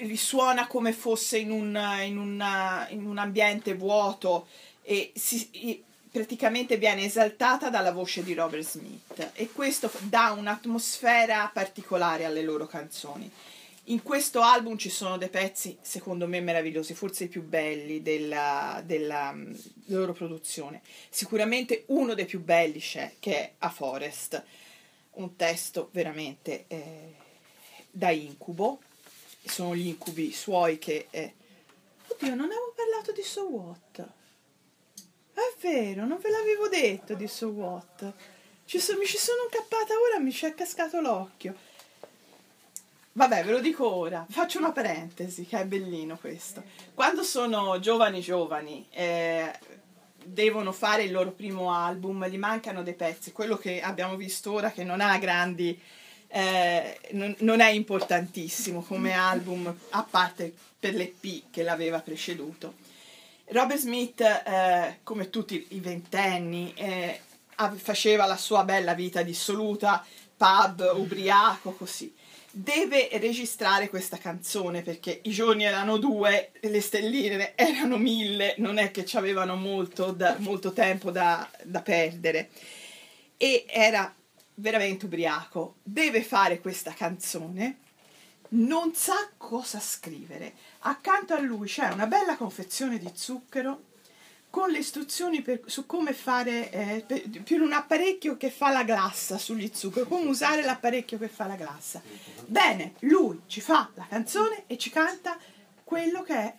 risuona 0.00 0.66
come 0.66 0.92
fosse 0.92 1.38
in 1.38 1.50
un, 1.50 1.78
in 2.04 2.18
una- 2.18 2.86
in 2.90 3.06
un 3.06 3.18
ambiente 3.18 3.74
vuoto 3.74 4.46
e 4.82 5.12
si- 5.14 5.82
praticamente 6.10 6.76
viene 6.76 7.04
esaltata 7.04 7.70
dalla 7.70 7.92
voce 7.92 8.22
di 8.24 8.34
Robert 8.34 8.64
Smith 8.66 9.30
e 9.34 9.50
questo 9.52 9.90
dà 10.00 10.32
un'atmosfera 10.36 11.50
particolare 11.52 12.24
alle 12.24 12.42
loro 12.42 12.66
canzoni. 12.66 13.30
In 13.84 14.02
questo 14.02 14.40
album 14.40 14.76
ci 14.76 14.90
sono 14.90 15.16
dei 15.16 15.30
pezzi, 15.30 15.76
secondo 15.80 16.26
me, 16.28 16.40
meravigliosi, 16.40 16.94
forse 16.94 17.24
i 17.24 17.28
più 17.28 17.42
belli 17.42 18.02
della, 18.02 18.82
della, 18.84 19.32
mm, 19.32 19.54
loro 19.86 20.12
produzione. 20.12 20.80
Sicuramente 21.08 21.84
uno 21.88 22.14
dei 22.14 22.26
più 22.26 22.40
belli 22.40 22.78
c'è, 22.78 23.14
che 23.18 23.36
è 23.36 23.52
A 23.58 23.70
Forest, 23.70 24.42
un 25.12 25.34
testo 25.34 25.88
veramente 25.92 26.64
eh, 26.68 27.14
da 27.90 28.10
incubo. 28.10 28.80
Sono 29.44 29.74
gli 29.74 29.86
incubi 29.86 30.32
suoi 30.32 30.78
che... 30.78 31.06
eh, 31.10 31.34
Oddio, 32.08 32.34
non 32.34 32.46
avevo 32.46 32.74
parlato 32.74 33.12
di 33.12 33.22
So 33.22 33.46
What. 33.48 34.08
È 35.32 35.54
vero, 35.60 36.04
non 36.04 36.18
ve 36.20 36.30
l'avevo 36.30 36.68
detto, 36.68 37.14
disse 37.14 37.44
Watt. 37.46 38.12
Ci 38.64 38.78
so- 38.78 38.96
mi 38.98 39.06
ci 39.06 39.16
sono 39.16 39.44
incappata 39.44 39.94
ora, 39.94 40.18
mi 40.20 40.32
ci 40.32 40.44
è 40.44 40.54
cascato 40.54 41.00
l'occhio. 41.00 41.54
Vabbè, 43.12 43.44
ve 43.44 43.52
lo 43.52 43.60
dico 43.60 43.88
ora. 43.90 44.26
Faccio 44.28 44.58
una 44.58 44.72
parentesi, 44.72 45.46
che 45.46 45.58
è 45.60 45.64
bellino 45.64 46.18
questo. 46.18 46.62
Quando 46.94 47.22
sono 47.22 47.78
giovani 47.80 48.20
giovani, 48.20 48.86
eh, 48.90 49.58
devono 50.22 50.72
fare 50.72 51.04
il 51.04 51.12
loro 51.12 51.30
primo 51.30 51.72
album, 51.72 52.26
gli 52.26 52.38
mancano 52.38 52.82
dei 52.82 52.94
pezzi. 52.94 53.32
Quello 53.32 53.56
che 53.56 53.80
abbiamo 53.80 54.16
visto 54.16 54.52
ora, 54.52 54.70
che 54.70 54.84
non 54.84 55.00
ha 55.00 55.16
grandi... 55.18 55.80
eh, 56.32 56.98
non, 57.10 57.34
non 57.40 57.60
è 57.60 57.70
importantissimo 57.70 58.82
come 58.82 59.12
album, 59.12 59.74
a 59.90 60.06
parte 60.08 60.52
per 60.78 60.94
l'EP 60.94 61.50
che 61.50 61.62
l'aveva 61.62 62.00
preceduto. 62.00 62.74
Robert 63.46 63.80
Smith, 63.80 64.20
eh, 64.20 65.00
come 65.02 65.28
tutti 65.28 65.66
i 65.70 65.80
ventenni, 65.80 66.72
eh, 66.76 67.20
faceva 67.76 68.26
la 68.26 68.36
sua 68.36 68.64
bella 68.64 68.94
vita 68.94 69.22
dissoluta, 69.22 70.04
pub, 70.36 70.92
ubriaco, 70.94 71.72
così. 71.72 72.14
Deve 72.52 73.08
registrare 73.12 73.88
questa 73.88 74.16
canzone 74.16 74.82
perché 74.82 75.20
i 75.24 75.30
giorni 75.30 75.64
erano 75.64 75.98
due, 75.98 76.52
le 76.60 76.80
stelline 76.80 77.54
erano 77.56 77.96
mille, 77.96 78.54
non 78.58 78.78
è 78.78 78.90
che 78.92 79.04
ci 79.04 79.16
avevano 79.16 79.56
molto, 79.56 80.12
da- 80.12 80.36
molto 80.38 80.72
tempo 80.72 81.10
da, 81.10 81.48
da 81.64 81.82
perdere. 81.82 82.50
E 83.36 83.64
era 83.68 84.14
veramente 84.60 85.06
ubriaco. 85.06 85.76
Deve 85.82 86.22
fare 86.22 86.60
questa 86.60 86.92
canzone, 86.92 87.78
non 88.50 88.94
sa 88.94 89.28
cosa 89.36 89.80
scrivere. 89.80 90.54
Accanto 90.80 91.34
a 91.34 91.40
lui 91.40 91.66
c'è 91.68 91.88
una 91.92 92.06
bella 92.06 92.36
confezione 92.36 92.98
di 92.98 93.10
zucchero 93.14 93.88
con 94.50 94.70
le 94.70 94.78
istruzioni 94.78 95.42
per- 95.42 95.62
su 95.66 95.86
come 95.86 96.12
fare 96.12 96.70
eh, 96.72 97.04
per- 97.06 97.60
un 97.60 97.72
apparecchio 97.72 98.36
che 98.36 98.50
fa 98.50 98.70
la 98.70 98.82
glassa 98.82 99.38
sugli 99.38 99.70
zuccheri, 99.72 100.08
come 100.08 100.28
usare 100.28 100.62
l'apparecchio 100.62 101.18
che 101.18 101.28
fa 101.28 101.46
la 101.46 101.54
glassa. 101.54 102.02
Bene, 102.46 102.94
lui 103.00 103.40
ci 103.46 103.60
fa 103.60 103.88
la 103.94 104.06
canzone 104.08 104.64
e 104.66 104.76
ci 104.76 104.90
canta 104.90 105.38
quello 105.84 106.22
che 106.22 106.34
è 106.34 106.54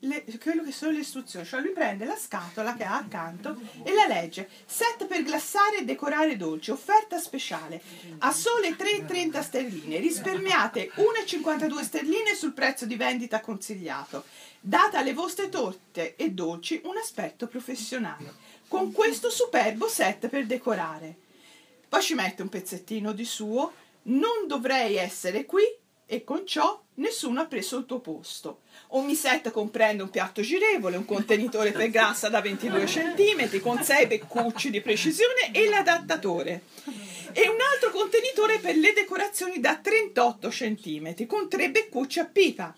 le- 0.00 0.24
quello 0.40 0.62
che 0.62 0.72
sono 0.72 0.92
le 0.92 1.00
istruzioni, 1.00 1.44
cioè 1.44 1.60
lui 1.60 1.72
prende 1.72 2.04
la 2.04 2.16
scatola 2.16 2.74
che 2.74 2.84
ha 2.84 2.96
accanto 2.96 3.58
e 3.82 3.92
la 3.92 4.06
legge. 4.06 4.48
Set 4.66 5.06
per 5.06 5.22
glassare 5.22 5.78
e 5.78 5.84
decorare 5.84 6.36
dolci, 6.36 6.70
offerta 6.70 7.18
speciale 7.18 7.82
a 8.18 8.32
sole 8.32 8.76
3,30 8.76 9.42
sterline, 9.42 9.98
risparmiate 9.98 10.90
1,52 10.94 11.82
sterline 11.82 12.34
sul 12.34 12.52
prezzo 12.52 12.86
di 12.86 12.96
vendita 12.96 13.40
consigliato. 13.40 14.24
Date 14.60 14.96
alle 14.96 15.14
vostre 15.14 15.48
torte 15.48 16.16
e 16.16 16.30
dolci 16.30 16.80
un 16.84 16.96
aspetto 16.96 17.46
professionale. 17.46 18.34
Con 18.68 18.92
questo 18.92 19.30
superbo 19.30 19.88
set 19.88 20.28
per 20.28 20.46
decorare. 20.46 21.16
Poi 21.88 22.02
ci 22.02 22.14
mette 22.14 22.42
un 22.42 22.48
pezzettino 22.48 23.12
di 23.12 23.24
suo. 23.24 23.72
Non 24.02 24.46
dovrei 24.46 24.96
essere 24.96 25.44
qui 25.44 25.62
e 26.06 26.24
con 26.24 26.46
ciò 26.46 26.80
nessuno 27.00 27.40
ha 27.40 27.46
preso 27.46 27.78
il 27.78 27.86
tuo 27.86 27.98
posto. 27.98 28.60
Ogni 28.88 29.14
set 29.14 29.50
comprende 29.50 30.02
un 30.02 30.10
piatto 30.10 30.40
girevole, 30.42 30.96
un 30.96 31.04
contenitore 31.04 31.72
per 31.72 31.90
grassa 31.90 32.28
da 32.28 32.40
22 32.40 32.84
cm 32.84 33.60
con 33.60 33.82
6 33.82 34.06
beccucci 34.06 34.70
di 34.70 34.80
precisione 34.80 35.50
e 35.52 35.68
l'adattatore. 35.68 36.62
E 37.32 37.48
un 37.48 37.58
altro 37.72 37.90
contenitore 37.90 38.58
per 38.58 38.76
le 38.76 38.92
decorazioni 38.92 39.60
da 39.60 39.76
38 39.76 40.48
cm 40.48 41.26
con 41.26 41.48
3 41.48 41.70
beccucci 41.70 42.18
a 42.20 42.24
pipa. 42.26 42.74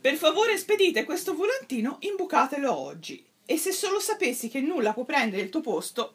Per 0.00 0.14
favore 0.14 0.56
spedite 0.56 1.04
questo 1.04 1.34
volantino, 1.34 1.96
imbucatelo 2.00 2.74
oggi. 2.74 3.24
E 3.44 3.56
se 3.58 3.72
solo 3.72 4.00
sapessi 4.00 4.48
che 4.48 4.60
nulla 4.60 4.92
può 4.92 5.04
prendere 5.04 5.42
il 5.42 5.50
tuo 5.50 5.60
posto, 5.60 6.14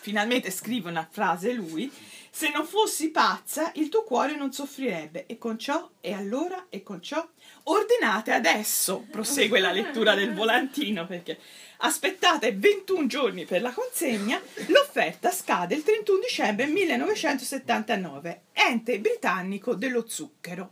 finalmente 0.00 0.50
scrive 0.50 0.90
una 0.90 1.06
frase 1.10 1.52
lui, 1.52 1.90
se 2.36 2.50
non 2.50 2.66
fossi 2.66 3.10
pazza 3.10 3.70
il 3.76 3.88
tuo 3.88 4.02
cuore 4.02 4.34
non 4.34 4.52
soffrirebbe. 4.52 5.26
E 5.26 5.38
con 5.38 5.56
ciò, 5.56 5.88
e 6.00 6.12
allora, 6.12 6.66
e 6.68 6.82
con 6.82 7.00
ciò, 7.00 7.24
ordinate 7.64 8.32
adesso, 8.32 9.06
prosegue 9.08 9.60
la 9.60 9.70
lettura 9.70 10.16
del 10.16 10.34
volantino 10.34 11.06
perché 11.06 11.38
aspettate 11.78 12.52
21 12.52 13.06
giorni 13.06 13.44
per 13.44 13.62
la 13.62 13.70
consegna, 13.70 14.42
l'offerta 14.66 15.30
scade 15.30 15.76
il 15.76 15.84
31 15.84 16.18
dicembre 16.18 16.66
1979, 16.66 18.40
ente 18.52 18.98
britannico 18.98 19.76
dello 19.76 20.04
zucchero. 20.08 20.70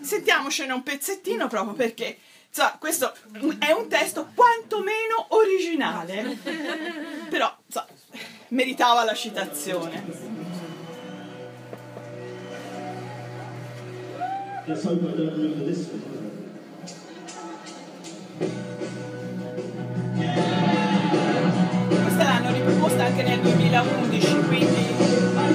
Sentiamocene 0.00 0.72
un 0.72 0.82
pezzettino 0.82 1.46
proprio 1.46 1.74
perché 1.74 2.18
insomma, 2.48 2.78
questo 2.80 3.14
è 3.60 3.70
un 3.70 3.86
testo 3.86 4.28
quantomeno 4.34 5.26
originale, 5.28 6.36
però 7.30 7.56
insomma, 7.64 7.86
meritava 8.48 9.04
la 9.04 9.14
citazione. 9.14 10.63
Let's 14.66 14.82
hope 14.82 15.02
I 15.02 15.08
don't 15.08 15.18
remember 15.18 15.66
this 15.66 15.90
one. 15.90 16.00
Questa 22.02 22.24
l'hanno 22.24 22.50
riproposta 22.50 23.04
anche 23.04 23.22
nel 23.24 23.40
2011, 23.40 24.40
quindi 24.48 24.94
dai, 25.34 25.54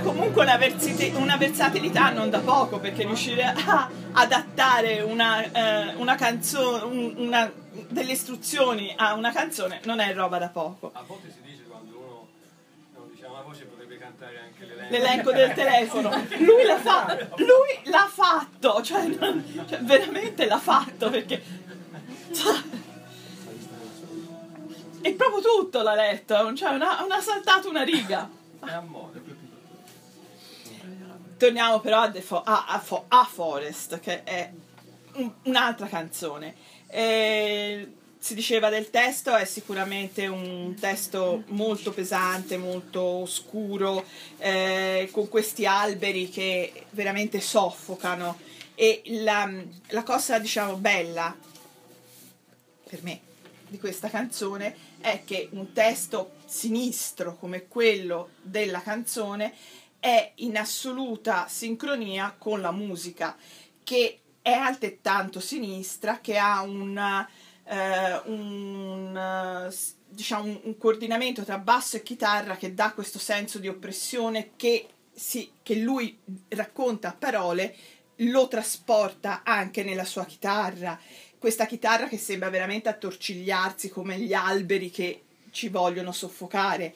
comunque 0.00 0.42
una, 0.42 0.56
versati- 0.56 1.12
una 1.14 1.36
versatilità 1.36 2.10
non 2.10 2.30
da 2.30 2.40
poco, 2.40 2.78
perché 2.78 3.04
riuscire 3.04 3.44
a 3.44 3.88
adattare 4.12 5.00
una, 5.02 5.42
eh, 5.42 5.94
una 5.96 6.14
canzone, 6.14 7.14
una, 7.16 7.52
delle 7.88 8.12
istruzioni 8.12 8.94
a 8.96 9.14
una 9.14 9.32
canzone 9.32 9.80
non 9.84 10.00
è 10.00 10.12
roba 10.14 10.38
da 10.38 10.48
poco. 10.48 10.90
A 10.94 11.02
volte 11.06 11.30
si 11.30 11.40
dice 11.42 11.62
quando 11.68 11.96
uno 11.96 12.26
non 12.94 13.10
diciamo 13.12 13.34
la 13.34 13.42
voce 13.42 13.64
potrebbe 13.64 13.98
cantare 13.98 14.38
anche 14.40 14.64
l'elenco. 14.64 14.90
L'elenco 14.92 15.32
del 15.32 15.52
telefono, 15.54 16.10
lui 16.38 16.64
l'ha 16.64 16.78
fatto, 16.78 17.34
lui 17.36 17.90
l'ha 17.90 18.08
fatto, 18.10 18.82
cioè, 18.82 19.06
non- 19.06 19.64
cioè, 19.68 19.78
veramente 19.80 20.46
l'ha 20.46 20.58
fatto 20.58 21.10
perché 21.10 21.42
è 25.00 25.12
proprio 25.12 25.40
tutto 25.40 25.82
l'ha 25.82 25.94
letto, 25.94 26.54
cioè 26.54 26.70
non 26.70 26.82
ha, 26.82 27.00
non 27.00 27.12
ha 27.12 27.20
saltato 27.20 27.68
una 27.68 27.82
riga. 27.82 28.28
È 28.64 28.70
a 28.70 28.80
modo. 28.80 29.33
Torniamo 31.36 31.80
però 31.80 32.02
a, 32.02 32.12
Fo- 32.20 32.42
a- 32.42 32.66
a 32.66 32.78
Fo- 32.78 33.04
a 33.08 33.24
Forest, 33.30 34.00
che 34.00 34.22
è 34.24 34.50
un- 35.14 35.32
un'altra 35.44 35.86
canzone. 35.86 36.54
Eh, 36.88 37.92
si 38.18 38.34
diceva 38.34 38.70
del 38.70 38.88
testo, 38.88 39.34
è 39.34 39.44
sicuramente 39.44 40.26
un 40.26 40.74
testo 40.80 41.42
molto 41.48 41.92
pesante, 41.92 42.56
molto 42.56 43.02
oscuro, 43.02 44.04
eh, 44.38 45.08
con 45.12 45.28
questi 45.28 45.66
alberi 45.66 46.30
che 46.30 46.86
veramente 46.90 47.40
soffocano. 47.40 48.38
E 48.74 49.02
la, 49.06 49.50
la 49.88 50.02
cosa, 50.02 50.38
diciamo, 50.38 50.76
bella 50.76 51.36
per 52.88 53.02
me 53.02 53.20
di 53.68 53.78
questa 53.78 54.08
canzone 54.08 54.76
è 55.00 55.22
che 55.24 55.48
un 55.52 55.72
testo 55.72 56.32
sinistro 56.46 57.36
come 57.36 57.66
quello 57.66 58.30
della 58.40 58.80
canzone 58.80 59.52
è 60.04 60.32
in 60.36 60.58
assoluta 60.58 61.46
sincronia 61.48 62.34
con 62.36 62.60
la 62.60 62.72
musica 62.72 63.34
che 63.82 64.20
è 64.42 64.52
altrettanto 64.52 65.40
sinistra 65.40 66.20
che 66.20 66.36
ha 66.36 66.60
una, 66.60 67.26
eh, 67.64 68.20
un, 68.26 69.72
diciamo, 70.06 70.60
un 70.64 70.76
coordinamento 70.76 71.42
tra 71.42 71.56
basso 71.56 71.96
e 71.96 72.02
chitarra 72.02 72.56
che 72.56 72.74
dà 72.74 72.92
questo 72.92 73.18
senso 73.18 73.58
di 73.58 73.66
oppressione 73.66 74.50
che, 74.56 74.88
si- 75.10 75.52
che 75.62 75.76
lui 75.76 76.18
racconta 76.48 77.08
a 77.08 77.16
parole 77.18 77.74
lo 78.16 78.46
trasporta 78.46 79.40
anche 79.42 79.82
nella 79.84 80.04
sua 80.04 80.26
chitarra. 80.26 81.00
Questa 81.38 81.64
chitarra 81.64 82.08
che 82.08 82.18
sembra 82.18 82.50
veramente 82.50 82.90
attorcigliarsi 82.90 83.88
come 83.88 84.18
gli 84.18 84.34
alberi 84.34 84.90
che 84.90 85.22
ci 85.50 85.70
vogliono 85.70 86.12
soffocare, 86.12 86.94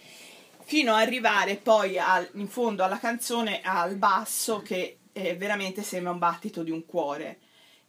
fino 0.68 0.92
ad 0.92 1.00
arrivare 1.00 1.56
poi 1.56 1.98
al- 1.98 2.28
in 2.34 2.46
fondo 2.46 2.84
alla 2.84 2.98
canzone 2.98 3.62
al 3.62 3.96
basso 3.96 4.60
che 4.60 4.98
eh, 5.12 5.34
veramente 5.34 5.82
sembra 5.82 6.12
un 6.12 6.18
battito 6.18 6.62
di 6.62 6.70
un 6.70 6.84
cuore 6.84 7.38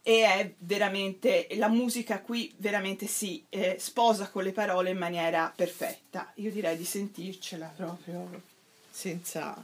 e 0.01 0.23
è 0.23 0.53
veramente 0.59 1.47
la 1.55 1.67
musica 1.67 2.21
qui 2.21 2.53
veramente 2.55 3.05
si 3.05 3.45
eh, 3.49 3.75
sposa 3.77 4.29
con 4.29 4.43
le 4.43 4.53
parole 4.53 4.91
in 4.91 4.97
maniera 4.97 5.51
perfetta. 5.53 6.31
Io 6.35 6.51
direi 6.51 6.77
di 6.77 6.85
sentircela 6.85 7.69
proprio 7.75 8.43
senza 8.89 9.61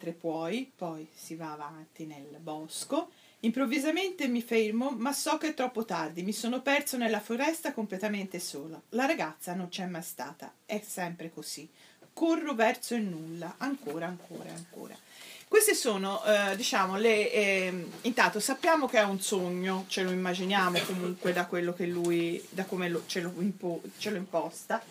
mentre 0.00 0.12
puoi, 0.12 0.72
poi 0.74 1.06
si 1.14 1.34
va 1.34 1.52
avanti 1.52 2.06
nel 2.06 2.38
bosco. 2.40 3.10
Improvvisamente 3.40 4.28
mi 4.28 4.40
fermo, 4.40 4.90
ma 4.90 5.12
so 5.12 5.36
che 5.36 5.48
è 5.48 5.54
troppo 5.54 5.84
tardi, 5.84 6.22
mi 6.22 6.32
sono 6.32 6.62
perso 6.62 6.96
nella 6.96 7.20
foresta 7.20 7.74
completamente 7.74 8.38
sola. 8.38 8.80
La 8.90 9.04
ragazza 9.04 9.54
non 9.54 9.68
c'è 9.68 9.84
mai 9.84 10.02
stata, 10.02 10.52
è 10.64 10.82
sempre 10.86 11.30
così. 11.30 11.68
Corro 12.14 12.54
verso 12.54 12.94
il 12.94 13.02
nulla, 13.02 13.56
ancora, 13.58 14.06
ancora, 14.06 14.50
ancora. 14.50 14.96
Queste 15.46 15.74
sono, 15.74 16.22
eh, 16.24 16.56
diciamo, 16.56 16.96
le... 16.96 17.30
ehm, 17.32 17.90
intanto 18.02 18.40
sappiamo 18.40 18.86
che 18.86 18.98
è 18.98 19.04
un 19.04 19.20
sogno, 19.20 19.84
ce 19.88 20.02
lo 20.02 20.12
immaginiamo 20.12 20.78
comunque 20.80 21.32
da 21.32 21.46
quello 21.46 21.74
che 21.74 21.86
lui, 21.86 22.42
da 22.50 22.64
come 22.64 22.88
lo- 22.88 23.02
ce, 23.06 23.20
lo 23.20 23.32
impo- 23.38 23.82
ce 23.98 24.10
lo 24.10 24.16
imposta 24.16 24.82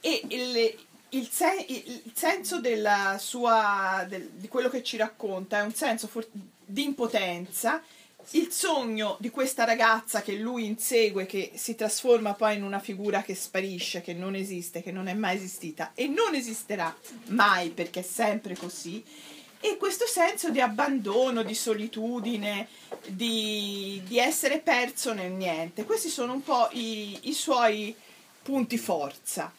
e 0.00 0.22
il, 0.28 0.74
il 1.14 1.28
se- 1.30 1.64
il 1.68 2.12
senso 2.14 2.60
della 2.60 3.16
sua, 3.18 4.04
del- 4.08 4.30
di 4.30 4.48
quello 4.48 4.68
che 4.68 4.82
ci 4.82 4.96
racconta 4.96 5.58
è 5.58 5.62
un 5.62 5.74
senso 5.74 6.06
for- 6.06 6.28
di 6.64 6.84
impotenza. 6.84 7.82
Il 8.30 8.50
sogno 8.50 9.16
di 9.20 9.28
questa 9.28 9.64
ragazza 9.64 10.22
che 10.22 10.32
lui 10.34 10.64
insegue, 10.64 11.26
che 11.26 11.52
si 11.54 11.74
trasforma 11.74 12.32
poi 12.32 12.56
in 12.56 12.62
una 12.62 12.78
figura 12.78 13.22
che 13.22 13.34
sparisce, 13.34 14.00
che 14.00 14.14
non 14.14 14.34
esiste, 14.34 14.82
che 14.82 14.92
non 14.92 15.08
è 15.08 15.14
mai 15.14 15.36
esistita 15.36 15.92
e 15.94 16.06
non 16.08 16.34
esisterà 16.34 16.94
mai 17.26 17.70
perché 17.70 18.00
è 18.00 18.02
sempre 18.02 18.56
così. 18.56 19.04
E 19.60 19.76
questo 19.76 20.06
senso 20.06 20.50
di 20.50 20.60
abbandono, 20.60 21.42
di 21.42 21.54
solitudine, 21.54 22.68
di, 23.06 24.02
di 24.06 24.18
essere 24.18 24.58
perso 24.58 25.12
nel 25.12 25.32
niente. 25.32 25.84
Questi 25.84 26.08
sono 26.08 26.32
un 26.32 26.42
po' 26.42 26.68
i, 26.72 27.28
i 27.28 27.32
suoi 27.34 27.94
punti 28.42 28.78
forza 28.78 29.52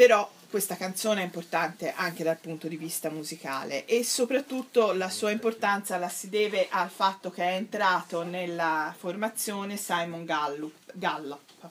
però 0.00 0.30
questa 0.50 0.76
canzone 0.76 1.22
è 1.22 1.24
importante 1.24 1.92
anche 1.94 2.24
dal 2.24 2.36
punto 2.36 2.68
di 2.68 2.76
vista 2.76 3.08
musicale 3.08 3.84
e 3.86 4.04
soprattutto 4.04 4.92
la 4.92 5.08
sua 5.08 5.30
importanza 5.30 5.96
la 5.96 6.08
si 6.08 6.28
deve 6.28 6.66
al 6.68 6.90
fatto 6.90 7.30
che 7.30 7.44
è 7.44 7.54
entrato 7.54 8.22
nella 8.22 8.94
formazione 8.98 9.76
Simon 9.76 10.24
Gallup, 10.24 10.92
Gallup 10.92 11.70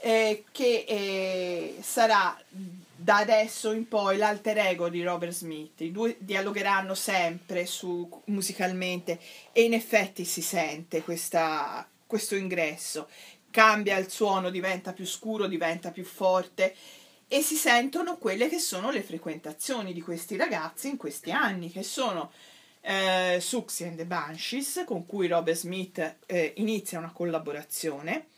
eh, 0.00 0.44
che 0.52 0.84
eh, 0.86 1.76
sarà 1.82 2.38
da 2.48 3.16
adesso 3.16 3.72
in 3.72 3.88
poi 3.88 4.16
l'alter 4.16 4.58
ego 4.58 4.88
di 4.88 5.02
Robert 5.02 5.32
Smith. 5.32 5.80
I 5.80 5.92
due 5.92 6.16
dialogheranno 6.18 6.94
sempre 6.94 7.66
su, 7.66 8.08
musicalmente 8.26 9.18
e 9.52 9.62
in 9.62 9.74
effetti 9.74 10.24
si 10.24 10.42
sente 10.42 11.02
questa- 11.02 11.86
questo 12.06 12.36
ingresso. 12.36 13.08
Cambia 13.50 13.96
il 13.96 14.10
suono, 14.10 14.50
diventa 14.50 14.92
più 14.92 15.06
scuro, 15.06 15.46
diventa 15.46 15.90
più 15.90 16.04
forte 16.04 16.74
e 17.28 17.42
si 17.42 17.56
sentono 17.56 18.16
quelle 18.16 18.48
che 18.48 18.58
sono 18.58 18.90
le 18.90 19.02
frequentazioni 19.02 19.92
di 19.92 20.00
questi 20.00 20.36
ragazzi 20.36 20.88
in 20.88 20.96
questi 20.96 21.32
anni, 21.32 21.70
che 21.70 21.82
sono 21.82 22.30
eh, 22.82 23.38
Suxy 23.40 23.84
and 23.84 23.96
the 23.96 24.04
Banshees, 24.04 24.84
con 24.86 25.06
cui 25.06 25.26
Robert 25.26 25.58
Smith 25.58 26.16
eh, 26.26 26.52
inizia 26.56 26.98
una 26.98 27.10
collaborazione, 27.10 28.28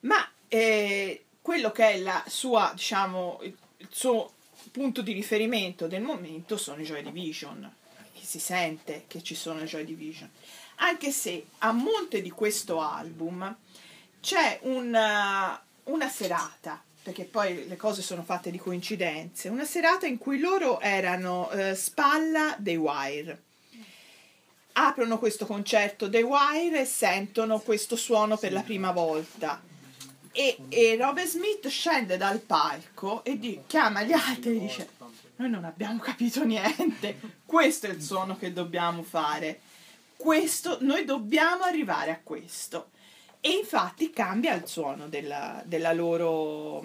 ma 0.00 0.26
eh, 0.48 1.24
quello 1.42 1.70
che 1.70 1.90
è 1.90 1.98
la 1.98 2.24
sua, 2.26 2.72
diciamo, 2.74 3.40
il 3.42 3.88
suo 3.90 4.32
punto 4.70 5.02
di 5.02 5.12
riferimento 5.12 5.86
del 5.86 6.02
momento 6.02 6.56
sono 6.56 6.80
i 6.80 6.84
Joy 6.84 7.02
Division, 7.02 7.70
che 8.14 8.24
si 8.24 8.38
sente 8.38 9.04
che 9.06 9.22
ci 9.22 9.34
sono 9.34 9.62
i 9.62 9.66
Joy 9.66 9.84
Division, 9.84 10.30
anche 10.76 11.10
se 11.10 11.46
a 11.58 11.72
monte 11.72 12.22
di 12.22 12.30
questo 12.30 12.80
album 12.80 13.54
c'è 14.20 14.60
una, 14.62 15.62
una 15.84 16.08
serata, 16.08 16.82
perché 17.02 17.24
poi 17.24 17.66
le 17.66 17.76
cose 17.76 18.02
sono 18.02 18.22
fatte 18.22 18.50
di 18.50 18.58
coincidenze, 18.58 19.48
una 19.48 19.64
serata 19.64 20.06
in 20.06 20.18
cui 20.18 20.38
loro 20.38 20.80
erano 20.80 21.50
eh, 21.50 21.74
spalla 21.74 22.54
dei 22.58 22.76
Wire. 22.76 23.42
Aprono 24.72 25.18
questo 25.18 25.46
concerto 25.46 26.08
dei 26.08 26.22
Wire 26.22 26.82
e 26.82 26.84
sentono 26.84 27.58
questo 27.58 27.96
suono 27.96 28.36
per 28.36 28.52
la 28.52 28.62
prima 28.62 28.92
volta. 28.92 29.60
E, 30.32 30.58
e 30.68 30.96
Robert 30.96 31.26
Smith 31.26 31.66
scende 31.68 32.16
dal 32.16 32.38
palco 32.38 33.24
e 33.24 33.38
di- 33.38 33.62
chiama 33.66 34.02
gli 34.02 34.12
altri 34.12 34.56
e 34.56 34.58
dice: 34.60 34.88
Noi 35.36 35.50
non 35.50 35.64
abbiamo 35.64 35.98
capito 35.98 36.44
niente. 36.44 37.18
Questo 37.44 37.86
è 37.86 37.90
il 37.90 38.02
suono 38.02 38.36
che 38.36 38.52
dobbiamo 38.52 39.02
fare. 39.02 39.60
Questo, 40.16 40.78
noi 40.82 41.04
dobbiamo 41.04 41.64
arrivare 41.64 42.10
a 42.10 42.20
questo 42.22 42.90
e 43.40 43.50
infatti 43.50 44.10
cambia 44.10 44.54
il 44.54 44.66
suono 44.66 45.08
della, 45.08 45.62
della 45.64 45.92
loro 45.92 46.84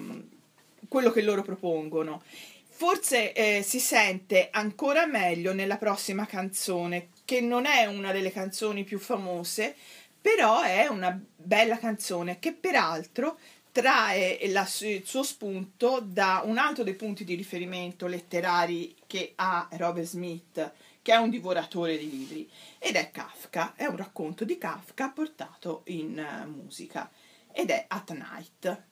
quello 0.88 1.12
che 1.12 1.22
loro 1.22 1.42
propongono. 1.42 2.22
Forse 2.68 3.34
eh, 3.34 3.62
si 3.64 3.80
sente 3.80 4.50
ancora 4.52 5.06
meglio 5.06 5.54
nella 5.54 5.78
prossima 5.78 6.26
canzone 6.26 7.10
che 7.24 7.40
non 7.42 7.66
è 7.66 7.86
una 7.86 8.12
delle 8.12 8.32
canzoni 8.32 8.84
più 8.84 9.00
famose 9.00 9.76
però 10.26 10.62
è 10.62 10.88
una 10.88 11.18
bella 11.36 11.78
canzone 11.78 12.40
che 12.40 12.52
peraltro 12.54 13.38
trae 13.72 14.40
la 14.50 14.68
il 14.80 15.04
suo 15.06 15.22
spunto 15.22 16.02
da 16.04 16.42
un 16.46 16.58
altro 16.58 16.84
dei 16.84 16.96
punti 16.96 17.24
di 17.24 17.36
riferimento 17.36 18.08
letterari 18.08 18.96
che 19.06 19.34
ha 19.36 19.68
Robert 19.74 20.08
Smith, 20.08 20.72
che 21.06 21.14
è 21.14 21.18
un 21.18 21.30
divoratore 21.30 22.00
di 22.00 22.10
libri, 22.10 22.50
ed 22.80 22.96
è 22.96 23.12
Kafka, 23.12 23.76
è 23.76 23.86
un 23.86 23.96
racconto 23.96 24.44
di 24.44 24.58
Kafka 24.58 25.10
portato 25.10 25.84
in 25.86 26.18
eh, 26.18 26.48
musica, 26.48 27.12
ed 27.52 27.70
è 27.70 27.86
At 27.88 28.10
Night. 28.10 28.84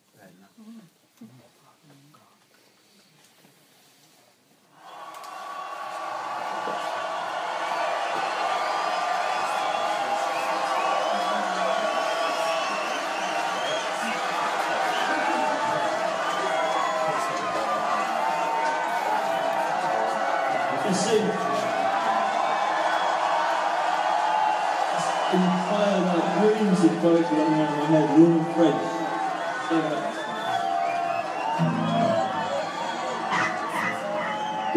You 0.55 0.92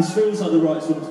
nice. 0.06 0.14
This 0.14 0.24
feels 0.24 0.40
like 0.40 0.50
the 0.52 0.58
right 0.58 0.82
song 0.82 1.00
to 1.00 1.05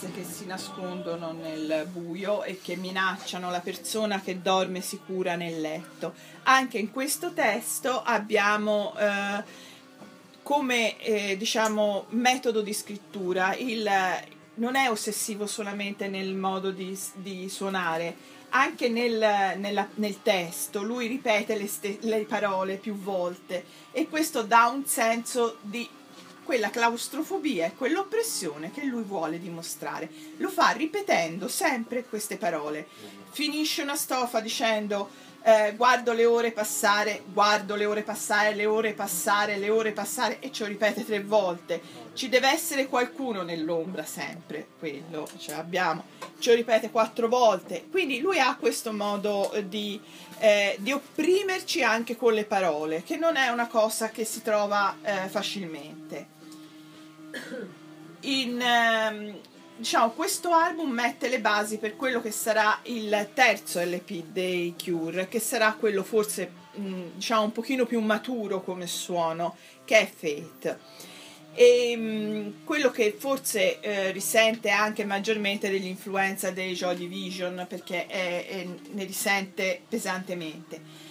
presenze 0.00 0.10
che 0.12 0.24
si 0.24 0.46
nascondono 0.46 1.32
nel 1.32 1.86
buio 1.90 2.42
e 2.42 2.60
che 2.62 2.76
minacciano 2.76 3.50
la 3.50 3.60
persona 3.60 4.20
che 4.20 4.40
dorme 4.40 4.80
sicura 4.80 5.36
nel 5.36 5.60
letto. 5.60 6.14
Anche 6.44 6.78
in 6.78 6.90
questo 6.90 7.32
testo 7.34 8.02
abbiamo 8.02 8.94
eh, 8.96 9.44
come 10.42 10.98
eh, 10.98 11.36
diciamo 11.36 12.06
metodo 12.10 12.62
di 12.62 12.72
scrittura 12.72 13.54
il 13.54 13.88
non 14.54 14.74
è 14.74 14.90
ossessivo 14.90 15.46
solamente 15.46 16.08
nel 16.08 16.34
modo 16.34 16.70
di, 16.70 16.98
di 17.14 17.48
suonare, 17.48 18.14
anche 18.50 18.88
nel, 18.88 19.58
nella- 19.58 19.88
nel 19.94 20.22
testo 20.22 20.82
lui 20.82 21.06
ripete 21.06 21.56
le, 21.56 21.66
ste- 21.66 21.98
le 22.00 22.24
parole 22.24 22.76
più 22.76 22.94
volte 22.94 23.64
e 23.90 24.08
questo 24.08 24.42
dà 24.42 24.66
un 24.66 24.84
senso 24.84 25.58
di 25.62 25.88
quella 26.50 26.70
claustrofobia 26.70 27.66
e 27.66 27.76
quell'oppressione 27.76 28.72
che 28.72 28.82
lui 28.82 29.04
vuole 29.04 29.38
dimostrare. 29.38 30.10
Lo 30.38 30.48
fa 30.48 30.70
ripetendo 30.70 31.46
sempre 31.46 32.02
queste 32.02 32.38
parole. 32.38 32.88
Finisce 33.30 33.82
una 33.82 33.94
stofa 33.94 34.40
dicendo 34.40 35.08
eh, 35.42 35.74
guardo 35.76 36.12
le 36.12 36.24
ore 36.24 36.50
passare, 36.50 37.22
guardo 37.32 37.76
le 37.76 37.84
ore 37.84 38.02
passare, 38.02 38.56
le 38.56 38.66
ore 38.66 38.94
passare, 38.94 39.58
le 39.58 39.70
ore 39.70 39.92
passare 39.92 40.40
e 40.40 40.50
lo 40.58 40.66
ripete 40.66 41.04
tre 41.04 41.22
volte. 41.22 41.80
Ci 42.14 42.28
deve 42.28 42.48
essere 42.48 42.88
qualcuno 42.88 43.42
nell'ombra 43.42 44.04
sempre, 44.04 44.66
quello 44.76 45.28
ce 45.38 45.52
l'abbiamo. 45.52 46.02
Ce 46.40 46.52
ripete 46.52 46.90
quattro 46.90 47.28
volte. 47.28 47.86
Quindi 47.88 48.18
lui 48.18 48.40
ha 48.40 48.56
questo 48.56 48.92
modo 48.92 49.52
eh, 49.52 49.68
di, 49.68 50.00
eh, 50.40 50.74
di 50.80 50.90
opprimerci 50.90 51.84
anche 51.84 52.16
con 52.16 52.32
le 52.32 52.44
parole, 52.44 53.04
che 53.04 53.16
non 53.16 53.36
è 53.36 53.50
una 53.50 53.68
cosa 53.68 54.08
che 54.08 54.24
si 54.24 54.42
trova 54.42 54.96
eh, 55.00 55.28
facilmente. 55.28 56.38
In, 58.22 58.60
ehm, 58.60 59.38
diciamo, 59.76 60.10
questo 60.10 60.50
album 60.52 60.90
mette 60.90 61.28
le 61.28 61.40
basi 61.40 61.78
per 61.78 61.96
quello 61.96 62.20
che 62.20 62.30
sarà 62.30 62.78
il 62.84 63.30
terzo 63.34 63.80
LP 63.80 64.24
dei 64.26 64.74
Cure, 64.82 65.28
che 65.28 65.40
sarà 65.40 65.72
quello 65.78 66.02
forse 66.02 66.50
mh, 66.74 67.02
diciamo 67.14 67.44
un 67.44 67.52
pochino 67.52 67.86
più 67.86 68.00
maturo 68.00 68.62
come 68.62 68.86
suono, 68.86 69.56
che 69.84 69.98
è 70.00 70.10
Fate. 70.14 70.78
E 71.54 71.96
mh, 71.96 72.64
quello 72.64 72.90
che 72.90 73.14
forse 73.18 73.80
eh, 73.80 74.10
risente 74.12 74.70
anche 74.70 75.04
maggiormente 75.04 75.70
dell'influenza 75.70 76.50
dei 76.50 76.74
Joy 76.74 76.96
Division, 76.96 77.64
perché 77.68 78.06
è- 78.06 78.46
è- 78.48 78.66
ne 78.92 79.04
risente 79.04 79.80
pesantemente. 79.88 81.08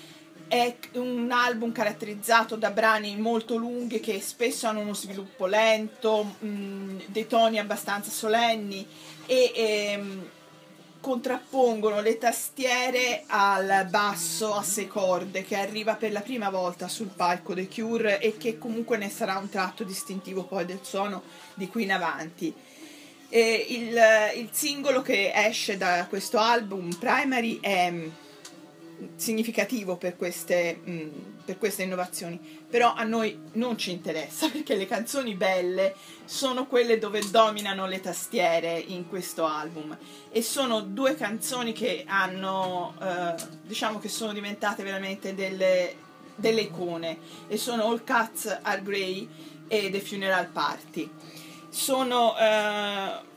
È 0.50 0.78
un 0.93 1.30
album 1.32 1.72
caratterizzato 1.72 2.56
da 2.56 2.72
brani 2.72 3.16
molto 3.18 3.56
lunghi 3.56 4.00
che 4.00 4.20
spesso 4.20 4.66
hanno 4.66 4.80
uno 4.80 4.95
sviluppo 4.95 5.45
lento, 5.45 6.24
mh, 6.39 7.04
dei 7.06 7.28
toni 7.28 7.60
abbastanza 7.60 8.10
solenni 8.10 8.84
e 9.28 9.52
ehm, 9.54 10.30
contrappongono 11.00 12.02
le 12.02 12.18
tastiere 12.18 13.26
al 13.28 13.86
basso 13.91 14.56
a 14.56 14.64
sei 14.64 14.88
corde 14.88 15.43
che 15.43 15.56
arriva 15.56 15.93
per 15.93 16.12
la 16.12 16.22
prima 16.22 16.50
volta 16.50 16.88
sul 16.88 17.12
palco 17.16 17.54
dei 17.54 17.70
Cure 17.70 18.20
e 18.20 18.36
che 18.38 18.58
comunque 18.58 18.97
ne 18.97 19.12
sarà 19.12 19.38
un 19.38 19.50
tratto 19.50 19.84
distintivo 19.84 20.45
poi 20.45 20.66
del 20.66 20.80
suono 20.82 21.22
di 21.54 21.68
qui 21.68 21.84
in 21.84 21.91
avanti. 21.91 22.52
Il, 23.30 24.02
il 24.36 24.50
singolo 24.52 25.04
che 25.04 25.32
esce 25.32 25.78
da 25.78 26.08
questo 26.10 26.39
album, 26.39 26.91
Primary, 26.95 27.60
è 27.62 27.91
mm, 27.91 28.10
significativo 29.16 29.95
per 29.97 30.16
queste, 30.16 30.80
mh, 30.84 31.08
per 31.45 31.58
queste 31.58 31.84
innovazioni, 31.84 32.39
però 32.70 32.93
a 32.93 33.04
noi 33.04 33.38
non 33.54 33.78
ci 33.78 33.91
interessa 33.91 34.50
perché 34.52 34.76
le 34.76 34.86
canzoni 34.86 35.36
belle 35.36 35.95
sono 36.26 36.68
quelle 36.68 37.00
dove 37.00 37.22
dominano 37.30 37.88
le 37.88 38.00
tastiere 38.02 38.78
in 38.78 39.08
questo 39.08 39.45
album. 39.45 39.97
E 40.32 40.41
sono 40.41 40.82
due 40.82 41.16
canzoni 41.16 41.74
che 41.74 42.04
hanno, 42.08 42.95
eh, 43.02 43.36
diciamo 43.64 44.00
che 44.00 44.10
sono 44.10 44.34
diventate 44.34 44.84
veramente 44.84 45.34
delle, 45.34 45.95
delle 46.36 46.62
icone. 46.62 47.18
E 47.47 47.58
sono 47.58 47.86
All 47.86 48.04
Cats 48.04 48.60
Are 48.62 48.82
Grey 48.84 49.28
e 49.68 49.89
The 49.89 50.00
Funeral 50.02 50.47
Party. 50.47 51.10
Sono 51.70 52.38
eh, 52.38 53.28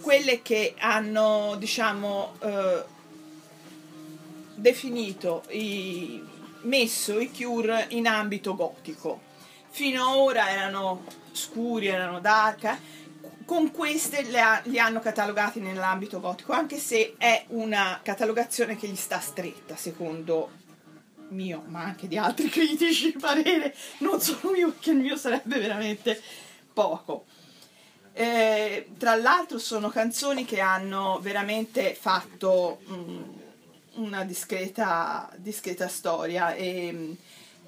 quelle 0.00 0.42
che 0.42 0.74
hanno, 0.78 1.56
diciamo, 1.58 2.34
eh, 2.40 2.84
definito, 4.60 5.42
i, 5.48 6.22
messo 6.62 7.18
i 7.18 7.30
Cure 7.30 7.86
in 7.90 8.06
ambito 8.06 8.54
gotico. 8.54 9.28
Fino 9.70 10.02
a 10.02 10.16
ora 10.16 10.50
erano 10.50 11.04
scuri, 11.32 11.86
erano 11.86 12.20
dark, 12.20 12.64
eh. 12.64 12.78
con 13.44 13.70
queste 13.70 14.18
ha- 14.38 14.60
li 14.64 14.78
hanno 14.78 15.00
catalogati 15.00 15.60
nell'ambito 15.60 16.20
gotico, 16.20 16.52
anche 16.52 16.76
se 16.76 17.14
è 17.16 17.44
una 17.48 18.00
catalogazione 18.02 18.76
che 18.76 18.88
gli 18.88 18.96
sta 18.96 19.20
stretta, 19.20 19.76
secondo 19.76 20.50
mio, 21.28 21.62
ma 21.66 21.82
anche 21.82 22.08
di 22.08 22.18
altri 22.18 22.48
critici, 22.50 23.12
parere, 23.12 23.74
non 23.98 24.20
solo 24.20 24.52
mio, 24.52 24.70
perché 24.70 24.90
il 24.90 24.98
mio 24.98 25.16
sarebbe 25.16 25.58
veramente 25.58 26.20
poco. 26.72 27.24
Eh, 28.12 28.90
tra 28.98 29.14
l'altro 29.14 29.58
sono 29.58 29.88
canzoni 29.88 30.44
che 30.44 30.60
hanno 30.60 31.20
veramente 31.22 31.94
fatto 31.94 32.80
mm, 32.90 33.39
una 33.94 34.24
discreta, 34.24 35.30
discreta 35.36 35.88
storia 35.88 36.54
e, 36.54 37.16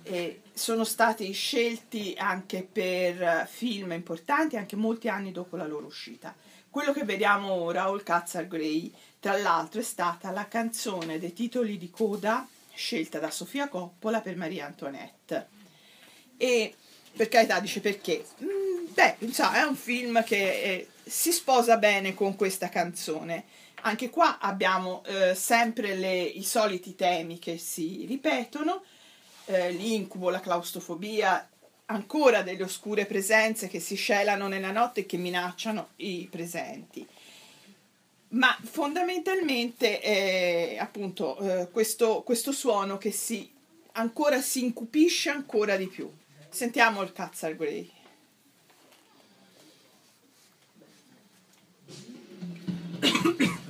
e 0.02 0.42
sono 0.52 0.84
stati 0.84 1.30
scelti 1.32 2.14
anche 2.16 2.66
per 2.70 3.48
film 3.50 3.92
importanti 3.92 4.56
anche 4.56 4.76
molti 4.76 5.08
anni 5.08 5.32
dopo 5.32 5.56
la 5.56 5.66
loro 5.66 5.86
uscita. 5.86 6.34
Quello 6.70 6.92
che 6.92 7.04
vediamo 7.04 7.52
ora, 7.52 7.84
All 7.84 8.02
Cats 8.02 8.46
Grey, 8.46 8.92
tra 9.20 9.36
l'altro 9.36 9.80
è 9.80 9.84
stata 9.84 10.30
la 10.30 10.48
canzone 10.48 11.18
dei 11.18 11.32
titoli 11.32 11.76
di 11.76 11.90
coda 11.90 12.48
scelta 12.74 13.18
da 13.18 13.30
Sofia 13.30 13.68
Coppola 13.68 14.20
per 14.20 14.36
Maria 14.36 14.66
Antoinette. 14.66 15.48
E 16.36 16.74
per 17.14 17.28
carità 17.28 17.60
dice 17.60 17.80
perché? 17.80 18.24
Mm, 18.42 18.86
beh, 18.92 19.16
insomma, 19.18 19.60
è 19.60 19.62
un 19.62 19.76
film 19.76 20.24
che 20.24 20.62
eh, 20.62 20.88
si 21.04 21.30
sposa 21.30 21.76
bene 21.76 22.14
con 22.14 22.36
questa 22.36 22.68
canzone. 22.68 23.44
Anche 23.84 24.10
qua 24.10 24.38
abbiamo 24.38 25.02
eh, 25.04 25.34
sempre 25.34 25.94
le- 25.96 26.22
i 26.22 26.44
soliti 26.44 26.94
temi 26.94 27.38
che 27.38 27.58
si 27.58 28.04
ripetono, 28.06 28.82
eh, 29.46 29.72
l'incubo, 29.72 30.30
la 30.30 30.40
claustrofobia, 30.40 31.48
ancora 31.86 32.42
delle 32.42 32.62
oscure 32.62 33.06
presenze 33.06 33.68
che 33.68 33.80
si 33.80 33.96
scelano 33.96 34.46
nella 34.48 34.70
notte 34.70 35.00
e 35.00 35.06
che 35.06 35.16
minacciano 35.16 35.90
i 35.96 36.28
presenti. 36.30 37.06
Ma 38.28 38.56
fondamentalmente 38.62 40.00
è 40.00 40.76
appunto 40.78 41.36
eh, 41.38 41.68
questo, 41.70 42.22
questo 42.22 42.52
suono 42.52 42.96
che 42.98 43.10
si 43.10 43.50
ancora 43.92 44.40
si 44.40 44.64
incupisce 44.64 45.28
ancora 45.28 45.76
di 45.76 45.86
più. 45.86 46.10
Sentiamo 46.48 47.02
il 47.02 47.12
Cazzar 47.12 47.56
Grey. 47.56 47.90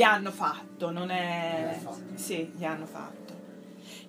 gli 0.00 0.02
hanno 0.02 0.32
fatto, 0.32 0.90
non 0.90 1.10
è... 1.10 1.78
Fatto. 1.82 2.00
Sì, 2.14 2.50
gli 2.56 2.64
hanno 2.64 2.86
fatto. 2.86 3.18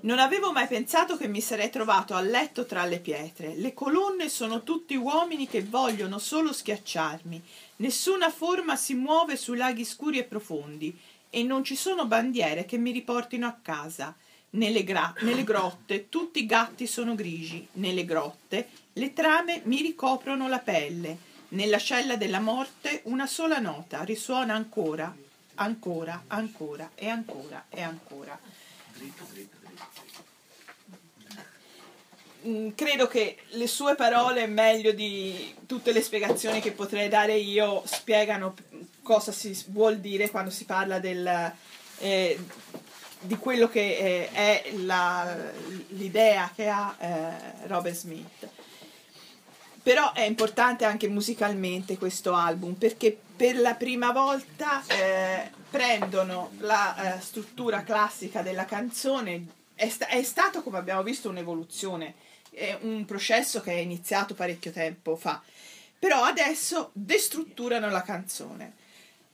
Non 0.03 0.19
avevo 0.19 0.53
mai 0.53 0.65
pensato 0.65 1.17
che 1.17 1.27
mi 1.27 1.41
sarei 1.41 1.69
trovato 1.69 2.15
a 2.15 2.21
letto 2.21 2.65
tra 2.65 2.85
le 2.85 2.99
pietre. 2.99 3.55
Le 3.55 3.73
colonne 3.73 4.29
sono 4.29 4.63
tutti 4.63 4.95
uomini 4.95 5.47
che 5.47 5.61
vogliono 5.61 6.17
solo 6.17 6.53
schiacciarmi. 6.53 7.43
Nessuna 7.77 8.29
forma 8.29 8.77
si 8.77 8.93
muove 8.93 9.35
su 9.35 9.53
laghi 9.53 9.83
scuri 9.83 10.17
e 10.17 10.23
profondi 10.23 10.97
e 11.29 11.43
non 11.43 11.65
ci 11.65 11.75
sono 11.75 12.05
bandiere 12.05 12.63
che 12.63 12.77
mi 12.77 12.91
riportino 12.91 13.45
a 13.45 13.57
casa. 13.61 14.15
Nelle, 14.51 14.85
gra- 14.85 15.13
nelle 15.19 15.43
grotte 15.43 16.07
tutti 16.07 16.39
i 16.39 16.45
gatti 16.45 16.87
sono 16.87 17.15
grigi. 17.15 17.67
Nelle 17.73 18.05
grotte 18.05 18.69
le 18.93 19.11
trame 19.11 19.59
mi 19.65 19.81
ricoprono 19.81 20.47
la 20.47 20.59
pelle. 20.59 21.17
Nella 21.49 21.79
cella 21.79 22.15
della 22.15 22.39
morte 22.39 23.01
una 23.05 23.27
sola 23.27 23.59
nota 23.59 24.03
risuona 24.03 24.53
ancora, 24.53 25.13
ancora, 25.61 26.23
ancora 26.27 26.91
e 26.95 27.07
ancora 27.07 27.65
e 27.69 27.81
ancora. 27.81 28.39
Mm, 32.47 32.69
credo 32.73 33.07
che 33.07 33.37
le 33.49 33.67
sue 33.67 33.95
parole, 33.95 34.47
meglio 34.47 34.91
di 34.93 35.55
tutte 35.67 35.91
le 35.91 36.01
spiegazioni 36.01 36.59
che 36.59 36.71
potrei 36.71 37.07
dare 37.07 37.35
io, 37.35 37.83
spiegano 37.85 38.55
cosa 39.03 39.31
si 39.31 39.55
vuol 39.67 39.99
dire 39.99 40.29
quando 40.29 40.49
si 40.49 40.65
parla 40.65 40.99
del, 40.99 41.53
eh, 41.99 42.39
di 43.19 43.35
quello 43.37 43.69
che 43.69 43.97
eh, 43.97 44.31
è 44.31 44.71
la- 44.77 45.37
l'idea 45.89 46.51
che 46.55 46.67
ha 46.67 46.95
eh, 46.99 47.67
Robert 47.67 47.95
Smith. 47.95 48.49
Però 49.83 50.13
è 50.13 50.21
importante 50.21 50.85
anche 50.85 51.07
musicalmente 51.07 51.97
questo 51.97 52.33
album 52.33 52.73
perché 52.73 53.17
per 53.35 53.57
la 53.57 53.73
prima 53.73 54.11
volta 54.11 54.85
eh, 54.85 55.49
prendono 55.71 56.51
la 56.59 57.15
eh, 57.15 57.21
struttura 57.21 57.83
classica 57.83 58.43
della 58.43 58.65
canzone, 58.65 59.45
è, 59.73 59.89
sta- 59.89 60.07
è 60.07 60.21
stato 60.21 60.61
come 60.61 60.77
abbiamo 60.77 61.01
visto 61.01 61.29
un'evoluzione, 61.29 62.13
è 62.51 62.77
un 62.81 63.05
processo 63.05 63.61
che 63.61 63.71
è 63.71 63.77
iniziato 63.77 64.35
parecchio 64.35 64.71
tempo 64.71 65.15
fa, 65.15 65.41
però 65.97 66.23
adesso 66.23 66.91
destrutturano 66.93 67.89
la 67.89 68.03
canzone. 68.03 68.73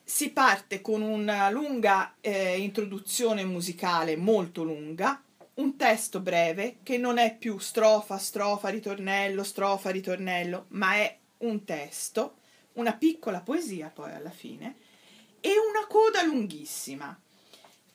Si 0.03 0.29
parte 0.29 0.79
con 0.79 1.01
una 1.01 1.49
lunga 1.49 2.13
eh, 2.21 2.57
introduzione 2.59 3.43
musicale, 3.43 4.15
molto 4.15 4.63
lunga, 4.63 5.21
un 5.57 5.75
testo 5.75 6.19
breve 6.19 6.77
che 6.83 6.97
non 6.97 7.17
è 7.17 7.35
più 7.35 7.57
strofa, 7.57 8.17
strofa, 8.17 8.69
ritornello, 8.69 9.43
strofa, 9.43 9.89
ritornello, 9.89 10.65
ma 10.69 10.95
è 10.95 11.17
un 11.39 11.63
testo, 11.63 12.35
una 12.73 12.93
piccola 12.93 13.41
poesia 13.41 13.89
poi 13.89 14.11
alla 14.11 14.29
fine, 14.29 14.75
e 15.39 15.49
una 15.49 15.87
coda 15.87 16.23
lunghissima. 16.23 17.19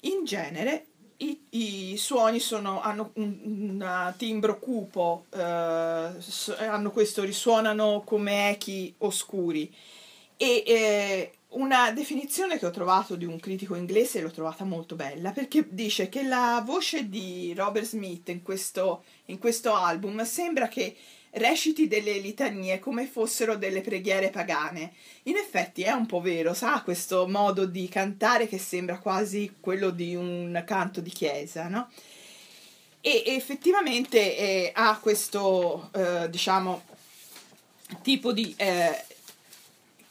In 0.01 0.25
genere 0.25 0.87
i, 1.19 1.41
i 1.51 1.97
suoni 1.97 2.41
sono, 2.41 2.81
hanno 2.81 3.13
un, 3.15 3.39
un 3.45 4.15
timbro 4.17 4.59
cupo, 4.59 5.27
eh, 5.31 5.39
hanno 5.39 6.91
questo, 6.91 7.23
risuonano 7.23 8.03
come 8.05 8.51
echi 8.51 8.93
oscuri. 8.99 9.73
E 10.37 10.65
eh, 10.67 11.33
una 11.53 11.91
definizione 11.91 12.59
che 12.59 12.67
ho 12.67 12.71
trovato 12.71 13.17
di 13.17 13.25
un 13.25 13.39
critico 13.39 13.75
inglese 13.75 14.21
l'ho 14.21 14.31
trovata 14.31 14.65
molto 14.65 14.95
bella 14.95 15.33
perché 15.33 15.67
dice 15.69 16.09
che 16.09 16.23
la 16.23 16.63
voce 16.65 17.09
di 17.09 17.53
Robert 17.55 17.87
Smith 17.87 18.29
in 18.29 18.43
questo, 18.43 19.05
in 19.27 19.39
questo 19.39 19.75
album 19.75 20.23
sembra 20.25 20.69
che 20.69 20.97
reciti 21.33 21.89
delle 21.89 22.19
litanie 22.19 22.79
come 22.79 23.07
fossero 23.07 23.57
delle 23.57 23.81
preghiere 23.81 24.31
pagane. 24.31 24.93
In 25.25 25.37
effetti 25.37 25.83
è 25.83 25.93
un 25.93 26.07
po' 26.07 26.21
vero, 26.21 26.53
sa 26.55 26.83
questo 26.83 27.27
modo 27.27 27.65
di 27.65 27.89
cantare 27.89 28.47
che 28.47 28.59
sembra 28.59 28.99
quasi 28.99 29.57
quello 29.61 29.91
di 29.91 30.15
un 30.15 30.63
canto 30.67 31.01
di 31.01 31.11
chiesa, 31.11 31.69
no? 31.69 31.89
E 33.01 33.25
effettivamente 33.27 34.37
eh, 34.37 34.73
ha 34.75 34.99
questo, 35.01 35.91
eh, 35.95 36.31
diciamo, 36.31 36.83
tipo 38.03 38.33
di 38.33 38.55
eh, 38.57 39.05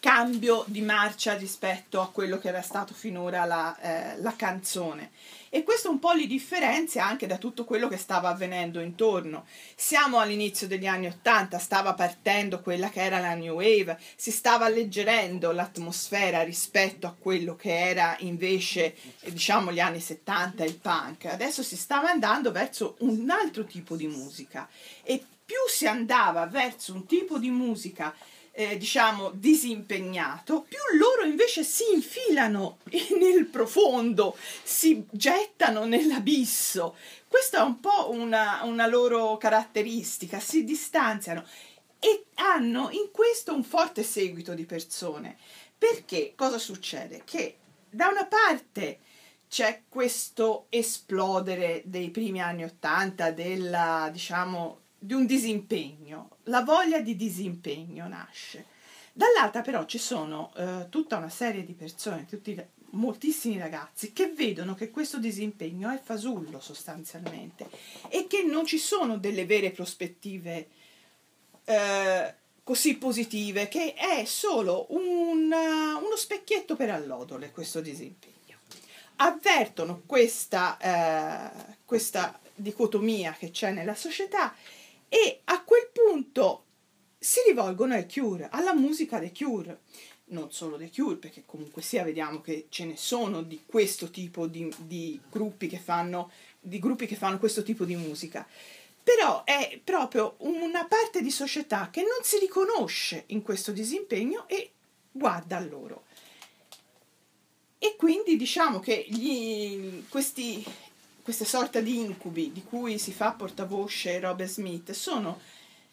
cambio 0.02 0.64
di 0.66 0.82
marcia 0.82 1.36
rispetto 1.36 2.02
a 2.02 2.10
quello 2.10 2.40
che 2.40 2.48
era 2.48 2.64
stato 2.64 2.92
finora 2.92 3.46
la, 3.46 3.80
eh, 3.80 4.20
la 4.20 4.36
canzone. 4.36 5.12
E 5.48 5.62
questo 5.62 5.92
un 5.92 6.00
po' 6.00 6.14
li 6.14 6.26
differenzia 6.26 7.06
anche 7.06 7.28
da 7.28 7.38
tutto 7.38 7.66
quello 7.66 7.88
che 7.88 7.98
stava 7.98 8.30
avvenendo 8.30 8.80
intorno. 8.80 9.46
Siamo 9.76 10.18
all'inizio 10.18 10.66
degli 10.66 10.88
anni 10.88 11.06
Ottanta, 11.06 11.60
stava 11.60 11.94
partendo 11.94 12.62
quella 12.62 12.90
che 12.90 13.04
era 13.04 13.20
la 13.20 13.36
New 13.36 13.54
Wave, 13.54 14.00
si 14.16 14.32
stava 14.32 14.66
alleggerendo 14.66 15.52
l'atmosfera 15.52 16.42
rispetto 16.42 17.06
a 17.06 17.16
quello 17.18 17.56
che 17.56 17.88
era 17.88 18.16
invece, 18.22 18.96
diciamo, 19.26 19.72
gli 19.72 19.80
anni 19.80 20.00
70 20.00 20.64
il 20.64 20.80
punk. 20.80 21.26
Adesso 21.26 21.62
si 21.62 21.78
stava 21.78 22.10
andando 22.10 22.52
verso 22.52 22.96
un 23.02 23.30
altro 23.30 23.66
tipo 23.66 23.96
di 23.96 24.08
musica 24.08 24.68
e 25.04 25.24
più 25.46 25.58
si 25.68 25.86
andava 25.86 26.48
verso 26.48 26.94
un 26.94 27.06
tipo 27.06 27.38
di 27.38 27.52
musica 27.52 28.16
eh, 28.52 28.78
diciamo 28.78 29.32
disimpegnato, 29.34 30.62
più 30.62 30.80
loro 30.98 31.24
invece 31.24 31.64
si 31.64 31.84
infilano 31.94 32.80
nel 33.20 33.46
profondo, 33.46 34.36
si 34.64 35.06
gettano 35.10 35.86
nell'abisso. 35.86 36.96
Questa 37.28 37.60
è 37.60 37.64
un 37.64 37.80
po' 37.80 38.12
una, 38.12 38.62
una 38.64 38.88
loro 38.88 39.38
caratteristica, 39.38 40.40
si 40.40 40.64
distanziano 40.64 41.46
e 42.00 42.26
hanno 42.36 42.90
in 42.92 43.10
questo 43.12 43.54
un 43.54 43.64
forte 43.64 44.04
seguito 44.04 44.54
di 44.54 44.66
persone. 44.66 45.38
Perché 45.78 46.34
cosa 46.36 46.58
succede? 46.58 47.22
Che 47.24 47.58
da 47.90 48.08
una 48.10 48.26
parte 48.26 49.00
c'è 49.48 49.84
questo 49.90 50.68
esplodere 50.70 51.82
dei 51.86 52.10
primi 52.10 52.42
anni 52.42 52.64
Ottanta 52.64 53.32
della, 53.32 54.10
diciamo, 54.12 54.80
di 55.04 55.16
un 55.16 55.26
disimpegno, 55.26 56.38
la 56.44 56.62
voglia 56.62 57.00
di 57.00 57.16
disimpegno 57.16 58.08
nasce. 58.08 58.66
Dall'altra 59.12 59.62
però 59.62 59.86
ci 59.86 59.98
sono 59.98 60.54
eh, 60.56 60.86
tutta 60.90 61.18
una 61.18 61.30
serie 61.30 61.66
di 61.66 61.74
persone, 61.74 62.28
tutti, 62.28 62.56
moltissimi 62.92 63.58
ragazzi 63.58 64.14
che 64.14 64.28
vedono 64.28 64.76
che 64.76 64.92
questo 64.92 65.18
disimpegno 65.18 65.90
è 65.90 66.00
fasullo 66.00 66.60
sostanzialmente 66.60 67.68
e 68.10 68.28
che 68.28 68.44
non 68.44 68.68
ci 68.68 68.78
sono 68.78 69.18
delle 69.18 69.48
vere 69.48 69.72
prospettive 69.72 70.68
eh, 71.66 72.36
così 72.64 72.96
positive, 72.98 73.68
che 73.70 73.96
è 73.96 74.24
solo 74.26 74.86
un, 74.90 75.52
uno 75.52 76.16
specchietto 76.16 76.76
per 76.76 76.92
allodole 76.92 77.50
questo 77.50 77.82
disimpegno. 77.82 78.30
Avvertono 79.16 80.04
questa, 80.06 80.78
eh, 80.78 81.76
questa 81.86 82.40
dicotomia 82.54 83.36
che 83.38 83.50
c'è 83.50 83.72
nella 83.72 83.96
società 83.96 84.54
e 85.14 85.42
a 85.44 85.62
quel 85.66 85.90
punto 85.92 86.64
si 87.20 87.40
rivolgono 87.46 87.96
ai 87.96 88.08
Cure, 88.08 88.48
alla 88.50 88.74
musica 88.74 89.20
dei 89.20 89.34
Cure. 89.34 89.82
Non 90.28 90.54
solo 90.54 90.78
dei 90.78 90.90
Cure, 90.90 91.18
perché 91.18 91.44
comunque 91.46 91.82
sia 91.82 92.06
vediamo 92.06 92.40
che 92.40 92.68
ce 92.70 92.86
ne 92.86 92.96
sono 92.96 93.42
di 93.42 93.64
questo 93.66 94.10
tipo 94.10 94.48
di, 94.48 94.74
di 94.78 95.20
gruppi 95.30 95.68
che 95.68 95.80
fanno 95.80 96.32
di 96.62 96.80
gruppi 96.80 97.08
che 97.08 97.16
fanno 97.16 97.40
questo 97.40 97.62
tipo 97.62 97.84
di 97.84 97.96
musica. 97.96 98.48
Però 99.04 99.44
è 99.44 99.82
proprio 99.84 100.36
una 100.38 100.86
parte 100.86 101.22
di 101.22 101.32
società 101.32 101.90
che 101.92 102.04
non 102.04 102.24
si 102.24 102.38
riconosce 102.38 103.24
in 103.28 103.42
questo 103.42 103.74
disimpegno 103.74 104.48
e 104.48 104.72
guarda 105.12 105.58
a 105.58 105.62
loro. 105.62 106.06
E 107.80 107.96
quindi 107.98 108.38
diciamo 108.38 108.80
che 108.80 109.04
gli, 109.10 110.08
questi, 110.08 110.64
queste 111.24 111.46
sorte 111.46 111.84
di 111.84 112.00
incubi 112.00 112.52
di 112.52 112.64
cui 112.64 112.98
si 112.98 113.12
fa 113.12 113.32
portavoce 113.32 114.20
Robert 114.20 114.50
Smith 114.50 114.92
sono 114.92 115.40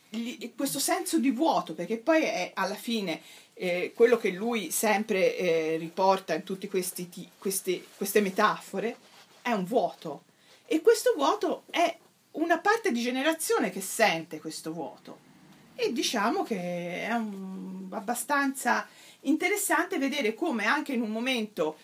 gli- 0.08 0.52
questo 0.56 0.78
senso 0.78 1.18
di 1.18 1.30
vuoto, 1.30 1.74
perché 1.74 1.98
poi 1.98 2.22
è 2.22 2.52
alla 2.54 2.74
fine 2.74 3.20
eh, 3.54 3.92
quello 3.94 4.16
che 4.16 4.30
lui 4.30 4.70
sempre 4.70 5.36
eh, 5.36 5.76
riporta 5.78 6.32
in 6.34 6.44
tutte 6.44 6.68
queste 6.68 8.20
metafore 8.20 8.96
è 9.42 9.50
un 9.50 9.64
vuoto. 9.64 10.22
E 10.66 10.80
questo 10.80 11.12
vuoto 11.16 11.64
è 11.70 11.96
una 12.32 12.58
parte 12.58 12.92
di 12.92 13.00
generazione 13.00 13.70
che 13.70 13.80
sente 13.80 14.38
questo 14.38 14.72
vuoto. 14.72 15.26
E 15.74 15.92
diciamo 15.92 16.42
che 16.42 17.06
è 17.06 17.12
un- 17.12 17.88
abbastanza 17.90 18.86
interessante 19.22 19.98
vedere 19.98 20.34
come 20.34 20.64
anche 20.64 20.92
in 20.92 21.00
un 21.02 21.10
momento 21.10 21.78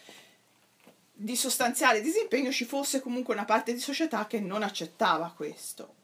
di 1.24 1.36
sostanziale 1.36 2.02
disimpegno 2.02 2.52
ci 2.52 2.66
fosse 2.66 3.00
comunque 3.00 3.32
una 3.32 3.46
parte 3.46 3.72
di 3.72 3.80
società 3.80 4.26
che 4.26 4.40
non 4.40 4.62
accettava 4.62 5.32
questo. 5.34 5.94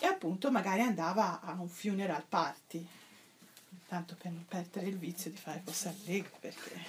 E 0.00 0.06
appunto 0.06 0.50
magari 0.50 0.80
andava 0.80 1.42
a 1.42 1.52
un 1.60 1.68
funeral 1.68 2.24
party. 2.26 2.86
Tanto 3.86 4.16
per 4.18 4.30
non 4.30 4.46
perdere 4.48 4.86
il 4.86 4.96
vizio 4.96 5.30
di 5.30 5.36
fare 5.36 5.60
cose 5.62 5.88
allegre 5.88 6.32
perché 6.40 6.82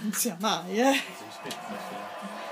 non 0.00 0.12
sia 0.12 0.36
mai 0.40 0.80
eh 0.80 2.51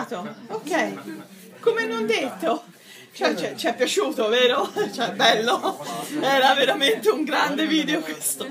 Andato, 0.00 0.34
ok. 0.54 1.60
Come 1.60 1.86
non 1.86 2.06
detto. 2.06 2.64
Cioè, 3.12 3.34
ci 3.34 3.44
è- 3.44 3.54
ci 3.56 3.66
è 3.66 3.74
piaciuto, 3.74 4.28
vero? 4.28 4.70
Cioè, 4.92 5.12
bello. 5.12 5.78
Era 6.20 6.54
veramente 6.54 7.10
un 7.10 7.24
grande 7.24 7.66
video 7.66 8.00
questo. 8.00 8.46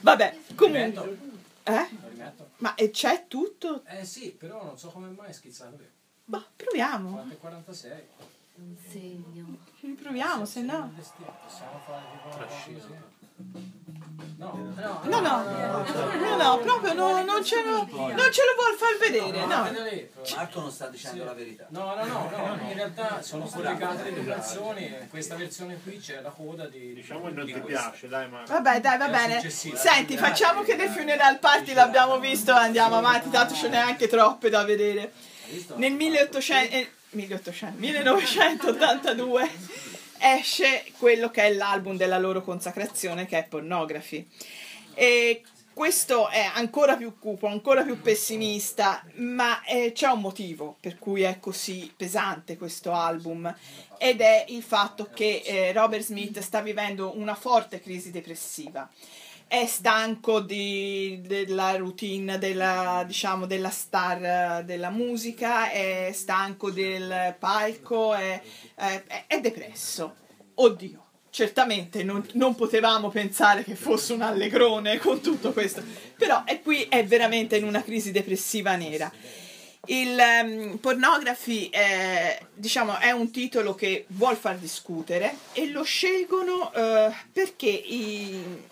Vabbè, 0.00 0.36
comunque. 0.54 1.18
Eh? 1.64 1.88
Ma 2.58 2.74
e 2.74 2.90
c'è 2.90 3.24
tutto? 3.28 3.82
Eh 3.86 4.04
sì, 4.04 4.30
però 4.30 4.62
non 4.64 4.78
so 4.78 4.88
come 4.90 5.08
mai 5.08 5.32
schizzato 5.32 5.76
lì. 5.78 5.88
Boh, 6.24 6.44
proviamo. 6.54 7.26
4,46. 7.42 7.90
Un 8.54 8.76
segno. 8.90 9.58
Proviamo, 10.00 10.44
se 10.44 10.60
no. 10.60 10.92
Possiamo 11.46 11.80
No, 14.36 14.74
no, 14.74 15.00
No, 15.04 16.36
no, 16.36 16.58
proprio 16.58 16.92
no, 16.94 17.24
non, 17.24 17.44
ce 17.44 17.62
lo, 17.62 17.86
non 17.90 18.30
ce 18.30 18.42
lo 18.44 18.54
vuol 18.56 18.76
far 18.76 18.96
vedere, 18.98 19.46
no. 19.46 19.70
Marco 20.36 20.60
non 20.60 20.70
sta 20.70 20.88
dicendo 20.88 21.24
la 21.24 21.32
verità. 21.32 21.66
No, 21.70 21.94
no, 21.94 22.04
no, 22.04 22.30
no, 22.30 22.68
in 22.68 22.74
realtà 22.74 23.22
sono 23.22 23.44
collegate 23.44 24.04
le 24.04 24.14
due 24.14 24.32
canzoni 24.32 24.84
e 24.84 25.06
questa 25.08 25.34
versione 25.36 25.78
qui 25.82 25.98
c'è 25.98 26.20
la 26.20 26.30
coda 26.30 26.66
di 26.66 26.94
Diciamo 26.94 27.26
che 27.26 27.32
non 27.32 27.46
ti 27.46 27.60
piace, 27.60 28.08
dai 28.08 28.28
Marco. 28.28 28.52
Vabbè, 28.52 28.80
dai, 28.80 28.98
va 28.98 29.08
bene. 29.08 29.50
Senti, 29.50 30.16
facciamo 30.16 30.62
che 30.62 30.76
The 30.76 30.88
Funeral 30.88 31.38
Party 31.38 31.72
l'abbiamo 31.72 32.18
visto, 32.18 32.52
andiamo 32.52 32.96
avanti, 32.96 33.30
tanto 33.30 33.54
ce 33.54 33.68
n'è 33.68 33.78
anche 33.78 34.08
troppe 34.08 34.48
da 34.50 34.64
vedere. 34.64 35.12
Nel 35.76 35.92
1800, 35.92 36.74
eh, 36.74 36.90
1800, 37.10 37.78
1982 37.78 39.50
esce 40.22 40.84
quello 40.98 41.30
che 41.30 41.42
è 41.42 41.52
l'album 41.52 41.96
della 41.96 42.18
loro 42.18 42.42
consacrazione, 42.42 43.26
che 43.26 43.38
è 43.38 43.44
Pornography. 43.44 44.26
E 44.94 45.42
questo 45.74 46.28
è 46.28 46.50
ancora 46.54 46.96
più 46.96 47.18
cupo, 47.18 47.46
ancora 47.46 47.82
più 47.82 48.00
pessimista, 48.00 49.02
ma 49.14 49.64
eh, 49.64 49.92
c'è 49.92 50.08
un 50.08 50.20
motivo 50.20 50.76
per 50.80 50.98
cui 50.98 51.22
è 51.22 51.38
così 51.40 51.90
pesante 51.96 52.58
questo 52.58 52.92
album 52.92 53.52
ed 53.96 54.20
è 54.20 54.44
il 54.48 54.62
fatto 54.62 55.08
che 55.12 55.42
eh, 55.44 55.72
Robert 55.72 56.02
Smith 56.02 56.38
sta 56.40 56.60
vivendo 56.60 57.16
una 57.16 57.34
forte 57.34 57.80
crisi 57.80 58.10
depressiva. 58.10 58.88
È 59.52 59.66
stanco 59.66 60.40
di- 60.40 61.20
della 61.26 61.76
routine 61.76 62.38
della, 62.38 63.04
diciamo, 63.06 63.44
della 63.44 63.68
star 63.68 64.64
della 64.64 64.88
musica, 64.88 65.70
è 65.70 66.10
stanco 66.14 66.70
del 66.70 67.36
palco, 67.38 68.14
è, 68.14 68.40
è- 68.74 69.02
è- 69.26 69.40
depresso. 69.40 70.14
Oddio, 70.54 71.04
certamente 71.28 72.02
non, 72.02 72.26
non 72.32 72.54
potevamo 72.54 73.10
pensare 73.10 73.62
che 73.62 73.74
fosse 73.74 74.14
un 74.14 74.22
allegrone 74.22 74.96
con 74.96 75.20
tutto 75.20 75.52
questo, 75.52 75.82
però 76.16 76.44
è 76.44 76.62
qui 76.62 76.84
è 76.88 77.04
veramente 77.04 77.58
in 77.58 77.64
una 77.64 77.82
crisi 77.82 78.10
depressiva 78.10 78.74
nera. 78.76 79.12
Il 79.84 80.18
ehm, 80.18 80.78
Pornography 80.78 81.68
è, 81.68 82.40
diciamo, 82.54 82.98
è 82.98 83.10
un 83.10 83.30
titolo 83.30 83.74
che 83.74 84.06
vuol 84.08 84.36
far 84.36 84.56
discutere 84.56 85.36
e 85.52 85.68
lo 85.68 85.82
scelgono 85.82 86.72
eh, 86.72 87.12
perché 87.30 87.68
i, 87.68 88.70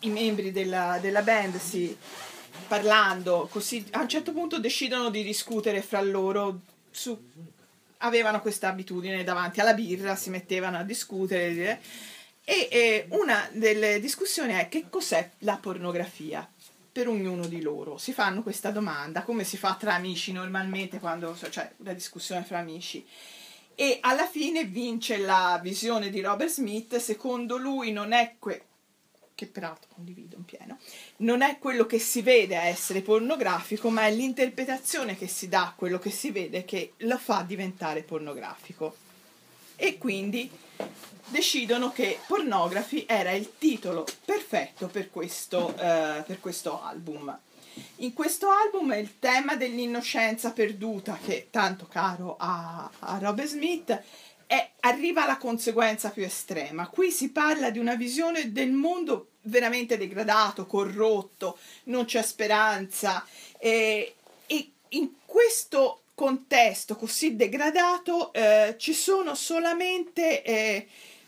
i 0.00 0.08
membri 0.08 0.52
della, 0.52 0.98
della 1.00 1.22
band 1.22 1.56
si 1.58 1.96
parlando 2.66 3.48
così 3.50 3.84
a 3.92 4.00
un 4.00 4.08
certo 4.08 4.32
punto 4.32 4.58
decidono 4.58 5.10
di 5.10 5.22
discutere 5.22 5.82
fra 5.82 6.00
loro 6.00 6.60
su 6.90 7.18
avevano 7.98 8.40
questa 8.40 8.68
abitudine 8.68 9.24
davanti 9.24 9.60
alla 9.60 9.74
birra 9.74 10.16
si 10.16 10.30
mettevano 10.30 10.78
a 10.78 10.82
discutere 10.82 11.80
e, 12.44 12.68
e 12.70 13.06
una 13.10 13.48
delle 13.52 14.00
discussioni 14.00 14.54
è 14.54 14.68
che 14.68 14.86
cos'è 14.88 15.30
la 15.40 15.56
pornografia 15.56 16.48
per 16.92 17.06
ognuno 17.08 17.46
di 17.46 17.60
loro. 17.60 17.98
Si 17.98 18.12
fanno 18.12 18.42
questa 18.42 18.70
domanda 18.70 19.22
come 19.22 19.44
si 19.44 19.56
fa 19.56 19.76
tra 19.78 19.94
amici 19.94 20.32
normalmente 20.32 20.98
quando 20.98 21.36
cioè 21.50 21.70
la 21.78 21.92
discussione 21.92 22.42
fra 22.42 22.58
amici. 22.58 23.06
E 23.74 23.98
alla 24.00 24.26
fine 24.26 24.64
vince 24.64 25.16
la 25.18 25.60
visione 25.62 26.10
di 26.10 26.20
Robert 26.20 26.50
Smith 26.50 26.96
secondo 26.96 27.56
lui 27.56 27.92
non 27.92 28.12
è 28.12 28.34
que- 28.38 28.64
che 29.40 29.46
peraltro 29.46 29.88
condivido 29.94 30.36
in 30.36 30.44
pieno, 30.44 30.76
non 31.18 31.40
è 31.40 31.58
quello 31.58 31.86
che 31.86 31.98
si 31.98 32.20
vede 32.20 32.58
a 32.58 32.64
essere 32.64 33.00
pornografico, 33.00 33.88
ma 33.88 34.06
è 34.06 34.12
l'interpretazione 34.12 35.16
che 35.16 35.28
si 35.28 35.48
dà 35.48 35.68
a 35.68 35.74
quello 35.74 35.98
che 35.98 36.10
si 36.10 36.30
vede 36.30 36.66
che 36.66 36.92
lo 36.98 37.16
fa 37.16 37.42
diventare 37.46 38.02
pornografico. 38.02 38.94
E 39.76 39.96
quindi 39.96 40.50
decidono 41.28 41.90
che 41.90 42.18
Pornography 42.26 43.06
era 43.08 43.30
il 43.30 43.52
titolo 43.56 44.04
perfetto 44.26 44.88
per 44.88 45.10
questo, 45.10 45.74
eh, 45.74 46.22
per 46.26 46.38
questo 46.38 46.82
album. 46.82 47.38
In 47.96 48.12
questo 48.12 48.50
album 48.50 48.92
il 48.92 49.18
tema 49.18 49.56
dell'innocenza 49.56 50.52
perduta, 50.52 51.18
che 51.24 51.48
tanto 51.50 51.86
caro 51.86 52.36
a, 52.38 52.90
a 52.98 53.18
Robert 53.18 53.48
Smith, 53.48 54.02
è- 54.50 54.70
arriva 54.80 55.22
alla 55.22 55.36
conseguenza 55.36 56.10
più 56.10 56.24
estrema. 56.24 56.88
Qui 56.88 57.12
si 57.12 57.30
parla 57.30 57.70
di 57.70 57.78
una 57.78 57.94
visione 57.94 58.50
del 58.50 58.72
mondo 58.72 59.29
veramente 59.42 59.96
degradato, 59.96 60.66
corrotto, 60.66 61.58
non 61.84 62.04
c'è 62.04 62.22
speranza 62.22 63.26
e, 63.58 64.14
e 64.46 64.70
in 64.90 65.10
questo 65.24 66.02
contesto 66.14 66.96
così 66.96 67.34
degradato 67.34 68.32
eh, 68.32 68.74
ci 68.78 68.92
sono 68.92 69.34
solamente 69.34 70.42
eh, 70.42 70.86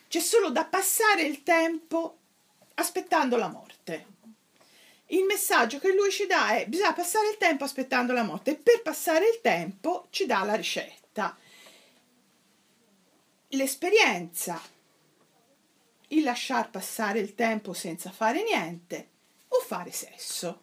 c'è 0.09 0.21
solo 0.21 0.51
da 0.51 0.67
passare 0.67 1.23
il 1.23 1.43
tempo 1.43 2.19
aspettando 2.75 3.39
la 3.39 3.49
morte. 3.49 4.07
Il 5.07 5.25
messaggio 5.25 5.79
che 5.79 5.95
lui 5.95 6.11
ci 6.11 6.27
dà 6.27 6.57
è 6.57 6.67
bisogna 6.67 6.93
passare 6.93 7.31
il 7.31 7.39
tempo 7.39 7.65
aspettando 7.65 8.13
la 8.13 8.23
morte 8.23 8.51
e 8.51 8.55
per 8.57 8.83
passare 8.83 9.27
il 9.29 9.41
tempo 9.41 10.09
ci 10.11 10.27
dà 10.27 10.43
la 10.43 10.55
ricetta. 10.55 11.35
L'esperienza, 13.49 14.61
il 16.13 16.23
lasciar 16.23 16.71
passare 16.71 17.19
il 17.19 17.35
tempo 17.35 17.73
senza 17.73 18.11
fare 18.11 18.43
niente 18.43 19.09
o 19.49 19.61
fare 19.61 19.91
sesso. 19.91 20.61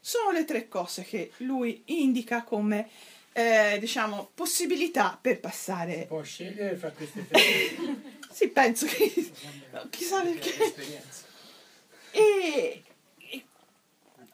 Sono 0.00 0.30
le 0.32 0.44
tre 0.44 0.68
cose 0.68 1.04
che 1.04 1.32
lui 1.38 1.82
indica 1.86 2.42
come 2.42 2.88
eh, 3.32 3.76
diciamo, 3.78 4.30
possibilità 4.34 5.18
per 5.20 5.40
passare. 5.40 6.06
Può 6.06 6.22
scegliere 6.22 6.76
fra 6.76 6.90
queste 6.90 7.26
tre. 7.26 8.10
Sì, 8.32 8.48
penso 8.48 8.86
che. 8.86 9.12
chissà 9.90 10.22
perché. 10.22 10.74
E, 12.12 12.82
e 13.18 13.44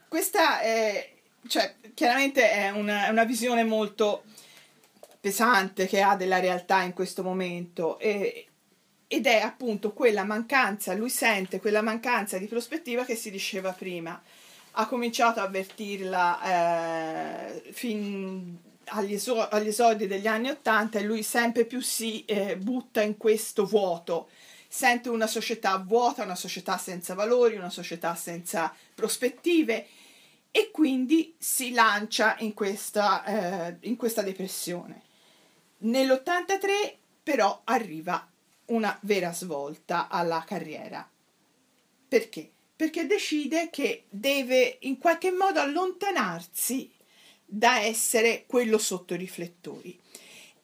questa 0.07 0.61
è, 0.61 1.15
cioè, 1.49 1.75
chiaramente 1.95 2.49
è 2.49 2.71
una, 2.71 3.07
è 3.07 3.11
una 3.11 3.25
visione 3.25 3.65
molto 3.65 4.23
pesante 5.19 5.89
che 5.89 6.01
ha 6.01 6.15
della 6.15 6.39
realtà 6.39 6.83
in 6.83 6.93
questo 6.93 7.25
momento 7.25 7.99
e- 7.99 8.48
ed 9.09 9.27
è 9.27 9.41
appunto 9.41 9.93
quella 9.93 10.23
mancanza, 10.23 10.95
lui 10.95 11.11
sente 11.11 11.61
quella 11.61 11.83
mancanza 11.83 12.39
di 12.39 12.47
prospettiva 12.47 13.05
che 13.05 13.17
si 13.17 13.31
diceva 13.31 13.73
prima. 13.73 14.21
Ha 14.73 14.87
cominciato 14.87 15.41
a 15.41 15.45
avvertirla 15.45 17.57
eh, 17.57 17.73
fin 17.73 18.57
agli, 18.91 19.15
eso- 19.15 19.49
agli 19.49 19.69
esodi 19.69 20.07
degli 20.07 20.27
anni 20.27 20.51
Ottanta 20.51 20.99
e 20.99 21.03
lui 21.03 21.23
sempre 21.23 21.65
più 21.65 21.81
si 21.81 22.25
eh, 22.27 22.57
butta 22.57 23.03
in 23.03 23.17
questo 23.17 23.65
vuoto 23.65 24.29
sente 24.69 25.09
una 25.09 25.27
società 25.27 25.79
vuota, 25.79 26.23
una 26.23 26.37
società 26.37 26.77
senza 26.77 27.15
valori, 27.15 27.57
una 27.57 27.71
società 27.71 28.15
senza 28.15 28.73
prospettive 28.95 29.87
e 30.51 30.71
quindi 30.71 31.35
si 31.39 31.73
lancia 31.73 32.37
in 32.41 32.53
questa, 32.53 33.25
eh, 33.25 33.77
in 33.89 33.97
questa 33.97 34.23
depressione. 34.23 35.03
Nell'83 35.79 36.95
però 37.23 37.63
arriva 37.65 38.29
una 38.69 38.97
vera 39.03 39.33
svolta 39.33 40.09
alla 40.09 40.45
carriera. 40.47 41.09
Perché? 42.09 42.51
Perché 42.75 43.07
decide 43.07 43.71
che 43.71 44.05
deve 44.09 44.79
in 44.83 44.99
qualche 44.99 45.31
modo 45.31 45.61
allontanarsi 45.61 46.91
da 47.45 47.81
essere 47.81 48.45
quello 48.47 48.79
sotto 48.79 49.15
i 49.15 49.19
riflettori. 49.19 49.99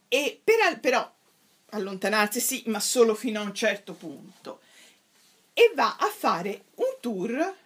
E 0.08 0.40
per, 0.42 0.78
però 0.80 1.12
allontanarsi 1.70 2.40
sì, 2.40 2.62
ma 2.66 2.78
solo 2.78 3.14
fino 3.14 3.40
a 3.40 3.44
un 3.44 3.54
certo 3.54 3.94
punto. 3.94 4.60
E 5.52 5.72
va 5.74 5.96
a 5.96 6.06
fare 6.06 6.66
un 6.76 6.96
tour 7.00 7.56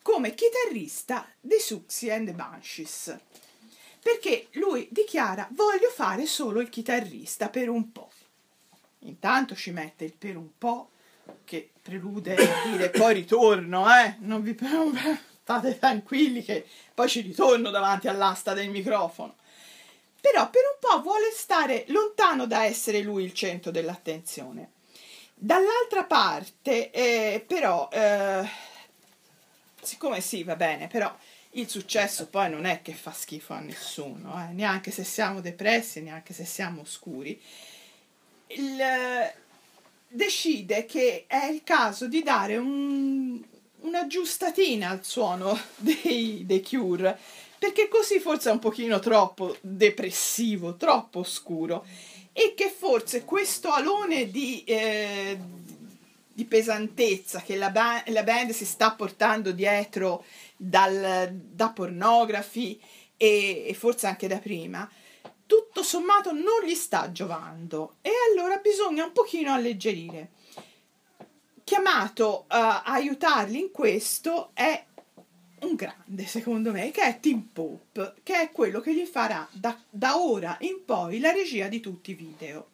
come 0.00 0.34
chitarrista 0.34 1.28
dei 1.40 1.60
Suxy 1.60 2.10
and 2.10 2.28
the 2.28 2.32
Banshees. 2.32 3.18
Perché 4.00 4.48
lui 4.52 4.88
dichiara 4.90 5.48
voglio 5.52 5.90
fare 5.90 6.24
solo 6.24 6.60
il 6.60 6.70
chitarrista 6.70 7.48
per 7.48 7.68
un 7.68 7.92
po'. 7.92 8.10
Intanto 9.08 9.54
ci 9.54 9.70
mette 9.70 10.04
il 10.04 10.12
per 10.12 10.36
un 10.36 10.48
po' 10.56 10.90
che 11.44 11.70
prelude 11.82 12.34
a 12.34 12.68
dire 12.70 12.90
poi 12.90 13.14
ritorno, 13.14 13.86
eh? 13.88 14.16
Non 14.20 14.42
vi 14.42 14.56
state 15.42 15.76
tranquilli 15.78 16.42
che 16.42 16.66
poi 16.94 17.08
ci 17.08 17.20
ritorno 17.20 17.70
davanti 17.70 18.08
all'asta 18.08 18.54
del 18.54 18.70
microfono 18.70 19.34
però 20.20 20.50
per 20.50 20.62
un 20.72 20.78
po' 20.80 21.00
vuole 21.02 21.30
stare 21.32 21.84
lontano 21.88 22.46
da 22.46 22.64
essere 22.64 23.00
lui 23.00 23.24
il 23.24 23.32
centro 23.32 23.70
dell'attenzione. 23.70 24.72
Dall'altra 25.34 26.04
parte, 26.04 26.90
eh, 26.90 27.44
però, 27.46 27.88
eh, 27.92 28.46
siccome 29.80 30.20
sì, 30.20 30.42
va 30.42 30.56
bene, 30.56 30.88
però 30.88 31.14
il 31.52 31.68
successo 31.68 32.26
poi 32.26 32.50
non 32.50 32.64
è 32.64 32.82
che 32.82 32.92
fa 32.92 33.12
schifo 33.12 33.54
a 33.54 33.60
nessuno, 33.60 34.34
eh, 34.42 34.52
neanche 34.52 34.90
se 34.90 35.04
siamo 35.04 35.40
depressi, 35.40 36.02
neanche 36.02 36.34
se 36.34 36.44
siamo 36.44 36.80
oscuri. 36.80 37.40
Il, 38.48 38.80
eh, 38.80 39.34
decide 40.08 40.86
che 40.86 41.24
è 41.26 41.46
il 41.46 41.62
caso 41.62 42.06
di 42.08 42.22
dare 42.22 42.56
un, 42.56 43.42
una 43.80 44.06
giustatina 44.06 44.90
al 44.90 45.04
suono 45.04 45.58
dei, 45.76 46.44
dei 46.46 46.62
Cure 46.62 47.18
perché 47.58 47.88
così 47.88 48.20
forse 48.20 48.50
è 48.50 48.52
un 48.52 48.60
pochino 48.60 49.00
troppo 49.00 49.56
depressivo, 49.60 50.76
troppo 50.76 51.24
scuro 51.24 51.84
e 52.32 52.54
che 52.54 52.70
forse 52.70 53.24
questo 53.24 53.70
alone 53.70 54.30
di, 54.30 54.62
eh, 54.64 55.36
di 56.32 56.44
pesantezza 56.44 57.40
che 57.40 57.56
la, 57.56 57.70
ba- 57.70 58.02
la, 58.06 58.22
band 58.22 58.50
si 58.50 58.64
sta 58.64 58.92
portando 58.92 59.50
dietro 59.50 60.24
dal, 60.56 61.32
da 61.32 61.70
pornografi 61.70 62.80
e, 63.16 63.64
e 63.66 63.74
forse 63.74 64.06
anche 64.06 64.28
da 64.28 64.38
prima, 64.38 64.88
tutto 65.48 65.82
sommato 65.82 66.30
non 66.30 66.62
gli 66.64 66.74
sta 66.74 67.10
giovando 67.10 67.96
e 68.02 68.10
allora 68.30 68.58
bisogna 68.58 69.06
un 69.06 69.12
pochino 69.12 69.50
alleggerire. 69.50 70.32
Chiamato 71.64 72.40
uh, 72.40 72.44
a 72.48 72.82
aiutarli 72.82 73.58
in 73.58 73.70
questo 73.70 74.50
è 74.52 74.84
un 75.60 75.74
grande, 75.74 76.26
secondo 76.26 76.70
me, 76.70 76.90
che 76.90 77.00
è 77.00 77.18
Tim 77.18 77.48
Pope, 77.50 78.16
che 78.22 78.42
è 78.42 78.50
quello 78.52 78.80
che 78.80 78.94
gli 78.94 79.06
farà 79.06 79.48
da, 79.50 79.76
da 79.88 80.18
ora 80.18 80.56
in 80.60 80.84
poi 80.84 81.18
la 81.18 81.32
regia 81.32 81.66
di 81.68 81.80
tutti 81.80 82.10
i 82.10 82.14
video. 82.14 82.68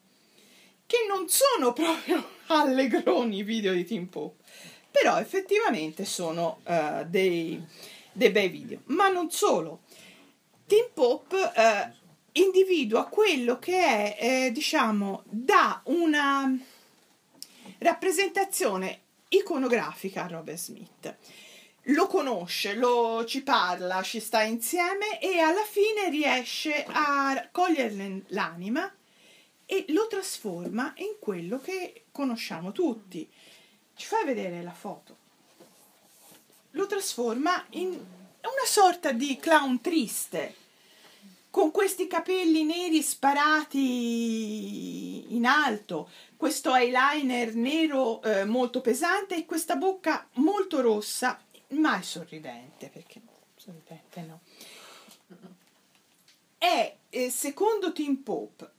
Che 0.84 0.98
non 1.08 1.28
sono 1.28 1.72
proprio 1.72 2.28
allegroni 2.48 3.38
i 3.38 3.42
video 3.44 3.72
di 3.72 3.84
Tim 3.84 4.06
Pope, 4.06 4.42
però 4.90 5.18
effettivamente 5.18 6.04
sono 6.04 6.60
uh, 6.64 7.04
dei, 7.06 7.64
dei 8.12 8.30
bei 8.30 8.48
video. 8.48 8.80
Ma 8.86 9.08
non 9.08 9.30
solo. 9.30 9.82
Tim 10.66 10.88
Pope 10.92 11.36
uh, 11.36 12.02
individua 12.34 13.06
quello 13.06 13.58
che 13.58 13.78
è, 13.78 14.16
eh, 14.18 14.52
diciamo, 14.52 15.22
da 15.24 15.80
una 15.84 16.56
rappresentazione 17.78 19.00
iconografica 19.28 20.24
a 20.24 20.28
Robert 20.28 20.58
Smith 20.58 21.16
lo 21.88 22.06
conosce, 22.06 22.74
lo, 22.74 23.24
ci 23.26 23.42
parla, 23.42 24.02
ci 24.02 24.20
sta 24.20 24.42
insieme 24.42 25.20
e 25.20 25.38
alla 25.40 25.64
fine 25.64 26.08
riesce 26.08 26.84
a 26.86 27.48
cogliere 27.50 28.22
l'anima 28.28 28.90
e 29.66 29.84
lo 29.88 30.06
trasforma 30.06 30.92
in 30.96 31.16
quello 31.18 31.60
che 31.60 32.04
conosciamo 32.10 32.72
tutti. 32.72 33.28
Ci 33.96 34.06
fai 34.06 34.24
vedere 34.24 34.62
la 34.62 34.72
foto? 34.72 35.16
Lo 36.70 36.86
trasforma 36.86 37.66
in 37.70 37.88
una 37.90 38.66
sorta 38.66 39.12
di 39.12 39.36
clown 39.36 39.80
triste, 39.80 40.54
con 41.54 41.70
questi 41.70 42.08
capelli 42.08 42.64
neri 42.64 43.00
sparati 43.00 43.76
in 45.36 45.46
alto, 45.46 46.10
questo 46.36 46.74
eyeliner 46.74 47.54
nero 47.54 48.20
eh, 48.22 48.44
molto 48.44 48.80
pesante 48.80 49.36
e 49.36 49.46
questa 49.46 49.76
bocca 49.76 50.26
molto 50.32 50.80
rossa 50.80 51.40
mai 51.68 52.02
sorridente, 52.02 52.88
perché 52.88 53.20
sorridente 53.54 54.20
no. 54.22 54.40
È, 56.58 56.96
eh, 57.08 57.30
secondo 57.30 57.92
Tim 57.92 58.16
Pope, 58.16 58.72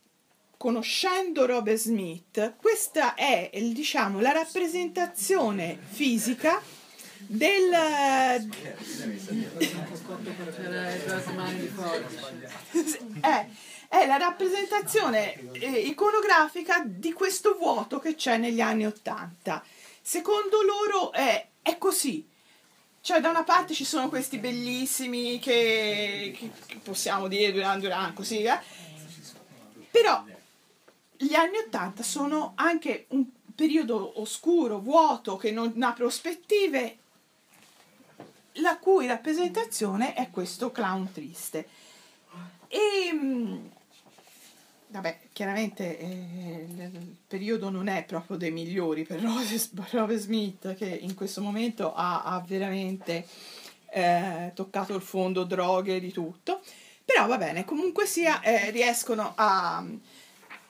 conoscendo 0.57 1.45
Robert 1.45 1.77
Smith, 1.77 2.55
questa 2.57 3.13
è, 3.13 3.51
diciamo, 3.53 4.19
la 4.19 4.33
rappresentazione 4.33 5.79
fisica 5.81 6.61
del 7.27 7.71
è, 13.19 13.47
è 13.87 14.05
la 14.05 14.17
rappresentazione 14.17 15.51
eh, 15.53 15.79
iconografica 15.79 16.83
di 16.85 17.13
questo 17.13 17.55
vuoto 17.55 17.99
che 17.99 18.15
c'è 18.15 18.37
negli 18.37 18.61
anni 18.61 18.85
Ottanta. 18.85 19.63
Secondo 20.01 20.61
loro 20.61 21.11
è, 21.11 21.47
è 21.61 21.77
così 21.77 22.33
cioè, 23.05 23.19
da 23.19 23.29
una 23.29 23.43
parte 23.43 23.75
ci 23.75 23.85
sono 23.85 24.09
questi 24.09 24.39
bellissimi 24.39 25.37
che, 25.37 26.35
che 26.65 26.77
possiamo 26.81 27.27
dire 27.27 27.51
Duran 27.51 27.79
Duran, 27.79 28.13
così, 28.15 28.41
eh? 28.41 28.57
Però 29.91 30.23
gli 31.15 31.35
anni 31.35 31.57
Ottanta 31.57 32.01
sono 32.01 32.53
anche 32.55 33.05
un 33.09 33.23
periodo 33.53 34.19
oscuro, 34.19 34.79
vuoto, 34.79 35.37
che 35.37 35.51
non 35.51 35.79
ha 35.83 35.93
prospettive, 35.93 36.97
la 38.55 38.77
cui 38.77 39.07
rappresentazione 39.07 40.13
è 40.13 40.29
questo 40.29 40.71
clown 40.71 41.11
triste. 41.11 41.67
E 42.67 43.11
mm, 43.13 43.65
Vabbè, 44.95 45.17
chiaramente 45.33 45.99
eh, 45.99 46.67
il 46.69 47.17
periodo 47.27 47.69
non 47.69 47.87
è 47.87 48.05
proprio 48.05 48.37
dei 48.37 48.51
migliori 48.51 49.03
per 49.03 49.19
Robert 49.19 50.15
Smith 50.15 50.73
che 50.75 50.85
in 50.85 51.15
questo 51.15 51.41
momento 51.41 51.93
ha, 51.93 52.23
ha 52.23 52.41
veramente 52.47 53.27
eh, 53.91 54.51
toccato 54.53 54.95
il 54.95 55.01
fondo, 55.01 55.43
droghe, 55.43 55.99
di 55.99 56.13
tutto. 56.13 56.61
Però 57.03 57.27
va 57.27 57.37
bene, 57.37 57.65
comunque 57.65 58.05
sia, 58.05 58.41
eh, 58.41 58.71
riescono 58.71 59.33
a, 59.35 59.83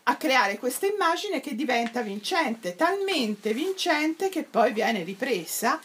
a 0.04 0.16
creare 0.16 0.58
questa 0.58 0.88
immagine 0.88 1.40
che 1.40 1.54
diventa 1.54 2.02
vincente, 2.02 2.76
talmente 2.76 3.54
vincente 3.54 4.30
che 4.30 4.42
poi 4.42 4.74
viene 4.74 5.04
ripresa 5.04 5.80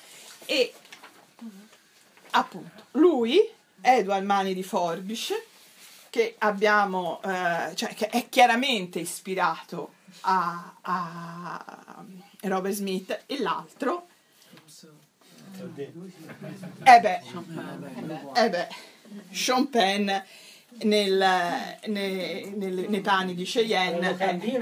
e 0.46 0.72
appunto 2.30 2.84
lui, 2.92 3.38
Edward 3.80 4.24
Mani 4.24 4.54
di 4.54 4.62
Forbish, 4.62 5.32
che 6.10 6.34
abbiamo, 6.38 7.20
eh, 7.22 7.74
cioè 7.74 7.94
che 7.94 8.08
è 8.08 8.28
chiaramente 8.28 8.98
ispirato 8.98 9.92
a, 10.22 10.74
a 10.80 12.04
Robert 12.42 12.74
Smith 12.74 13.22
e 13.26 13.40
l'altro 13.40 14.06
eh 16.84 17.00
beh, 17.00 17.20
eh 18.34 18.50
beh, 18.50 18.68
Sean 19.30 19.68
Penn 19.68 20.08
nel- 20.82 21.78
ne- 21.86 22.52
nel- 22.56 22.86
nei 22.88 23.00
panni 23.00 23.34
di 23.34 23.44
La 23.44 23.50
Cheyenne. 23.50 24.16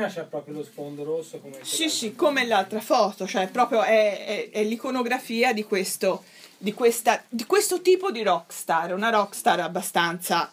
eh, 0.06 0.08
c'ha 0.10 0.22
proprio 0.24 0.54
lo 0.54 0.64
sfondo 0.64 1.04
rosso 1.04 1.38
come 1.38 1.58
sì, 1.62 1.88
sì, 1.88 2.14
come 2.14 2.46
l'altra 2.46 2.80
foto, 2.80 3.26
cioè 3.26 3.48
proprio 3.48 3.82
è, 3.82 4.24
è- 4.24 4.50
è 4.50 4.64
l'iconografia 4.64 5.52
di 5.52 5.64
questo, 5.64 6.24
di, 6.58 6.74
questa, 6.74 7.22
di 7.28 7.46
questo 7.46 7.80
tipo 7.80 8.10
di 8.10 8.22
rockstar, 8.22 8.92
una 8.94 9.10
rockstar 9.10 9.60
abbastanza, 9.60 10.52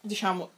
diciamo, 0.00 0.50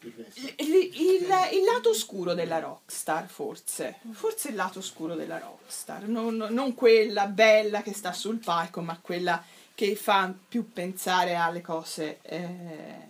il, 0.00 0.14
il- 0.58 1.26
il 1.52 1.64
lato 1.64 1.90
oscuro 1.90 2.34
della 2.34 2.60
rockstar, 2.60 3.26
forse, 3.28 3.96
forse 4.12 4.50
il 4.50 4.54
lato 4.54 4.78
oscuro 4.78 5.14
della 5.16 5.38
rockstar, 5.38 6.06
non, 6.06 6.36
non 6.36 6.74
quella 6.74 7.26
bella 7.26 7.82
che 7.82 7.92
sta 7.92 8.12
sul 8.12 8.38
palco, 8.38 8.80
ma 8.80 8.98
quella 9.00 9.42
che 9.74 9.96
fa 9.96 10.32
più 10.48 10.72
pensare 10.72 11.34
alle 11.34 11.60
cose 11.60 12.20
eh, 12.22 13.08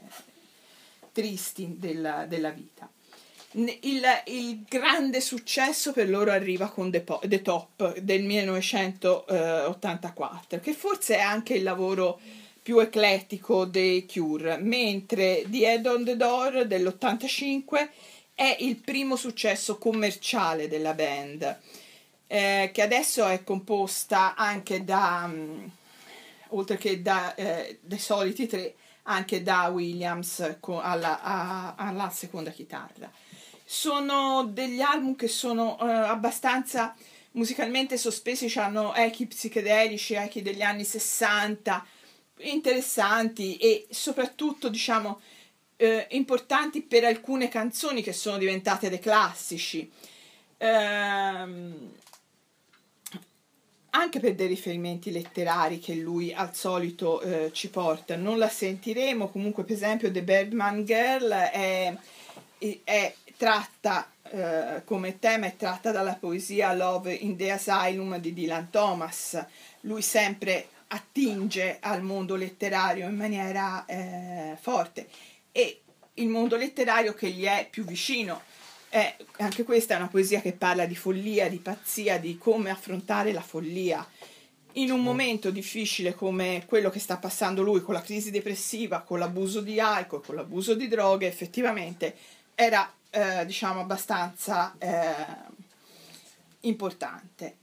tristi 1.13 1.77
della, 1.79 2.25
della 2.27 2.51
vita. 2.51 2.89
Il, 3.53 4.03
il 4.27 4.63
grande 4.69 5.23
successo 5.23 5.93
per 5.93 6.11
loro 6.11 6.31
arriva 6.31 6.69
con 6.69 6.91
The, 6.91 7.01
Po- 7.01 7.23
The 7.25 7.41
Top 7.41 7.97
del 7.99 8.23
1984, 8.25 10.61
che 10.61 10.75
forse 10.75 11.17
è 11.17 11.21
anche 11.21 11.55
il 11.55 11.63
lavoro 11.63 12.21
più 12.63 12.79
eclettico 12.81 13.65
dei 13.65 14.05
Cure, 14.07 14.59
mentre 14.59 15.45
The 15.47 15.65
Head 15.65 15.87
on 15.87 16.05
the 16.05 16.15
Door 16.17 16.67
dell'85 16.67 17.89
è 18.35 18.55
il 18.61 18.77
primo 18.77 19.17
successo 19.17 19.79
commerciale 19.79 20.69
della 20.69 20.93
band, 20.93 21.59
eh, 22.27 22.69
che 22.71 22.83
adesso 22.83 23.27
è 23.27 23.43
composta 23.43 24.35
anche 24.35 24.85
da, 24.85 25.27
mm, 25.27 25.65
oltre 26.49 26.77
che 26.77 27.01
da, 27.01 27.35
eh, 27.35 27.79
dai 27.81 27.99
soliti 27.99 28.47
tre, 28.47 28.75
anche 29.05 29.43
da 29.43 29.69
Williams 29.69 30.57
alla, 30.61 31.23
a- 31.23 31.75
alla 31.77 32.11
seconda 32.11 32.51
chitarra. 32.51 33.11
Sono 33.71 34.49
degli 34.51 34.81
album 34.81 35.15
che 35.15 35.29
sono 35.29 35.79
eh, 35.79 35.85
abbastanza 35.91 36.97
musicalmente 37.33 37.99
sospesi, 37.99 38.51
hanno 38.59 38.95
echi 38.95 39.27
psichedelici, 39.27 40.15
echi 40.15 40.41
degli 40.41 40.63
anni 40.63 40.85
60, 40.85 41.87
interessanti 42.39 43.59
e 43.59 43.87
soprattutto, 43.91 44.71
diciamo, 44.71 45.21
eh, 45.77 46.07
importanti 46.13 46.81
per 46.81 47.05
alcune 47.05 47.49
canzoni 47.49 48.03
che 48.03 48.15
sono 48.15 48.39
diventate 48.39 48.89
dei 48.89 49.01
classici. 49.01 49.93
Ehm, 50.57 51.93
anche 53.91 54.19
per 54.19 54.35
dei 54.35 54.47
riferimenti 54.47 55.13
letterari 55.13 55.79
che 55.79 55.95
lui 55.95 56.33
al 56.33 56.55
solito 56.55 57.21
eh, 57.21 57.51
ci 57.53 57.69
porta. 57.69 58.17
Non 58.17 58.39
la 58.39 58.49
sentiremo, 58.49 59.29
comunque 59.29 59.65
per 59.65 59.77
esempio 59.77 60.11
The 60.11 60.23
Birdman 60.23 60.87
Girl 60.87 61.31
è, 61.31 61.95
è 62.85 63.15
tratta 63.39 64.11
eh, 64.31 64.83
come 64.85 65.19
tema, 65.21 65.47
è 65.47 65.57
tratta 65.57 65.93
dalla 65.93 66.17
poesia 66.17 66.75
Love 66.75 67.15
in 67.15 67.37
the 67.37 67.53
Asylum 67.53 68.19
di 68.19 68.35
Dylan 68.35 68.69
Thomas. 68.69 69.43
Lui 69.83 70.03
sempre 70.03 70.67
attinge 70.89 71.79
al 71.81 72.03
mondo 72.03 72.35
letterario 72.35 73.07
in 73.09 73.15
maniera 73.15 73.85
eh, 73.87 74.57
forte 74.61 75.09
e 75.53 75.81
il 76.15 76.29
mondo 76.29 76.57
letterario 76.57 77.15
che 77.15 77.31
gli 77.31 77.45
è 77.45 77.69
più 77.71 77.85
vicino. 77.85 78.43
È- 78.89 79.17
anche 79.37 79.63
questa 79.63 79.95
è 79.95 79.99
una 79.99 80.09
poesia 80.09 80.41
che 80.41 80.53
parla 80.53 80.85
di 80.85 80.97
follia, 80.97 81.49
di 81.49 81.59
pazzia, 81.59 82.19
di 82.19 82.37
come 82.39 82.71
affrontare 82.71 83.33
la 83.33 83.41
follia. 83.41 84.07
In 84.73 84.91
un 84.91 85.01
momento 85.01 85.51
difficile 85.51 86.15
come 86.15 86.65
quello 86.67 86.91
che 86.91 86.99
sta 86.99 87.19
passando 87.19 87.63
lui 87.63 87.83
con 87.83 87.95
la 87.95 88.03
crisi 88.03 88.33
depressiva, 88.33 89.03
con 89.03 89.21
l'abuso 89.21 89.61
di 89.61 89.79
alcol, 89.79 90.25
con 90.25 90.35
l'abuso 90.35 90.75
di 90.75 90.89
droghe, 90.89 91.29
effettivamente 91.29 92.17
era 92.55 92.93
eh, 93.11 93.45
diciamo 93.47 93.81
abbastanza 93.81 94.75
eh, 94.79 95.15
importante. 96.61 97.57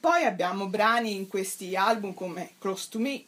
Poi 0.00 0.24
abbiamo 0.24 0.66
brani 0.66 1.14
in 1.14 1.28
questi 1.28 1.76
album 1.76 2.14
come 2.14 2.52
Close 2.58 2.88
to 2.90 2.98
Me, 2.98 3.24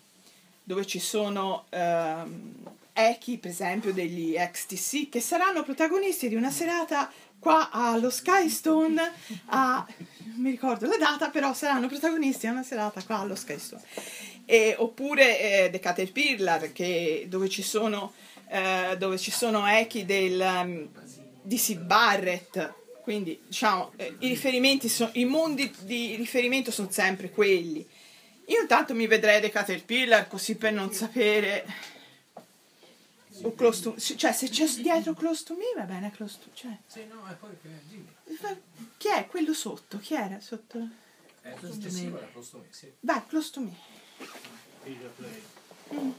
dove 0.63 0.85
ci 0.85 0.99
sono 0.99 1.65
ehm, 1.71 2.55
echi, 2.93 3.39
per 3.39 3.51
esempio, 3.51 3.93
degli 3.93 4.35
XTC, 4.35 5.09
che 5.09 5.21
saranno 5.21 5.63
protagonisti 5.63 6.29
di 6.29 6.35
una 6.35 6.51
serata 6.51 7.11
qua 7.39 7.71
allo 7.71 8.11
Skystone, 8.11 9.13
a, 9.47 9.87
non 10.25 10.41
mi 10.41 10.51
ricordo 10.51 10.87
la 10.87 10.97
data, 10.97 11.31
però 11.31 11.55
saranno 11.55 11.87
protagonisti 11.87 12.47
di 12.47 12.53
una 12.53 12.63
serata 12.63 13.03
qua 13.03 13.19
allo 13.19 13.37
Skystone. 13.37 13.83
E, 14.45 14.75
oppure 14.79 15.41
eh, 15.41 15.71
The 15.71 15.79
Caterpillar, 15.79 16.73
che, 16.73 17.27
dove 17.29 17.49
ci 17.49 17.63
sono, 17.63 18.13
eh, 18.49 18.97
dove 18.99 19.19
ci 19.19 19.31
sono 19.31 19.67
echi 19.67 20.05
del, 20.05 20.41
um, 20.41 20.89
di 21.47 21.59
Sid 21.59 21.81
Barrett. 21.83 22.75
Quindi, 23.03 23.41
diciamo, 23.47 23.93
eh, 23.97 24.17
i 24.19 24.29
riferimenti 24.29 24.89
sono, 24.89 25.11
i 25.15 25.25
mondi 25.25 25.73
di 25.83 26.17
riferimento 26.17 26.73
sono 26.73 26.91
sempre 26.91 27.31
quelli. 27.31 27.87
Io 28.47 28.61
intanto 28.61 28.95
mi 28.95 29.07
vedrei 29.07 29.41
The 29.41 29.51
Caterpillar 29.51 30.27
così 30.27 30.57
per 30.57 30.73
non 30.73 30.93
sapere. 30.93 31.65
O 33.43 33.55
close 33.55 33.83
to, 33.83 34.01
cioè, 34.01 34.33
se 34.33 34.49
c'è 34.49 34.67
dietro 34.81 35.13
close 35.15 35.45
to 35.45 35.55
me, 35.55 35.73
va 35.77 35.83
bene, 35.83 36.11
close 36.11 36.39
to. 36.43 36.51
Cioè. 36.53 36.77
Sì, 36.87 37.05
no, 37.07 37.29
e 37.31 37.35
poi 37.35 37.51
che. 37.61 38.61
Chi 38.97 39.09
è 39.09 39.27
quello 39.27 39.53
sotto? 39.53 39.99
Chi 39.99 40.15
era 40.15 40.41
sotto? 40.41 40.89
È 41.43 41.49
eh, 41.49 41.67
successivo 41.71 42.17
era 42.17 42.29
close 42.33 42.51
to 42.51 42.59
me, 42.59 42.67
sì. 42.71 42.93
Vai, 43.01 43.23
close 43.27 43.51
to 43.51 43.61
me. 43.61 43.77
Mm. 45.95 46.11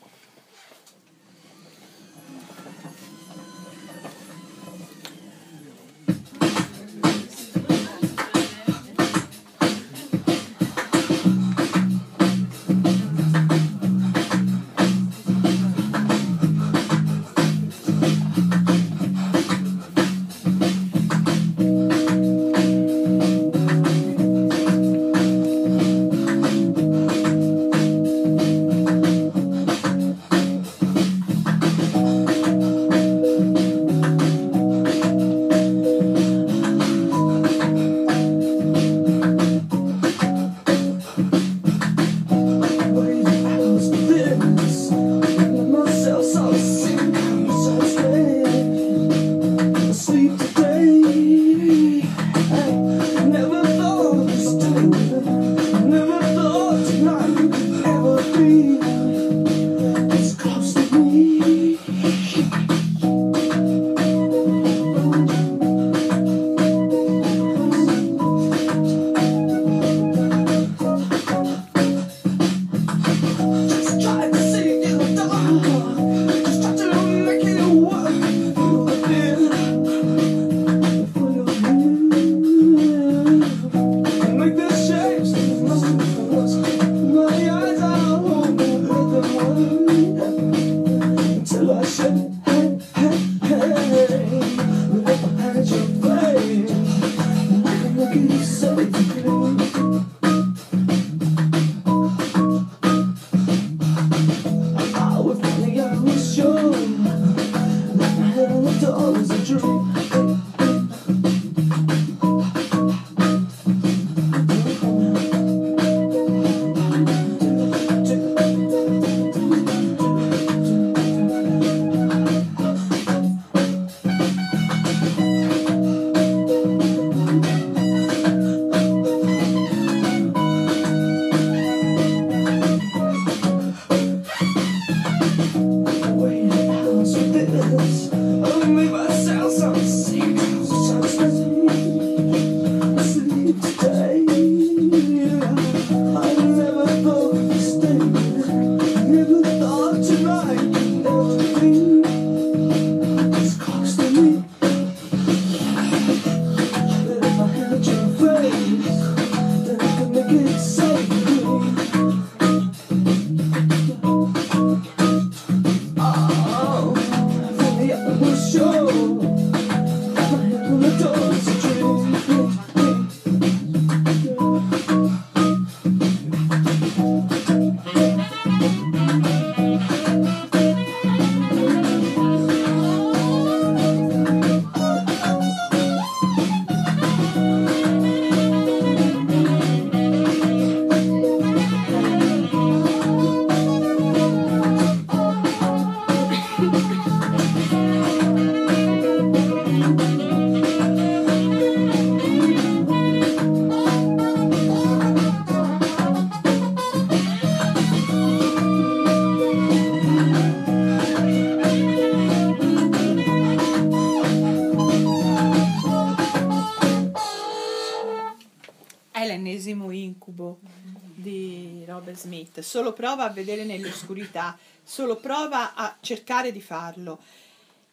Solo 222.62 222.94
prova 222.94 223.26
a 223.26 223.30
vedere 223.30 223.64
nell'oscurità, 223.64 224.58
solo 224.84 225.18
prova 225.18 225.74
a 225.74 225.96
cercare 226.00 226.52
di 226.52 226.62
farlo. 226.62 227.22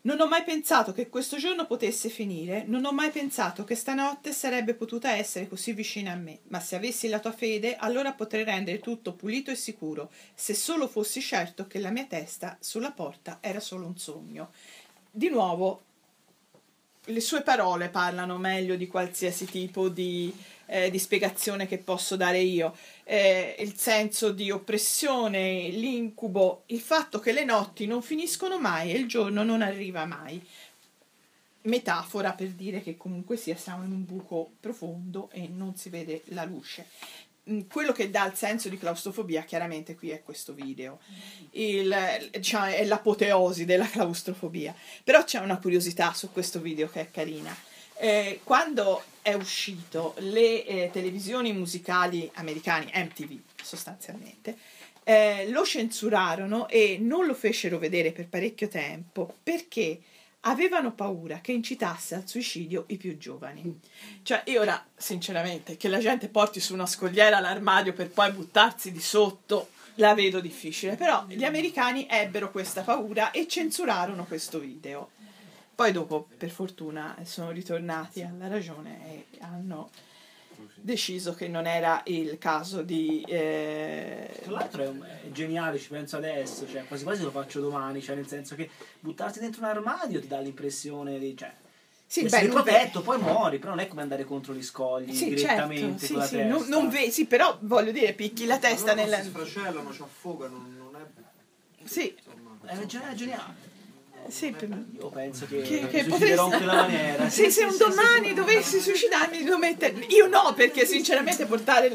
Non 0.03 0.21
ho 0.21 0.27
mai 0.27 0.45
pensato 0.45 0.93
che 0.93 1.09
questo 1.09 1.39
giorno 1.39 1.67
potesse 1.67 2.11
finire, 2.11 2.65
non 2.67 2.85
ho 2.85 2.93
mai 2.93 3.11
pensato 3.11 3.65
che 3.65 3.75
stanotte 3.75 4.33
sarebbe 4.33 4.75
potuta 4.75 5.13
essere 5.13 5.49
così 5.49 5.73
vicina 5.73 6.13
a 6.13 6.17
me, 6.17 6.41
ma 6.49 6.61
se 6.61 6.77
avessi 6.77 7.09
la 7.09 7.21
tua 7.21 7.33
fede, 7.33 7.77
allora 7.77 8.13
potrei 8.13 8.45
rendere 8.45 8.81
tutto 8.81 9.15
pulito 9.15 9.51
e 9.51 9.55
sicuro, 9.55 10.11
se 10.35 10.53
solo 10.53 10.89
fossi 10.89 11.23
certo 11.23 11.67
che 11.67 11.79
la 11.79 11.89
mia 11.89 12.05
testa 12.05 12.59
sulla 12.61 12.91
porta 12.91 13.39
era 13.41 13.61
solo 13.61 13.87
un 13.87 13.97
sogno. 13.97 14.51
Di 15.11 15.31
nuovo, 15.31 15.85
le 17.07 17.21
sue 17.21 17.43
parole 17.43 17.89
parlano 17.89 18.39
meglio 18.39 18.77
di 18.77 18.87
qualsiasi 18.87 19.47
tipo 19.47 19.89
di, 19.89 20.35
eh, 20.67 20.91
di 20.91 20.99
spiegazione 20.99 21.67
che 21.67 21.79
posso 21.79 22.17
dare 22.17 22.41
io. 22.41 22.77
Eh, 23.07 23.57
il 23.59 23.77
senso 23.77 24.33
di 24.33 24.51
oppressione, 24.51 25.69
l'incubo, 25.69 26.63
il 26.67 26.81
fatto 26.81 27.19
che 27.19 27.33
le 27.33 27.45
notti 27.45 27.87
non 27.87 28.01
finiscono 28.01 28.59
mai 28.59 28.93
e 28.93 28.97
il 28.97 29.07
giorno 29.07 29.43
non 29.43 29.61
arriva 29.61 30.07
mai. 30.07 30.43
Metafora 31.63 32.33
per 32.33 32.49
dire 32.49 32.83
che 32.83 32.97
comunque 32.97 33.37
sia 33.37 33.57
siamo 33.57 33.85
in 33.85 33.93
un 33.93 34.05
buco 34.05 34.53
profondo 34.59 35.29
e 35.33 35.49
non 35.49 35.77
si 35.77 35.91
vede 35.91 36.23
la 36.27 36.45
luce. 36.45 36.87
Mm, 37.51 37.61
Quello 37.71 37.93
che 37.93 38.11
dà 38.11 38.25
il 38.27 38.35
senso 38.35 38.71
di 38.71 38.79
claustrofobia 38.79 39.43
chiaramente 39.43 39.95
qui 39.95 40.09
è 40.11 40.23
questo 40.23 40.55
video, 40.55 40.99
il, 41.53 41.95
diciamo, 42.31 42.67
è 42.67 42.85
l'apoteosi 42.85 43.67
della 43.67 43.87
claustrofobia. 43.87 44.75
Però 45.03 45.23
c'è 45.25 45.41
una 45.41 45.59
curiosità 45.59 46.15
su 46.15 46.33
questo 46.33 46.61
video 46.61 46.89
che 46.89 47.01
è 47.03 47.11
carina. 47.11 47.55
Eh, 47.97 48.41
quando 48.45 49.03
è 49.25 49.33
uscito 49.33 50.15
le 50.19 50.67
eh, 50.67 50.91
televisioni 50.93 51.55
musicali 51.55 52.31
americane, 52.35 52.91
MTV 52.95 53.41
sostanzialmente, 53.63 54.55
eh, 55.03 55.49
lo 55.49 55.65
censurarono 55.65 56.69
e 56.69 56.99
non 57.01 57.25
lo 57.25 57.33
fecero 57.33 57.79
vedere 57.79 58.13
per 58.13 58.29
parecchio 58.29 58.69
tempo 58.69 59.37
perché 59.43 59.99
avevano 60.41 60.93
paura 60.93 61.41
che 61.41 61.53
incitasse 61.53 62.17
al 62.17 62.29
suicidio 62.29 62.85
i 62.89 62.99
più 62.99 63.17
giovani. 63.17 63.81
Cioè, 64.23 64.43
io 64.45 64.61
ora, 64.61 64.85
sinceramente, 64.95 65.79
che 65.79 65.89
la 65.89 66.01
gente 66.01 66.29
porti 66.29 66.61
su 66.61 66.75
una 66.75 66.85
scogliera 66.85 67.41
l'armadio 67.41 67.95
per 67.95 68.11
poi 68.11 68.31
buttarsi 68.31 68.93
di 68.93 69.01
sotto, 69.01 69.71
la 69.95 70.13
vedo 70.13 70.41
difficile, 70.41 70.97
però 70.97 71.25
gli 71.29 71.45
americani 71.45 72.07
ebbero 72.11 72.51
questa 72.51 72.83
paura 72.83 73.31
e 73.31 73.49
censurarono 73.49 74.27
questo 74.27 74.59
video. 74.59 75.13
Poi 75.75 75.91
dopo, 75.93 76.29
per 76.37 76.51
fortuna, 76.51 77.17
sono 77.25 77.51
ritornati 77.51 78.23
alla 78.23 78.47
ragione 78.49 79.01
e 79.07 79.27
hanno 79.41 79.91
deciso 80.75 81.35
che 81.35 81.49
non 81.49 81.67
era 81.67 82.01
il 82.07 82.39
caso 82.39 82.83
di... 82.83 83.25
eh, 83.27 84.29
Tra 84.43 84.53
l'altro 84.53 84.83
è, 84.83 84.87
un- 84.89 85.03
è 85.25 85.31
geniale, 85.33 85.79
ci 85.79 85.89
penso 85.89 86.17
adesso, 86.17 86.69
cioè 86.69 86.85
quasi 86.87 87.03
quasi 87.03 87.23
lo 87.25 87.31
faccio 87.31 87.61
domani, 87.61 88.01
cioè 88.01 88.15
nel 88.15 88.29
senso 88.29 88.55
che 88.55 88.71
buttarsi 89.01 89.41
dentro 89.41 89.63
un 89.63 89.69
armadio 89.69 90.21
ti 90.21 90.29
dà 90.29 90.39
l'impressione 90.39 91.19
di, 91.19 91.37
cioè, 91.37 91.53
sì, 92.07 92.29
beh, 92.29 92.49
protetto, 92.49 93.01
poi 93.03 93.19
muori, 93.19 93.59
però 93.59 93.71
non 93.71 93.81
è 93.81 93.89
come 93.89 94.03
andare 94.03 94.25
contro 94.25 94.55
gli 94.55 94.63
scogli 94.63 95.13
Sì, 95.13 95.31
direttamente 95.31 96.07
certo, 96.07 96.13
con 96.13 96.19
la 96.19 96.27
sì, 96.27 96.31
sì, 96.31 96.37
testa. 96.43 96.57
non, 96.57 96.69
non 96.69 96.89
ve- 96.89 97.11
sì, 97.11 97.27
però 97.27 97.59
voglio 97.63 97.91
dire, 97.91 98.13
picchi 98.13 98.45
la 98.47 98.59
testa 98.59 98.95
nella... 98.95 99.17
Si 99.23 99.31
sfracellano, 99.31 99.93
ci 99.93 100.03
affogano, 100.03 100.65
non 100.77 100.95
è. 101.01 101.05
Sì, 101.89 102.15
Insomma, 102.17 102.57
È 102.63 102.87
geniale, 102.87 103.15
geniale. 103.17 103.64
Sì, 104.29 104.51
per- 104.53 104.69
Io 104.99 105.09
penso 105.09 105.47
che, 105.47 105.61
che, 105.63 105.87
che 105.89 106.05
potresti... 106.05 106.45
in 106.45 106.51
quella 106.51 106.75
maniera. 106.75 107.29
Sì, 107.29 107.51
se 107.51 107.65
un 107.65 107.77
domani 107.77 108.35
dovessi 108.35 108.81
suicidarmi 108.81 109.45
lo 109.45 109.59
mettere... 109.59 109.95
Io 110.09 110.27
no, 110.27 110.53
perché 110.55 110.87
sinceramente 110.87 111.45
portare... 111.47 111.87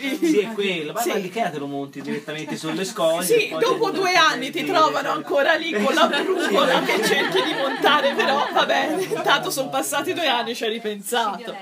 il- 0.00 0.18
Sì, 0.20 0.38
è 0.40 0.52
quello, 0.52 0.92
ma 0.92 1.00
Sì. 1.00 1.20
l'Ikea 1.20 1.50
te 1.50 1.58
lo 1.58 1.66
monti 1.66 2.00
direttamente 2.00 2.56
sulle 2.56 2.84
scoglie. 2.84 3.24
Sì, 3.24 3.54
dopo 3.58 3.90
due 3.90 4.14
anni 4.14 4.50
ti 4.50 4.64
trovano 4.64 5.08
cioè. 5.08 5.16
ancora 5.16 5.54
lì 5.54 5.72
con 5.72 5.94
la 5.94 6.06
brucola 6.06 6.80
che 6.82 7.04
cerchi 7.04 7.42
di 7.42 7.54
montare, 7.54 8.12
però 8.14 8.46
va 8.52 8.64
bene, 8.66 9.02
intanto 9.02 9.50
sono 9.50 9.68
passati 9.68 10.12
due 10.12 10.26
anni, 10.26 10.54
ci 10.54 10.64
hai 10.64 10.70
ripensato. 10.72 11.54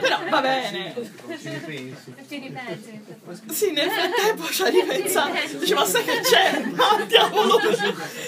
Però 0.00 0.18
va 0.28 0.40
bene. 0.40 0.94
Ci 0.94 1.48
ripensi. 1.48 2.14
Ci 2.28 2.38
ripensi. 2.38 3.02
Sì, 3.48 3.70
nel 3.72 3.90
frattempo 3.90 4.44
ci 4.50 4.62
hai 4.62 4.70
ripensato. 4.70 5.58
Dice, 5.58 5.74
ma 5.74 5.84
sai 5.84 6.04
che 6.04 6.20
c'è? 6.20 6.58
No, 6.60 7.04
diavolo, 7.06 7.58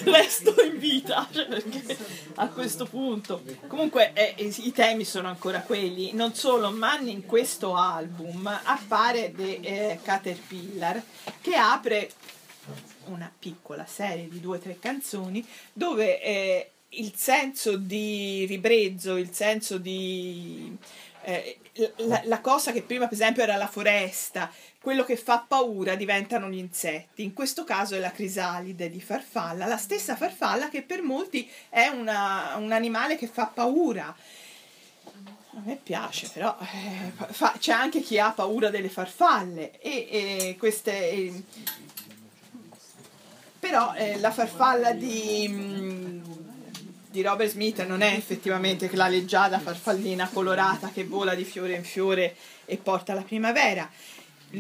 resto 0.05 0.55
in 0.63 0.79
vita. 0.79 1.29
Cioè, 1.31 1.47
perché 1.47 1.97
a 2.37 2.49
questo 2.49 2.87
punto. 2.87 3.43
Comunque 3.67 4.13
eh, 4.15 4.35
eh, 4.37 4.55
i 4.59 4.73
temi 4.73 5.05
sono 5.05 5.29
ancora 5.29 5.61
quelli. 5.61 6.13
Non 6.13 6.35
solo, 6.35 6.71
ma 6.71 6.99
in 6.99 7.27
questo 7.27 7.75
album 7.75 8.47
appare 8.65 9.33
The 9.35 9.61
eh, 9.61 9.99
Caterpillar 10.03 11.03
che 11.41 11.55
apre 11.55 12.11
una 13.07 13.33
piccola 13.37 13.85
serie 13.87 14.29
di 14.29 14.41
due 14.41 14.59
o 14.59 14.61
tre 14.61 14.79
canzoni 14.79 15.45
dove 15.73 16.23
eh, 16.23 16.71
il 16.91 17.13
senso 17.17 17.77
di 17.77 18.45
ribrezzo, 18.47 19.17
il 19.17 19.33
senso 19.33 19.79
di 19.79 20.77
eh, 21.25 21.59
la, 21.97 22.21
la 22.25 22.41
cosa 22.41 22.71
che 22.73 22.83
prima 22.83 23.07
per 23.07 23.15
esempio 23.15 23.43
era 23.43 23.57
la 23.57 23.67
foresta, 23.67 24.51
quello 24.81 25.05
che 25.05 25.17
fa 25.17 25.45
paura 25.47 25.95
diventano 25.95 26.49
gli 26.49 26.59
insetti. 26.59 27.23
In 27.23 27.33
questo 27.33 27.65
caso 27.65 27.95
è 27.95 27.99
la 27.99 28.11
crisalide 28.11 28.91
di 28.91 29.01
farfalla, 29.01 29.67
la 29.67 29.77
stessa 29.77 30.17
farfalla 30.17 30.69
che 30.69 30.83
per 30.83 31.03
molti 31.03 31.49
è 31.69 31.87
una- 31.89 32.57
un 32.57 32.73
animale 32.73 33.17
che 33.17 33.27
fa 33.27 33.47
paura. 33.47 34.15
A 35.55 35.61
me 35.65 35.79
piace, 35.83 36.29
però 36.33 36.57
eh, 36.61 37.13
fa- 37.33 37.55
c'è 37.59 37.73
anche 37.73 38.01
chi 38.01 38.19
ha 38.19 38.31
paura 38.33 38.71
delle 38.71 38.89
farfalle 38.89 39.79
e, 39.81 40.09
e 40.11 40.57
queste. 40.59 41.11
e- 41.11 41.43
però 43.59 43.95
eh, 43.95 44.19
la 44.19 44.31
farfalla 44.33 44.93
di, 44.93 45.47
mm, 45.49 46.23
di 47.13 47.21
Robert 47.21 47.51
Smith 47.51 47.85
non 47.85 48.01
è 48.01 48.15
effettivamente 48.15 48.91
la 48.95 49.07
leggiada 49.07 49.61
farfallina 49.61 50.31
colorata 50.33 50.91
che 50.91 51.05
vola 51.05 51.35
di 51.35 51.45
fiore 51.45 51.75
in 51.75 51.85
fiore 51.85 52.35
e 52.65 52.79
porta 52.79 53.13
la 53.13 53.21
primavera. 53.21 53.89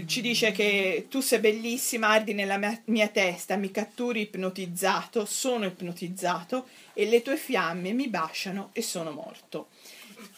Ci 0.07 0.21
dice 0.21 0.53
che 0.53 1.07
tu 1.09 1.21
sei 1.21 1.39
bellissima, 1.39 2.09
ardi 2.09 2.35
nella 2.35 2.59
mia, 2.59 2.79
mia 2.87 3.09
testa, 3.09 3.57
mi 3.57 3.71
catturi 3.71 4.23
ipnotizzato, 4.23 5.25
sono 5.25 5.65
ipnotizzato 5.65 6.67
e 6.93 7.07
le 7.07 7.23
tue 7.23 7.37
fiamme 7.37 7.93
mi 7.93 8.09
baciano 8.09 8.69
e 8.73 8.83
sono 8.83 9.13
morto. 9.13 9.69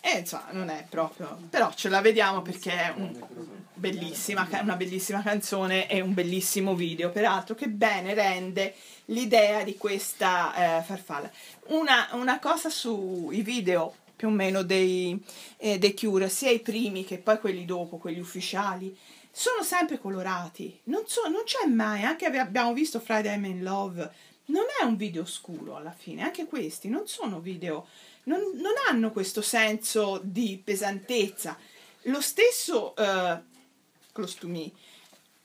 E 0.06 0.18
insomma, 0.18 0.48
non 0.51 0.68
è 0.68 0.85
proprio. 0.86 1.39
Però 1.48 1.72
ce 1.72 1.89
la 1.89 2.02
vediamo 2.02 2.43
perché 2.43 2.72
è 2.72 2.93
un- 2.94 3.18
bellissima, 3.72 4.47
una 4.60 4.76
bellissima 4.76 5.22
canzone 5.22 5.89
e 5.89 6.02
un 6.02 6.12
bellissimo 6.12 6.74
video, 6.74 7.09
peraltro, 7.10 7.55
che 7.55 7.68
bene 7.68 8.12
rende 8.12 8.74
l'idea 9.06 9.62
di 9.62 9.78
questa 9.78 10.78
eh, 10.78 10.82
farfalla. 10.82 11.31
Una, 11.68 12.10
una 12.12 12.39
cosa 12.39 12.68
sui 12.68 13.40
video 13.40 13.94
più 14.14 14.28
o 14.28 14.31
meno 14.31 14.62
dei, 14.62 15.18
eh, 15.56 15.78
dei 15.78 15.94
Cure, 15.94 16.28
sia 16.28 16.51
i 16.51 16.60
primi 16.60 17.06
che 17.06 17.16
poi 17.16 17.39
quelli 17.39 17.64
dopo, 17.64 17.97
quelli 17.97 18.20
ufficiali, 18.20 18.94
sono 19.31 19.62
sempre 19.62 19.98
colorati. 19.98 20.81
Non, 20.85 21.05
so, 21.06 21.28
non 21.28 21.44
c'è 21.44 21.66
mai, 21.66 22.02
anche 22.02 22.26
abbiamo 22.26 22.74
visto 22.74 23.01
Friday 23.01 23.35
I'm 23.35 23.47
in 23.47 23.62
Love, 23.62 24.12
non 24.47 24.64
è 24.78 24.85
un 24.85 24.97
video 24.97 25.24
scuro 25.24 25.76
alla 25.76 25.94
fine, 25.97 26.22
anche 26.22 26.44
questi 26.44 26.89
non 26.90 27.06
sono 27.06 27.40
video, 27.40 27.86
non, 28.24 28.40
non 28.55 28.72
hanno 28.88 29.10
questo 29.10 29.42
senso 29.42 30.20
di 30.22 30.60
pesantezza. 30.62 31.56
Lo 32.02 32.20
stesso 32.20 32.94
eh, 32.96 33.52
Me 34.42 34.70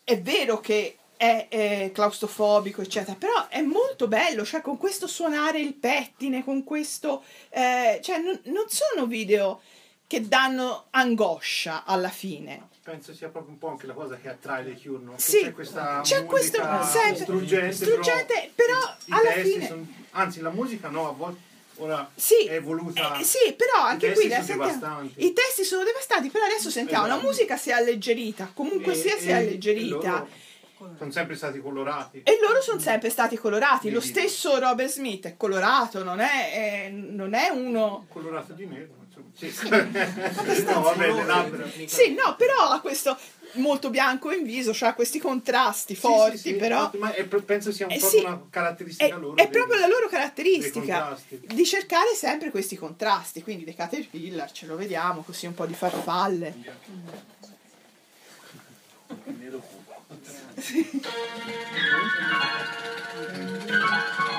è 0.04 0.22
vero 0.22 0.60
che 0.60 0.98
è, 1.18 1.48
è 1.50 1.92
claustrofobico, 1.94 2.82
eccetera, 2.82 3.16
però 3.18 3.48
è 3.48 3.62
molto 3.62 4.08
bello, 4.08 4.46
cioè 4.46 4.62
con 4.62 4.78
questo 4.78 5.08
suonare 5.08 5.60
il 5.60 5.74
pettine, 5.74 6.44
con 6.44 6.64
questo... 6.64 7.24
eh, 7.50 8.00
cioè 8.02 8.20
non, 8.20 8.40
non 8.46 8.66
sono 8.70 9.06
video 9.06 9.62
che 10.08 10.28
danno 10.28 10.86
angoscia 10.92 11.84
alla 11.86 12.10
fine. 12.10 12.70
Penso 12.82 13.14
sia 13.14 13.30
proprio 13.30 13.52
un 13.52 13.60
po' 13.60 13.68
anche 13.68 13.86
la 13.86 13.94
cosa 13.94 14.18
che 14.18 14.30
attrae 14.30 14.64
le 14.64 14.80
Cure, 14.82 15.04
no? 15.04 15.14
Sì, 15.18 15.42
c'è 15.44 15.54
questa 15.54 16.02
c'è 16.02 16.26
questo 16.26 16.64
sempre- 16.84 17.22
struggente, 17.22 17.72
struggente, 17.74 18.52
però 18.56 18.80
i 19.06 19.12
alla 19.12 19.32
fine- 19.34 19.68
son- 19.68 19.94
anzi 20.12 20.40
la 20.40 20.50
musica 20.50 20.88
no, 20.88 21.10
a 21.10 21.12
volte 21.12 21.42
ora 21.80 22.10
Sì, 22.16 22.46
è 22.46 22.54
evoluta. 22.56 23.18
eh, 23.18 23.24
sì, 23.24 23.54
però 23.54 23.84
anche 23.84 24.14
qui 24.14 24.28
la 24.28 24.42
sentiamo- 24.42 25.10
i 25.16 25.34
testi 25.34 25.64
sono 25.64 25.84
devastanti, 25.84 26.30
però 26.30 26.46
adesso 26.46 26.70
sentiamo, 26.70 27.06
la 27.08 27.14
Esatto. 27.14 27.28
musica 27.28 27.58
si 27.58 27.70
è 27.70 27.74
alleggerita, 27.74 28.52
comunque 28.54 28.94
E- 28.94 28.96
sia 28.96 29.18
si 29.18 29.30
è 29.30 29.34
alleggerita. 29.34 30.28
sono 30.98 31.12
sempre 31.12 31.36
stati 31.36 31.60
colorati. 31.60 32.22
E 32.24 32.38
loro 32.42 32.62
sono 32.62 32.80
sempre 32.80 33.10
stati 33.10 33.36
colorati. 33.38 33.92
Lo 33.92 34.00
Sì. 34.00 34.08
stesso 34.10 34.58
Robert 34.60 34.90
Smith 34.90 35.26
è 35.28 35.36
colorato, 35.36 36.04
non 36.04 36.20
è, 36.22 36.86
eh, 36.86 36.90
non 36.90 37.34
è 37.34 37.50
uno. 37.50 38.06
Colorato 38.10 38.54
di 38.54 38.66
nero, 38.66 38.94
insomma. 39.06 39.28
Sì. 39.36 39.52
no, 40.64 40.82
vabbè, 40.82 41.12
le 41.14 41.26
labbra. 41.26 41.66
Sì, 41.86 42.14
no, 42.14 42.36
però 42.38 42.70
ha 42.70 42.80
questo 42.80 43.18
molto 43.54 43.90
bianco 43.90 44.32
in 44.32 44.44
viso, 44.44 44.74
ha 44.86 44.94
questi 44.94 45.20
contrasti 45.20 45.94
Sì, 45.96 46.00
forti, 46.00 46.38
sì, 46.38 46.50
sì, 46.50 46.56
però. 46.56 46.92
Ma 46.98 47.14
è 47.14 47.26
penso 47.26 47.72
sia 47.72 47.86
un 47.88 47.94
Eh, 47.94 47.98
proprio 47.98 48.20
sì. 48.20 48.26
una 48.26 48.42
caratteristica 48.50 49.16
È, 49.16 49.20
loro. 49.20 49.36
è 49.36 49.36
dei- 49.36 49.50
proprio 49.50 49.80
la 49.80 49.88
loro 49.88 50.08
caratteristica 50.08 51.18
di 51.46 51.66
cercare 51.66 52.14
sempre 52.16 52.52
questi 52.52 52.76
contrasti. 52.76 53.42
Quindi 53.44 53.64
dei 53.64 53.76
caterpillar 53.76 54.52
ce 54.52 54.66
lo 54.66 54.76
vediamo, 54.76 55.22
così 55.24 55.46
un 55.46 55.54
po' 55.54 55.66
di 55.66 55.74
farfalle. 55.74 56.88
Here 59.40 59.62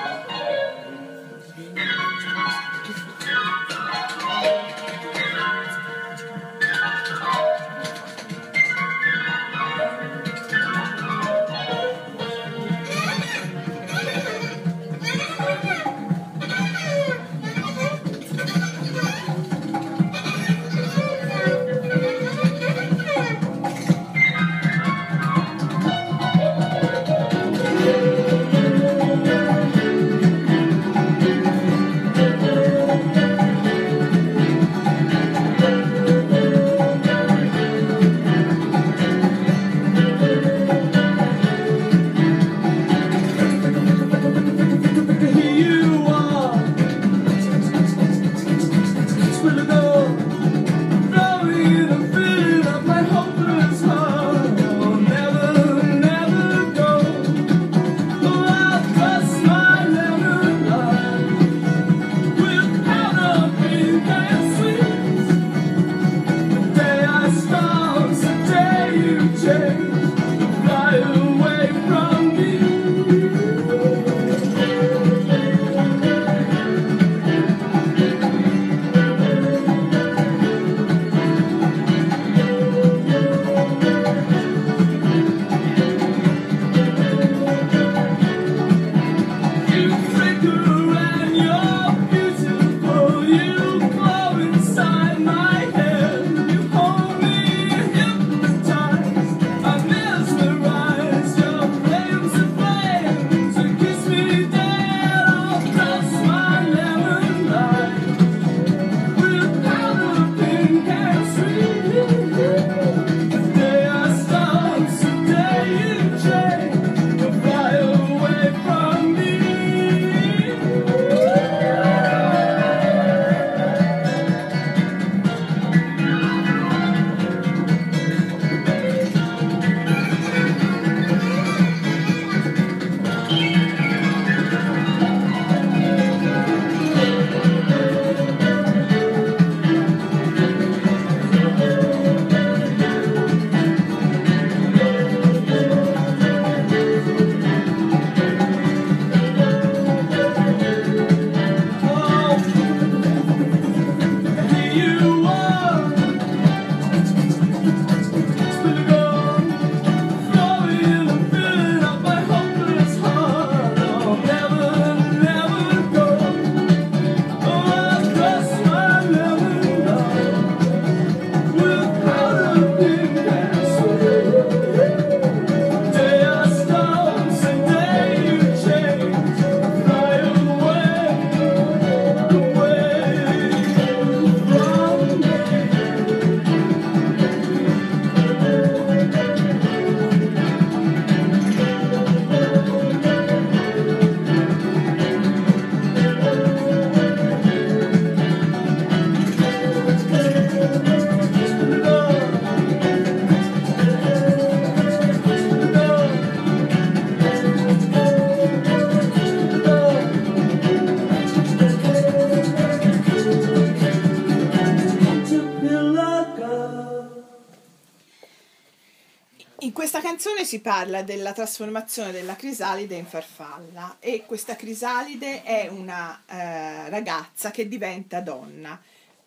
si 220.51 220.59
parla 220.59 221.01
della 221.01 221.31
trasformazione 221.31 222.11
della 222.11 222.35
crisalide 222.35 222.95
in 222.95 223.05
farfalla 223.05 223.95
e 224.01 224.25
questa 224.25 224.57
crisalide 224.57 225.43
è 225.43 225.69
una 225.69 226.23
eh, 226.25 226.89
ragazza 226.89 227.51
che 227.51 227.69
diventa 227.69 228.19
donna. 228.19 228.77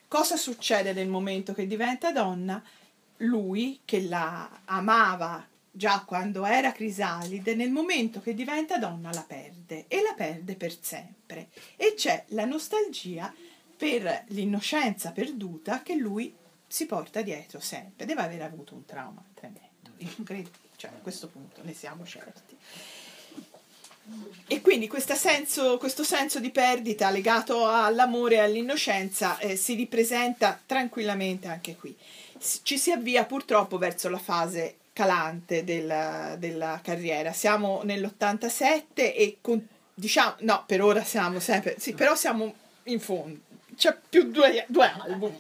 Cosa 0.07 0.37
succede 0.37 0.93
nel 0.93 1.09
momento 1.09 1.55
che 1.55 1.67
diventa 1.67 2.13
donna? 2.13 2.63
Lui 3.19 3.81
che 3.87 4.03
la 4.03 4.51
amava 4.67 5.49
già 5.71 6.03
quando 6.05 6.45
era 6.45 6.73
crisalide, 6.73 7.55
nel 7.55 7.71
momento 7.71 8.21
che 8.21 8.35
diventa 8.35 8.77
donna 8.77 9.11
la 9.11 9.25
perde 9.27 9.87
e 9.89 10.03
la 10.03 10.13
perde 10.13 10.57
per 10.57 10.77
sempre. 10.79 11.49
E 11.77 11.95
c'è 11.97 12.25
la 12.29 12.45
nostalgia 12.45 13.33
per 13.75 14.25
l'innocenza 14.27 15.11
perduta 15.11 15.81
che 15.81 15.95
lui 15.95 16.35
si 16.67 16.85
porta 16.85 17.23
dietro 17.23 17.61
sempre. 17.61 18.05
Deve 18.05 18.21
aver 18.21 18.43
avuto 18.43 18.75
un 18.75 18.85
trauma 18.85 19.25
tremendo. 19.33 19.63
Io 19.97 20.23
credo, 20.23 20.51
cioè, 20.85 20.91
a 20.91 21.03
questo 21.03 21.29
punto 21.29 21.61
ne 21.63 21.73
siamo 21.73 22.05
certi. 22.05 22.57
E 24.47 24.61
quindi 24.61 24.87
questo 24.87 25.15
senso, 25.15 25.79
questo 25.79 26.05
senso 26.05 26.39
di 26.39 26.51
perdita 26.51 27.09
legato 27.09 27.67
all'amore 27.67 28.35
e 28.37 28.41
all'innocenza 28.41 29.39
eh, 29.39 29.57
si 29.57 29.75
ripresenta 29.75 30.61
tranquillamente 30.65 31.49
anche 31.49 31.77
qui. 31.77 31.97
Ci 32.63 32.77
si 32.77 32.93
avvia 32.93 33.25
purtroppo 33.25 33.79
verso 33.79 34.11
la 34.11 34.19
fase 34.19 34.77
calante 34.93 35.65
della, 35.65 36.37
della 36.39 36.81
carriera. 36.83 37.33
Siamo 37.33 37.81
nell'87 37.83 38.83
e 38.95 39.39
con- 39.41 39.67
diciamo, 39.95 40.37
no, 40.41 40.65
per 40.67 40.83
ora 40.83 41.03
siamo 41.03 41.41
sempre, 41.41 41.77
sì, 41.79 41.95
però 41.95 42.15
siamo 42.15 42.55
in 42.85 43.01
fondo. 43.01 43.41
C'è 43.75 43.97
più 44.07 44.31
due, 44.31 44.67
due 44.69 44.87
album. 44.87 45.35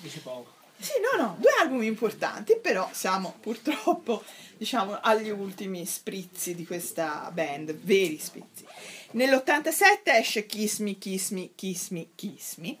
Dici 0.00 0.20
poco. 0.20 0.58
Sì, 0.80 0.92
no, 1.00 1.22
no, 1.22 1.36
due 1.38 1.50
album 1.60 1.82
importanti, 1.82 2.56
però 2.56 2.88
siamo 2.92 3.34
purtroppo, 3.38 4.24
diciamo, 4.60 4.98
agli 5.00 5.30
ultimi 5.30 5.86
sprizzi 5.86 6.54
di 6.54 6.66
questa 6.66 7.30
band, 7.32 7.72
veri 7.72 8.18
sprizzi. 8.18 8.66
Nell'87 9.12 10.00
esce 10.04 10.44
Kiss 10.44 10.80
Me, 10.80 10.98
Kiss 10.98 11.30
Me, 11.30 11.52
Kiss 11.54 11.88
Me, 11.88 12.08
Kiss 12.14 12.56
Me, 12.56 12.76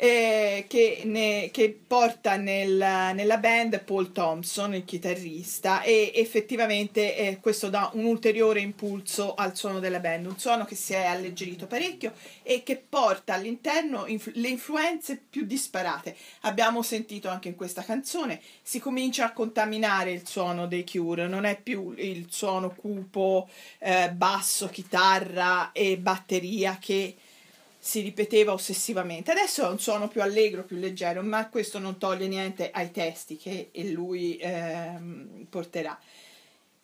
eh, 0.00 0.66
che, 0.68 1.02
ne- 1.06 1.50
che 1.52 1.76
porta 1.84 2.36
nel- 2.36 3.12
nella 3.14 3.38
band 3.38 3.82
Paul 3.82 4.12
Thompson, 4.12 4.74
il 4.74 4.84
chitarrista, 4.84 5.82
e 5.82 6.12
effettivamente 6.14 7.16
eh, 7.16 7.38
questo 7.40 7.68
dà 7.68 7.90
un 7.94 8.04
ulteriore 8.04 8.60
impulso 8.60 9.34
al 9.34 9.56
suono 9.56 9.80
della 9.80 9.98
band, 9.98 10.26
un 10.26 10.38
suono 10.38 10.64
che 10.64 10.76
si 10.76 10.92
è 10.92 11.04
alleggerito 11.04 11.66
parecchio 11.66 12.12
e 12.44 12.62
che 12.62 12.76
porta 12.76 13.34
all'interno 13.34 14.06
inf- 14.06 14.30
le 14.34 14.48
influenze 14.48 15.20
più 15.28 15.44
disparate. 15.44 16.14
Abbiamo 16.42 16.82
sentito 16.82 17.28
anche 17.28 17.48
in 17.48 17.56
questa 17.56 17.82
canzone, 17.82 18.40
si 18.62 18.78
comincia 18.78 19.24
a 19.24 19.32
contaminare 19.32 20.12
il 20.12 20.24
suono 20.28 20.68
dei 20.68 20.86
Cure, 20.88 21.26
non 21.26 21.44
è 21.44 21.60
più 21.60 21.92
il 21.96 22.26
suono 22.30 22.70
cupo, 22.72 23.48
eh, 23.80 24.10
basso, 24.12 24.68
chitarra 24.68 25.72
e 25.72 25.98
batteria 25.98 26.78
che 26.80 27.16
si 27.88 28.02
ripeteva 28.02 28.52
ossessivamente. 28.52 29.30
Adesso 29.30 29.64
è 29.64 29.70
un 29.70 29.78
suono 29.78 30.08
più 30.08 30.20
allegro, 30.20 30.62
più 30.62 30.76
leggero, 30.76 31.22
ma 31.22 31.48
questo 31.48 31.78
non 31.78 31.96
toglie 31.96 32.28
niente 32.28 32.70
ai 32.70 32.90
testi 32.90 33.38
che 33.38 33.70
lui 33.92 34.36
ehm, 34.36 35.46
porterà. 35.48 35.98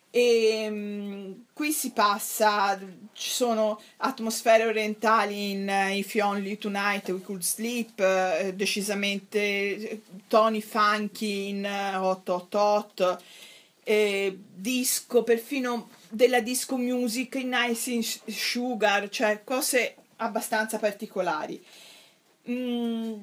E 0.09 0.67
mm, 0.67 1.31
qui 1.53 1.71
si 1.71 1.91
passa, 1.91 2.79
ci 3.13 3.29
sono 3.29 3.79
atmosfere 3.97 4.65
orientali 4.65 5.51
in 5.51 5.69
eh, 5.69 5.95
If 5.95 6.15
You 6.15 6.27
Only 6.27 6.57
Tonight 6.57 7.09
We 7.09 7.21
Could 7.21 7.41
Sleep, 7.41 7.99
eh, 7.99 8.53
decisamente 8.55 9.39
eh, 9.39 10.01
toni 10.27 10.63
funky 10.63 11.49
in 11.49 11.65
eh, 11.65 11.97
888, 11.97 13.21
eh, 13.83 14.39
disco, 14.55 15.21
perfino 15.21 15.89
della 16.09 16.41
disco 16.41 16.77
music 16.77 17.35
in 17.35 17.55
Ice 17.69 18.21
Sugar, 18.25 19.07
cioè 19.09 19.43
cose 19.43 19.97
abbastanza 20.17 20.77
particolari. 20.79 21.63
Mm, 22.49 23.21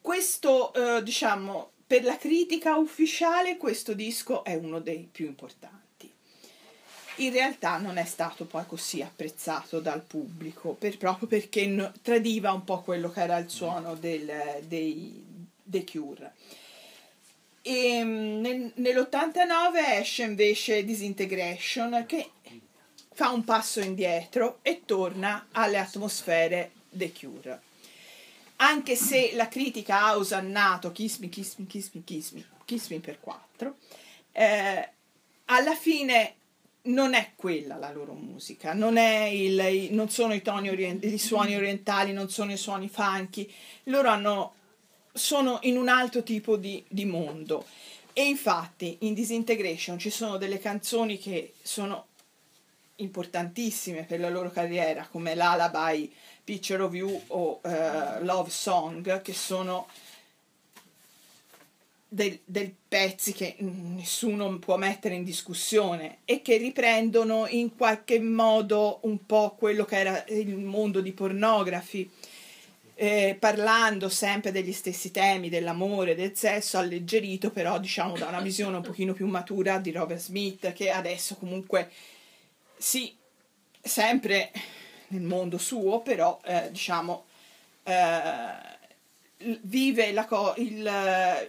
questo, 0.00 0.72
eh, 0.74 1.02
diciamo, 1.02 1.70
per 1.86 2.04
la 2.04 2.16
critica 2.16 2.76
ufficiale, 2.76 3.56
questo 3.56 3.94
disco 3.94 4.42
è 4.44 4.54
uno 4.54 4.80
dei 4.80 5.08
più 5.10 5.26
importanti. 5.26 6.12
In 7.18 7.32
realtà 7.32 7.78
non 7.78 7.96
è 7.96 8.04
stato 8.04 8.44
poi 8.44 8.64
così 8.66 9.00
apprezzato 9.02 9.80
dal 9.80 10.02
pubblico, 10.02 10.72
per- 10.72 10.98
proprio 10.98 11.28
perché 11.28 11.66
no- 11.66 11.92
tradiva 12.02 12.52
un 12.52 12.64
po' 12.64 12.82
quello 12.82 13.10
che 13.10 13.22
era 13.22 13.38
il 13.38 13.48
suono 13.48 13.94
del- 13.94 14.62
dei, 14.66 15.24
dei 15.62 15.86
Cure. 15.86 16.34
E, 17.62 18.04
mm, 18.04 18.40
nel- 18.40 18.72
nell'89 18.76 19.98
esce 19.98 20.24
invece 20.24 20.84
Disintegration 20.84 22.04
che 22.06 22.30
fa 23.16 23.30
un 23.30 23.44
passo 23.44 23.80
indietro 23.80 24.58
e 24.60 24.82
torna 24.84 25.46
alle 25.52 25.78
atmosfere 25.78 26.72
The 26.90 27.12
Cure. 27.18 27.60
Anche 28.56 28.94
se 28.94 29.30
la 29.32 29.48
critica 29.48 30.04
ha 30.04 30.18
osannato 30.18 30.92
Kiss 30.92 31.16
Me, 31.20 31.30
Kiss 31.30 31.54
Me, 31.56 31.66
Kiss 31.66 31.92
Me, 31.94 32.02
Kiss 32.04 32.30
Me, 32.32 32.44
Kiss 32.66 32.88
Me 32.90 33.00
per 33.00 33.18
quattro, 33.18 33.78
eh, 34.32 34.90
alla 35.46 35.74
fine 35.74 36.34
non 36.82 37.14
è 37.14 37.32
quella 37.36 37.76
la 37.76 37.90
loro 37.90 38.12
musica, 38.12 38.74
non, 38.74 38.98
il- 38.98 39.88
non 39.92 40.10
sono 40.10 40.34
i, 40.34 40.42
orient- 40.46 41.02
i 41.02 41.16
suoni 41.16 41.56
orientali, 41.56 42.12
non 42.12 42.28
sono 42.28 42.52
i 42.52 42.58
suoni 42.58 42.90
funky, 42.90 43.50
loro 43.84 44.10
hanno, 44.10 44.54
sono 45.10 45.58
in 45.62 45.78
un 45.78 45.88
altro 45.88 46.22
tipo 46.22 46.58
di, 46.58 46.84
di 46.86 47.06
mondo. 47.06 47.64
E 48.12 48.24
infatti 48.26 48.98
in 49.00 49.14
Disintegration 49.14 49.98
ci 49.98 50.10
sono 50.10 50.36
delle 50.36 50.58
canzoni 50.58 51.16
che 51.16 51.54
sono 51.62 52.08
importantissime 52.96 54.04
per 54.04 54.20
la 54.20 54.30
loro 54.30 54.50
carriera, 54.50 55.06
come 55.10 55.34
l'Alabai, 55.34 56.12
Picture 56.42 56.82
of 56.82 56.94
You 56.94 57.22
o 57.28 57.60
eh, 57.64 58.22
Love 58.22 58.50
Song, 58.50 59.20
che 59.22 59.32
sono 59.32 59.88
del, 62.08 62.38
del 62.44 62.72
pezzi 62.88 63.32
che 63.32 63.56
nessuno 63.58 64.58
può 64.58 64.76
mettere 64.76 65.14
in 65.14 65.24
discussione 65.24 66.18
e 66.24 66.40
che 66.40 66.56
riprendono 66.56 67.46
in 67.48 67.74
qualche 67.76 68.20
modo 68.20 69.00
un 69.02 69.26
po' 69.26 69.54
quello 69.58 69.84
che 69.84 69.98
era 69.98 70.24
il 70.28 70.56
mondo 70.56 71.00
di 71.00 71.12
pornografi, 71.12 72.08
eh, 72.94 73.36
parlando 73.38 74.08
sempre 74.08 74.52
degli 74.52 74.72
stessi 74.72 75.10
temi, 75.10 75.50
dell'amore, 75.50 76.14
del 76.14 76.34
sesso, 76.34 76.78
alleggerito 76.78 77.50
però 77.50 77.78
diciamo 77.78 78.16
da 78.16 78.28
una 78.28 78.40
visione 78.40 78.76
un 78.76 78.82
pochino 78.82 79.12
più 79.12 79.26
matura 79.26 79.78
di 79.78 79.90
Robert 79.90 80.20
Smith, 80.20 80.72
che 80.72 80.90
adesso 80.90 81.34
comunque 81.34 81.90
sì, 82.76 83.14
sempre 83.80 84.50
nel 85.08 85.22
mondo 85.22 85.58
suo, 85.58 86.00
però 86.00 86.40
eh, 86.44 86.68
diciamo 86.70 87.24
eh, 87.84 88.74
vive 89.62 90.12
la 90.12 90.24
co- 90.24 90.54
il, 90.56 90.90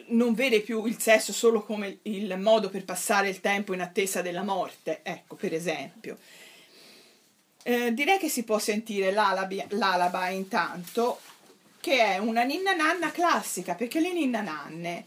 non 0.07 0.33
vede 0.33 0.61
più 0.61 0.85
il 0.85 0.99
sesso 0.99 1.33
solo 1.33 1.63
come 1.63 1.99
il 2.03 2.37
modo 2.37 2.69
per 2.69 2.83
passare 2.83 3.29
il 3.29 3.39
tempo 3.39 3.73
in 3.73 3.81
attesa 3.81 4.21
della 4.21 4.43
morte, 4.43 4.99
ecco, 5.03 5.35
per 5.35 5.53
esempio. 5.53 6.17
Eh, 7.63 7.93
direi 7.93 8.17
che 8.17 8.29
si 8.29 8.43
può 8.43 8.59
sentire 8.59 9.11
l'alabi, 9.11 9.63
l'alaba 9.69 10.29
intanto, 10.29 11.19
che 11.79 11.99
è 11.99 12.17
una 12.17 12.43
ninna 12.43 12.73
nanna 12.73 13.11
classica, 13.11 13.75
perché 13.75 13.99
le 13.99 14.13
ninna 14.13 14.41
nanne 14.41 15.05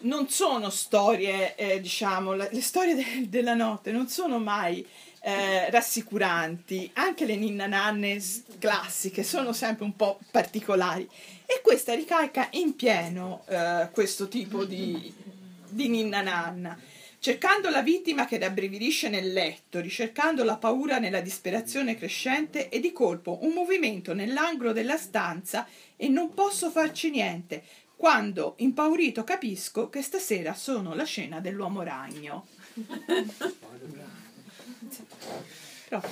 non 0.00 0.28
sono 0.28 0.70
storie, 0.70 1.54
eh, 1.56 1.80
diciamo, 1.80 2.32
le, 2.32 2.48
le 2.50 2.62
storie 2.62 2.94
de- 2.94 3.28
della 3.28 3.54
notte 3.54 3.92
non 3.92 4.08
sono 4.08 4.38
mai 4.38 4.84
eh, 5.20 5.70
rassicuranti, 5.70 6.90
anche 6.94 7.26
le 7.26 7.36
ninna 7.36 7.66
nanne 7.66 8.22
classiche 8.58 9.22
sono 9.22 9.52
sempre 9.52 9.84
un 9.84 9.94
po' 9.94 10.18
particolari 10.30 11.08
e 11.44 11.60
questa 11.62 11.94
ricalca 11.94 12.48
in 12.52 12.74
pieno 12.74 13.44
eh, 13.46 13.88
questo 13.92 14.28
tipo 14.28 14.64
di, 14.64 15.12
di 15.68 15.88
ninna 15.88 16.22
nanna. 16.22 16.78
Cercando 17.18 17.68
la 17.68 17.82
vittima 17.82 18.24
che 18.24 18.38
rabbrividisce 18.38 19.10
nel 19.10 19.30
letto, 19.30 19.78
ricercando 19.80 20.42
la 20.42 20.56
paura 20.56 20.98
nella 20.98 21.20
disperazione 21.20 21.98
crescente 21.98 22.70
e 22.70 22.80
di 22.80 22.92
colpo 22.92 23.40
un 23.42 23.52
movimento 23.52 24.14
nell'angolo 24.14 24.72
della 24.72 24.96
stanza 24.96 25.66
e 25.96 26.08
non 26.08 26.32
posso 26.32 26.70
farci 26.70 27.10
niente, 27.10 27.62
quando 27.94 28.54
impaurito 28.58 29.22
capisco 29.22 29.90
che 29.90 30.00
stasera 30.00 30.54
sono 30.54 30.94
la 30.94 31.04
scena 31.04 31.40
dell'uomo 31.40 31.82
ragno. 31.82 32.46
Però- 35.88 36.02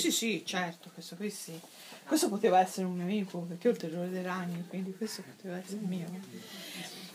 sì, 0.00 0.10
sì, 0.10 0.42
certo, 0.44 0.90
questo 0.92 1.16
qui 1.16 1.30
sì. 1.30 1.58
Questo 2.04 2.28
poteva 2.28 2.58
essere 2.58 2.86
un 2.86 2.96
mio 2.96 3.14
incubo, 3.14 3.44
perché 3.44 3.68
ho 3.68 3.70
il 3.70 3.76
terrore 3.76 4.10
dei 4.10 4.22
ragni, 4.22 4.64
quindi 4.68 4.94
questo 4.96 5.22
poteva 5.22 5.58
essere 5.58 5.80
mio. 5.82 6.08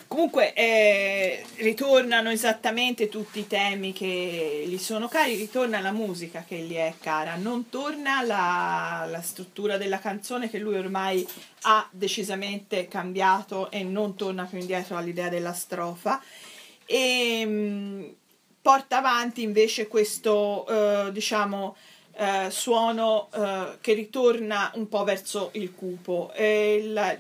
Comunque 0.07 0.53
eh, 0.53 1.44
ritornano 1.56 2.30
esattamente 2.30 3.10
tutti 3.10 3.40
i 3.40 3.48
temi 3.48 3.91
che 3.91 4.64
gli 4.68 4.78
sono 4.78 5.07
cari, 5.07 5.36
ritorna 5.36 5.82
la 5.82 5.91
musica 5.91 6.45
che 6.48 6.57
gli 6.57 6.76
è 6.76 6.94
cara, 6.99 7.36
non 7.36 7.70
torna 7.70 8.22
la, 8.22 9.07
la 9.10 9.22
struttura 9.22 9.78
della 9.78 9.99
canzone 9.99 10.49
che 10.49 10.60
lui 10.60 10.78
ormai 10.78 11.28
ha 11.64 11.88
decisamente 11.91 12.88
cambiato 12.88 13.72
e 13.72 13.84
non 13.84 14.16
torna 14.16 14.45
più 14.45 14.60
indietro 14.60 14.95
all'idea 14.95 15.28
della 15.28 15.53
strofa 15.53 16.22
e 16.86 17.45
mh, 17.45 18.16
porta 18.62 18.99
avanti 18.99 19.41
invece 19.41 19.88
questo 19.88 20.68
eh, 20.68 21.12
diciamo 21.12 21.76
eh, 22.17 22.49
suono 22.49 23.29
eh, 23.33 23.77
che 23.81 23.93
ritorna 23.93 24.71
un 24.75 24.87
po' 24.87 25.03
verso 25.03 25.49
il 25.53 25.73
cupo. 25.73 26.31
Il, 26.37 27.19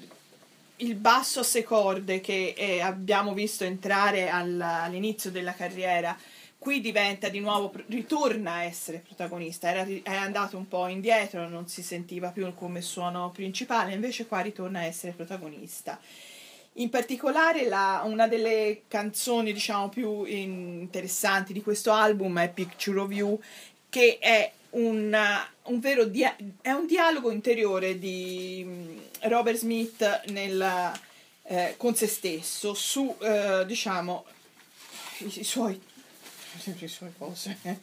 il 0.77 0.95
basso 0.95 1.41
a 1.41 1.43
sei 1.43 1.63
corde 1.63 2.21
che 2.21 2.53
eh, 2.57 2.81
abbiamo 2.81 3.33
visto 3.33 3.63
entrare 3.63 4.29
al- 4.29 4.59
all'inizio 4.59 5.31
della 5.31 5.53
carriera 5.53 6.17
qui 6.57 6.81
diventa 6.81 7.29
di 7.29 7.39
nuovo 7.39 7.71
ritorna 7.89 8.53
a 8.53 8.63
essere 8.63 8.97
protagonista. 9.05 9.69
Era, 9.69 9.85
è 9.85 10.15
andato 10.15 10.57
un 10.57 10.67
po' 10.67 10.87
indietro 10.87 11.47
non 11.47 11.67
si 11.67 11.83
sentiva 11.83 12.29
più 12.29 12.51
come 12.55 12.81
suono 12.81 13.29
principale 13.29 13.93
invece 13.93 14.25
qua 14.25 14.39
ritorna 14.39 14.79
a 14.79 14.85
essere 14.85 15.11
protagonista. 15.13 15.99
In 16.77 16.89
particolare 16.89 17.67
la- 17.67 18.01
una 18.05 18.27
delle 18.27 18.81
canzoni 18.87 19.53
diciamo 19.53 19.89
più 19.89 20.23
interessanti 20.23 21.53
di 21.53 21.61
questo 21.61 21.91
album 21.91 22.39
è 22.39 22.49
Picture 22.49 22.99
of 22.99 23.11
You 23.11 23.39
che 23.87 24.17
è 24.19 24.51
una- 24.75 25.47
un 25.63 25.79
vero 25.79 26.05
dia- 26.05 26.35
è 26.61 26.71
un 26.71 26.85
dialogo 26.85 27.31
interiore 27.31 27.97
di 27.97 28.63
mm, 28.65 28.97
Robert 29.23 29.57
Smith 29.57 30.23
nel, 30.27 30.91
eh, 31.43 31.75
con 31.77 31.95
se 31.95 32.07
stesso 32.07 32.73
su 32.73 33.15
eh, 33.19 33.63
diciamo 33.65 34.25
i, 35.19 35.39
i 35.39 35.43
suoi 35.43 35.79
le 36.79 36.87
sue 36.87 37.13
cose 37.17 37.57
eh. 37.63 37.77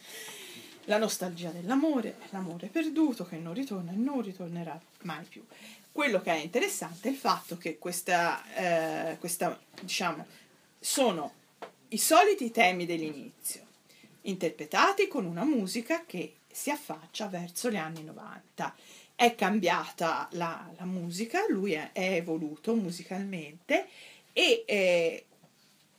la 0.85 0.97
nostalgia 0.97 1.49
dell'amore 1.49 2.15
l'amore 2.29 2.67
perduto 2.67 3.25
che 3.25 3.37
non 3.37 3.53
ritorna 3.53 3.91
e 3.91 3.95
non 3.95 4.21
ritornerà 4.21 4.79
mai 5.01 5.23
più 5.25 5.43
quello 5.91 6.21
che 6.21 6.31
è 6.31 6.37
interessante 6.37 7.09
è 7.09 7.11
il 7.11 7.17
fatto 7.17 7.57
che 7.57 7.77
questa, 7.77 8.43
eh, 8.55 9.17
questa 9.19 9.59
diciamo 9.79 10.25
sono 10.79 11.33
i 11.89 11.97
soliti 11.97 12.49
temi 12.51 12.85
dell'inizio 12.85 13.61
interpretati 14.21 15.07
con 15.07 15.25
una 15.25 15.43
musica 15.43 16.03
che 16.05 16.33
si 16.53 16.69
affaccia 16.69 17.27
verso 17.27 17.69
gli 17.69 17.75
anni 17.75 18.03
90. 18.03 18.75
È 19.15 19.35
cambiata 19.35 20.27
la, 20.31 20.69
la 20.77 20.85
musica, 20.85 21.45
lui 21.49 21.73
è, 21.73 21.91
è 21.91 22.13
evoluto 22.13 22.75
musicalmente 22.75 23.87
e 24.31 24.63
eh, 24.65 25.25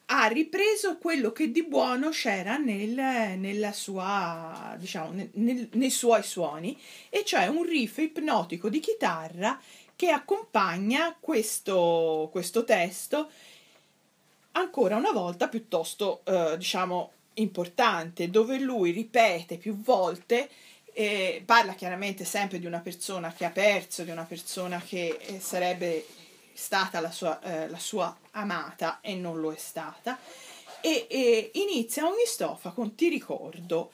ha 0.06 0.26
ripreso 0.26 0.98
quello 0.98 1.32
che 1.32 1.50
di 1.50 1.64
buono 1.64 2.10
c'era 2.10 2.56
nel, 2.56 3.70
sua, 3.72 4.76
diciamo, 4.78 5.12
nel- 5.32 5.68
nei 5.72 5.90
suoi 5.90 6.22
suoni, 6.22 6.78
e 7.08 7.24
cioè 7.24 7.46
un 7.46 7.64
riff 7.64 7.98
ipnotico 7.98 8.68
di 8.68 8.80
chitarra 8.80 9.60
che 9.96 10.10
accompagna 10.10 11.16
questo, 11.18 12.28
questo 12.32 12.64
testo 12.64 13.30
ancora 14.52 14.96
una 14.96 15.12
volta 15.12 15.48
piuttosto, 15.48 16.22
eh, 16.24 16.56
diciamo, 16.58 17.12
importante, 17.34 18.30
dove 18.30 18.58
lui 18.58 18.90
ripete 18.90 19.56
più 19.56 19.80
volte, 19.80 20.48
eh, 20.92 21.42
parla 21.44 21.74
chiaramente 21.74 22.24
sempre 22.24 22.58
di 22.58 22.66
una 22.66 22.80
persona 22.80 23.32
che 23.32 23.44
ha 23.44 23.50
perso, 23.50 24.04
di 24.04 24.10
una 24.10 24.24
persona 24.24 24.80
che 24.80 25.18
eh, 25.20 25.40
sarebbe 25.40 26.06
stata 26.52 27.00
la 27.00 27.10
sua, 27.10 27.40
eh, 27.42 27.68
la 27.68 27.78
sua 27.78 28.16
amata 28.32 29.00
e 29.00 29.14
non 29.14 29.40
lo 29.40 29.52
è 29.52 29.58
stata, 29.58 30.18
e, 30.80 31.06
e 31.08 31.50
inizia 31.54 32.06
ogni 32.06 32.24
strofa 32.26 32.70
con 32.70 32.94
ti 32.94 33.08
ricordo, 33.08 33.90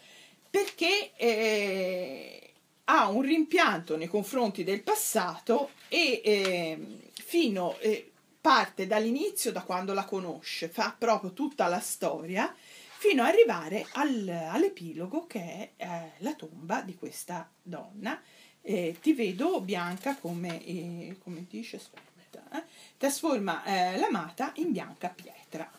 perché 0.51 1.12
eh, 1.17 2.53
ha 2.85 3.09
un 3.09 3.23
rimpianto 3.23 3.97
nei 3.97 4.09
confronti 4.09 4.65
del 4.65 4.83
passato 4.83 5.71
e 5.89 6.21
ehm, 6.25 6.99
fino 7.12 7.79
eh, 7.79 8.11
parte 8.41 8.87
dall'inizio, 8.87 9.53
da 9.53 9.62
quando 9.62 9.95
la 9.95 10.05
conosce, 10.05 10.69
fa 10.69 10.95
proprio 10.99 11.33
tutta 11.33 11.69
la 11.69 11.81
storia, 11.81 12.55
fino 13.01 13.22
ad 13.22 13.28
arrivare 13.31 13.86
al- 13.93 14.28
all'epilogo 14.28 15.27
che 15.27 15.40
è 15.40 15.70
eh, 15.78 16.12
la 16.18 16.35
tomba 16.35 16.82
di 16.82 16.94
questa 16.97 17.51
donna. 17.62 18.20
Eh, 18.60 18.98
ti 19.01 19.14
vedo 19.14 19.62
bianca 19.62 20.16
come, 20.16 20.62
eh, 20.62 21.16
come 21.22 21.47
dice, 21.48 21.77
aspetta, 21.77 22.59
eh, 22.59 22.64
trasforma 22.98 23.64
eh, 23.64 23.97
l'amata 23.98 24.52
in 24.56 24.72
bianca 24.72 25.09
pietra. 25.09 25.70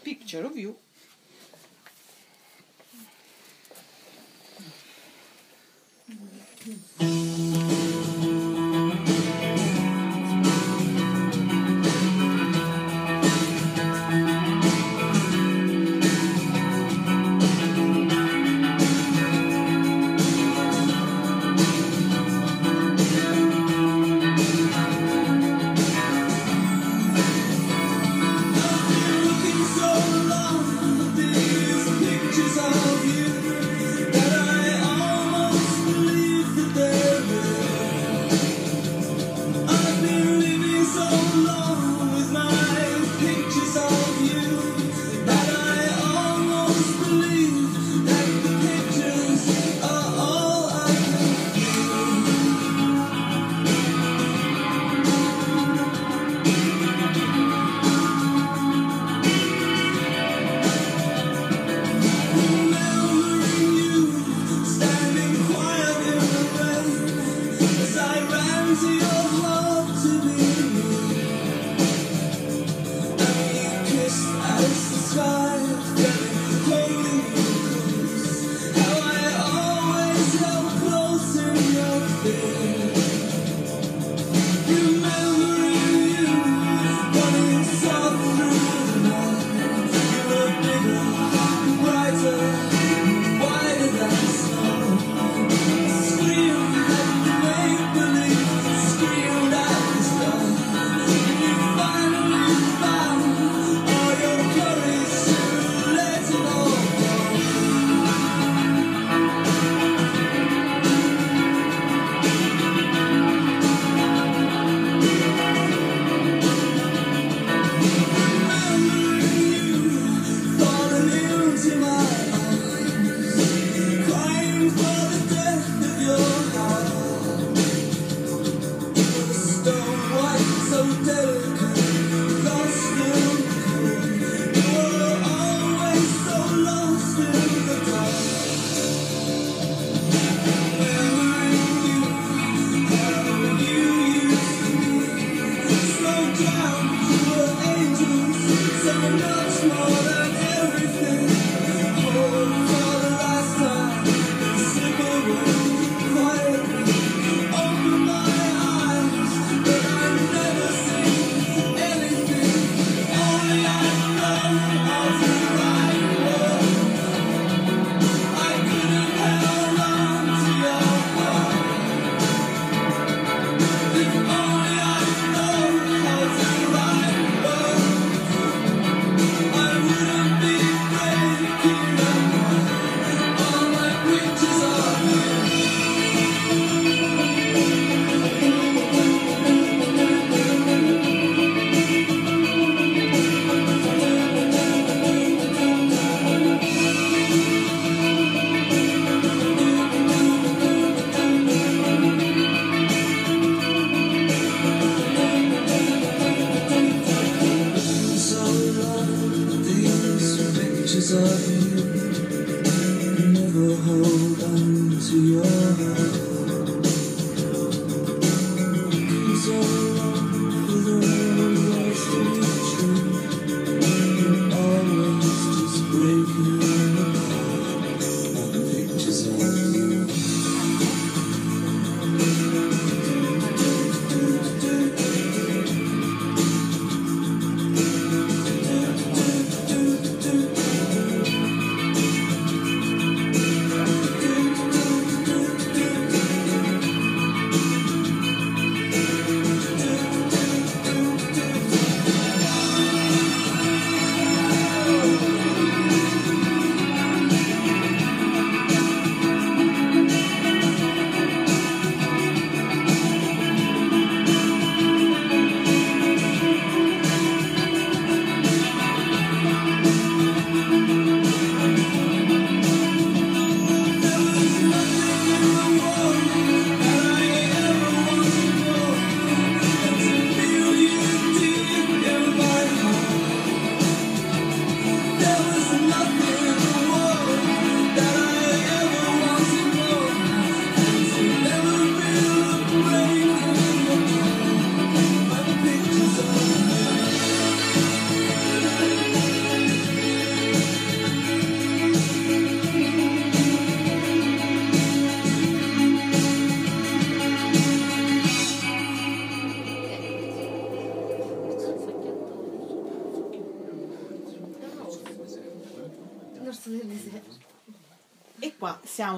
Picture 0.00 0.44
of 0.46 0.54
you. 0.54 0.78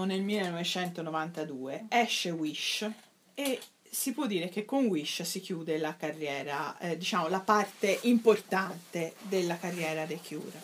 Siamo 0.00 0.04
nel 0.04 0.22
1992, 0.22 1.86
esce 1.88 2.30
Wish 2.30 2.88
e 3.34 3.60
si 3.88 4.12
può 4.12 4.26
dire 4.26 4.48
che 4.48 4.64
con 4.64 4.86
Wish 4.86 5.22
si 5.22 5.40
chiude 5.40 5.78
la 5.78 5.96
carriera, 5.96 6.78
eh, 6.78 6.96
diciamo 6.96 7.28
la 7.28 7.40
parte 7.40 7.98
importante 8.02 9.14
della 9.22 9.58
carriera 9.58 10.06
dei 10.06 10.20
Cure. 10.26 10.62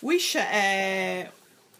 Wish 0.00 0.36
è- 0.36 1.30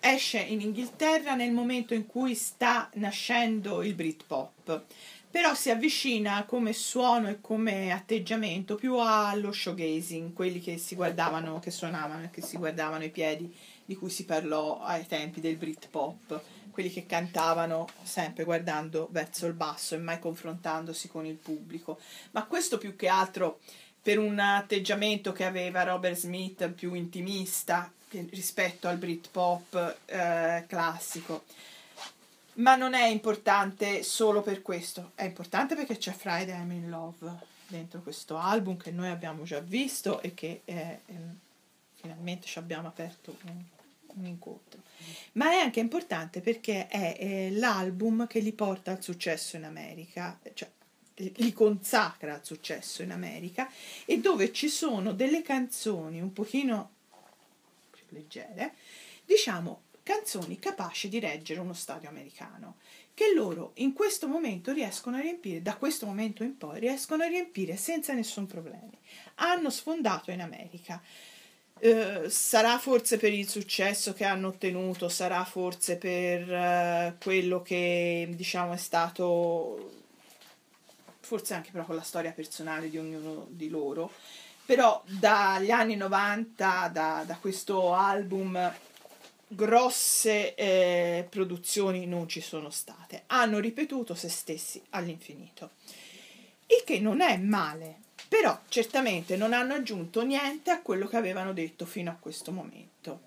esce 0.00 0.38
in 0.38 0.60
Inghilterra 0.60 1.34
nel 1.34 1.52
momento 1.52 1.94
in 1.94 2.06
cui 2.06 2.34
sta 2.34 2.88
nascendo 2.94 3.82
il 3.82 3.94
Britpop, 3.94 4.84
però 5.30 5.54
si 5.54 5.70
avvicina 5.70 6.44
come 6.44 6.72
suono 6.72 7.28
e 7.28 7.40
come 7.40 7.90
atteggiamento 7.90 8.74
più 8.74 8.96
allo 8.98 9.50
showgazing, 9.50 10.32
quelli 10.34 10.60
che 10.60 10.76
si 10.76 10.94
guardavano, 10.94 11.58
che 11.58 11.70
suonavano 11.70 12.24
e 12.24 12.30
che 12.30 12.42
si 12.42 12.58
guardavano 12.58 13.04
i 13.04 13.10
piedi 13.10 13.52
di 13.84 13.96
cui 13.96 14.10
si 14.10 14.24
parlò 14.24 14.80
ai 14.82 15.06
tempi 15.06 15.40
del 15.40 15.56
Britpop, 15.56 16.51
quelli 16.72 16.90
che 16.90 17.06
cantavano 17.06 17.88
sempre 18.02 18.44
guardando 18.44 19.08
verso 19.12 19.46
il 19.46 19.52
basso 19.52 19.94
e 19.94 19.98
mai 19.98 20.18
confrontandosi 20.18 21.08
con 21.08 21.26
il 21.26 21.36
pubblico. 21.36 22.00
Ma 22.32 22.44
questo 22.44 22.78
più 22.78 22.96
che 22.96 23.06
altro 23.06 23.60
per 24.02 24.18
un 24.18 24.38
atteggiamento 24.40 25.30
che 25.30 25.44
aveva 25.44 25.84
Robert 25.84 26.16
Smith 26.16 26.68
più 26.70 26.94
intimista 26.94 27.90
rispetto 28.30 28.88
al 28.88 28.96
Britpop 28.96 29.96
eh, 30.06 30.64
classico. 30.66 31.44
Ma 32.54 32.74
non 32.74 32.94
è 32.94 33.06
importante 33.06 34.02
solo 34.02 34.42
per 34.42 34.60
questo, 34.60 35.12
è 35.14 35.24
importante 35.24 35.74
perché 35.74 35.96
c'è 35.96 36.12
Friday 36.12 36.60
I'm 36.60 36.72
in 36.72 36.90
Love 36.90 37.50
dentro 37.66 38.02
questo 38.02 38.36
album 38.36 38.76
che 38.76 38.90
noi 38.90 39.08
abbiamo 39.08 39.44
già 39.44 39.60
visto 39.60 40.20
e 40.20 40.34
che 40.34 40.60
eh, 40.66 40.98
finalmente 41.94 42.46
ci 42.46 42.58
abbiamo 42.58 42.88
aperto 42.88 43.36
un, 43.44 43.62
un 44.16 44.26
incontro. 44.26 44.81
Ma 45.32 45.50
è 45.52 45.56
anche 45.56 45.80
importante 45.80 46.40
perché 46.40 46.86
è 46.88 47.16
eh, 47.18 47.50
l'album 47.52 48.26
che 48.26 48.40
li 48.40 48.52
porta 48.52 48.92
al 48.92 49.02
successo 49.02 49.56
in 49.56 49.64
America, 49.64 50.38
cioè 50.54 50.70
li 51.14 51.52
consacra 51.52 52.34
al 52.34 52.44
successo 52.44 53.02
in 53.02 53.12
America 53.12 53.70
e 54.04 54.18
dove 54.18 54.52
ci 54.52 54.68
sono 54.68 55.12
delle 55.12 55.42
canzoni 55.42 56.20
un 56.20 56.32
pochino 56.32 56.90
più 57.90 58.04
leggere, 58.08 58.74
diciamo 59.24 59.82
canzoni 60.02 60.58
capaci 60.58 61.08
di 61.08 61.20
reggere 61.20 61.60
uno 61.60 61.74
stadio 61.74 62.08
americano, 62.08 62.76
che 63.14 63.32
loro 63.34 63.72
in 63.74 63.92
questo 63.92 64.26
momento 64.26 64.72
riescono 64.72 65.16
a 65.16 65.20
riempire, 65.20 65.62
da 65.62 65.76
questo 65.76 66.06
momento 66.06 66.42
in 66.42 66.56
poi 66.56 66.80
riescono 66.80 67.22
a 67.22 67.28
riempire 67.28 67.76
senza 67.76 68.12
nessun 68.12 68.46
problema. 68.46 68.90
Hanno 69.36 69.70
sfondato 69.70 70.30
in 70.30 70.40
America. 70.40 71.00
Eh, 71.84 72.30
sarà 72.30 72.78
forse 72.78 73.16
per 73.16 73.32
il 73.32 73.48
successo 73.48 74.12
che 74.12 74.22
hanno 74.22 74.46
ottenuto, 74.46 75.08
sarà 75.08 75.44
forse 75.44 75.96
per 75.96 76.48
eh, 76.48 77.16
quello 77.20 77.60
che 77.60 78.28
diciamo 78.36 78.72
è 78.74 78.76
stato 78.76 79.90
forse 81.18 81.54
anche 81.54 81.72
però 81.72 81.84
con 81.84 81.96
la 81.96 82.02
storia 82.02 82.30
personale 82.30 82.88
di 82.88 82.98
ognuno 82.98 83.48
di 83.50 83.68
loro, 83.68 84.12
però 84.64 85.02
dagli 85.06 85.72
anni 85.72 85.96
90, 85.96 86.90
da, 86.92 87.24
da 87.26 87.36
questo 87.40 87.92
album, 87.94 88.72
grosse 89.48 90.54
eh, 90.54 91.26
produzioni 91.28 92.06
non 92.06 92.28
ci 92.28 92.40
sono 92.40 92.70
state. 92.70 93.24
Hanno 93.26 93.58
ripetuto 93.58 94.14
se 94.14 94.28
stessi 94.28 94.80
all'infinito. 94.90 95.70
Il 96.66 96.84
che 96.84 97.00
non 97.00 97.20
è 97.22 97.36
male, 97.38 98.02
però 98.32 98.58
certamente 98.68 99.36
non 99.36 99.52
hanno 99.52 99.74
aggiunto 99.74 100.22
niente 100.22 100.70
a 100.70 100.80
quello 100.80 101.06
che 101.06 101.18
avevano 101.18 101.52
detto 101.52 101.84
fino 101.84 102.10
a 102.10 102.16
questo 102.18 102.50
momento. 102.50 103.20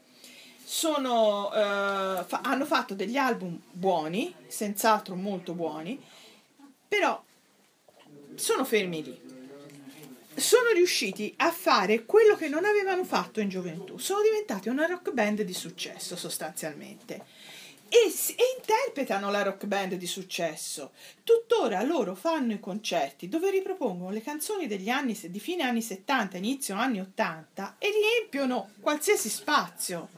Sono, 0.63 1.53
eh, 1.53 2.23
fa- 2.25 2.41
hanno 2.41 2.65
fatto 2.65 2.95
degli 2.95 3.15
album 3.15 3.61
buoni, 3.69 4.33
senz'altro 4.47 5.13
molto 5.13 5.53
buoni, 5.53 6.03
però 6.87 7.23
sono 8.33 8.65
fermi 8.65 9.03
lì. 9.03 9.21
Sono 10.33 10.71
riusciti 10.73 11.31
a 11.37 11.51
fare 11.51 12.05
quello 12.05 12.35
che 12.35 12.47
non 12.47 12.65
avevano 12.65 13.03
fatto 13.03 13.39
in 13.39 13.49
gioventù. 13.49 13.99
Sono 13.99 14.23
diventati 14.23 14.69
una 14.69 14.87
rock 14.87 15.11
band 15.11 15.43
di 15.43 15.53
successo 15.53 16.15
sostanzialmente. 16.15 17.23
E, 17.87 17.97
e 17.97 18.43
interpretano 18.57 19.29
la 19.29 19.43
rock 19.43 19.65
band 19.65 19.93
di 19.93 20.07
successo. 20.07 20.91
Tuttora 21.23 21.83
loro 21.83 22.15
fanno 22.15 22.53
i 22.53 22.59
concerti 22.59 23.29
dove 23.29 23.51
ripropongono 23.51 24.09
le 24.09 24.21
canzoni 24.21 24.67
degli 24.67 24.89
anni, 24.89 25.17
di 25.29 25.39
fine 25.39 25.63
anni 25.63 25.81
70, 25.81 26.37
inizio 26.37 26.75
anni 26.75 26.99
80 26.99 27.75
e 27.77 27.89
riempiono 27.91 28.69
qualsiasi 28.81 29.29
spazio. 29.29 30.09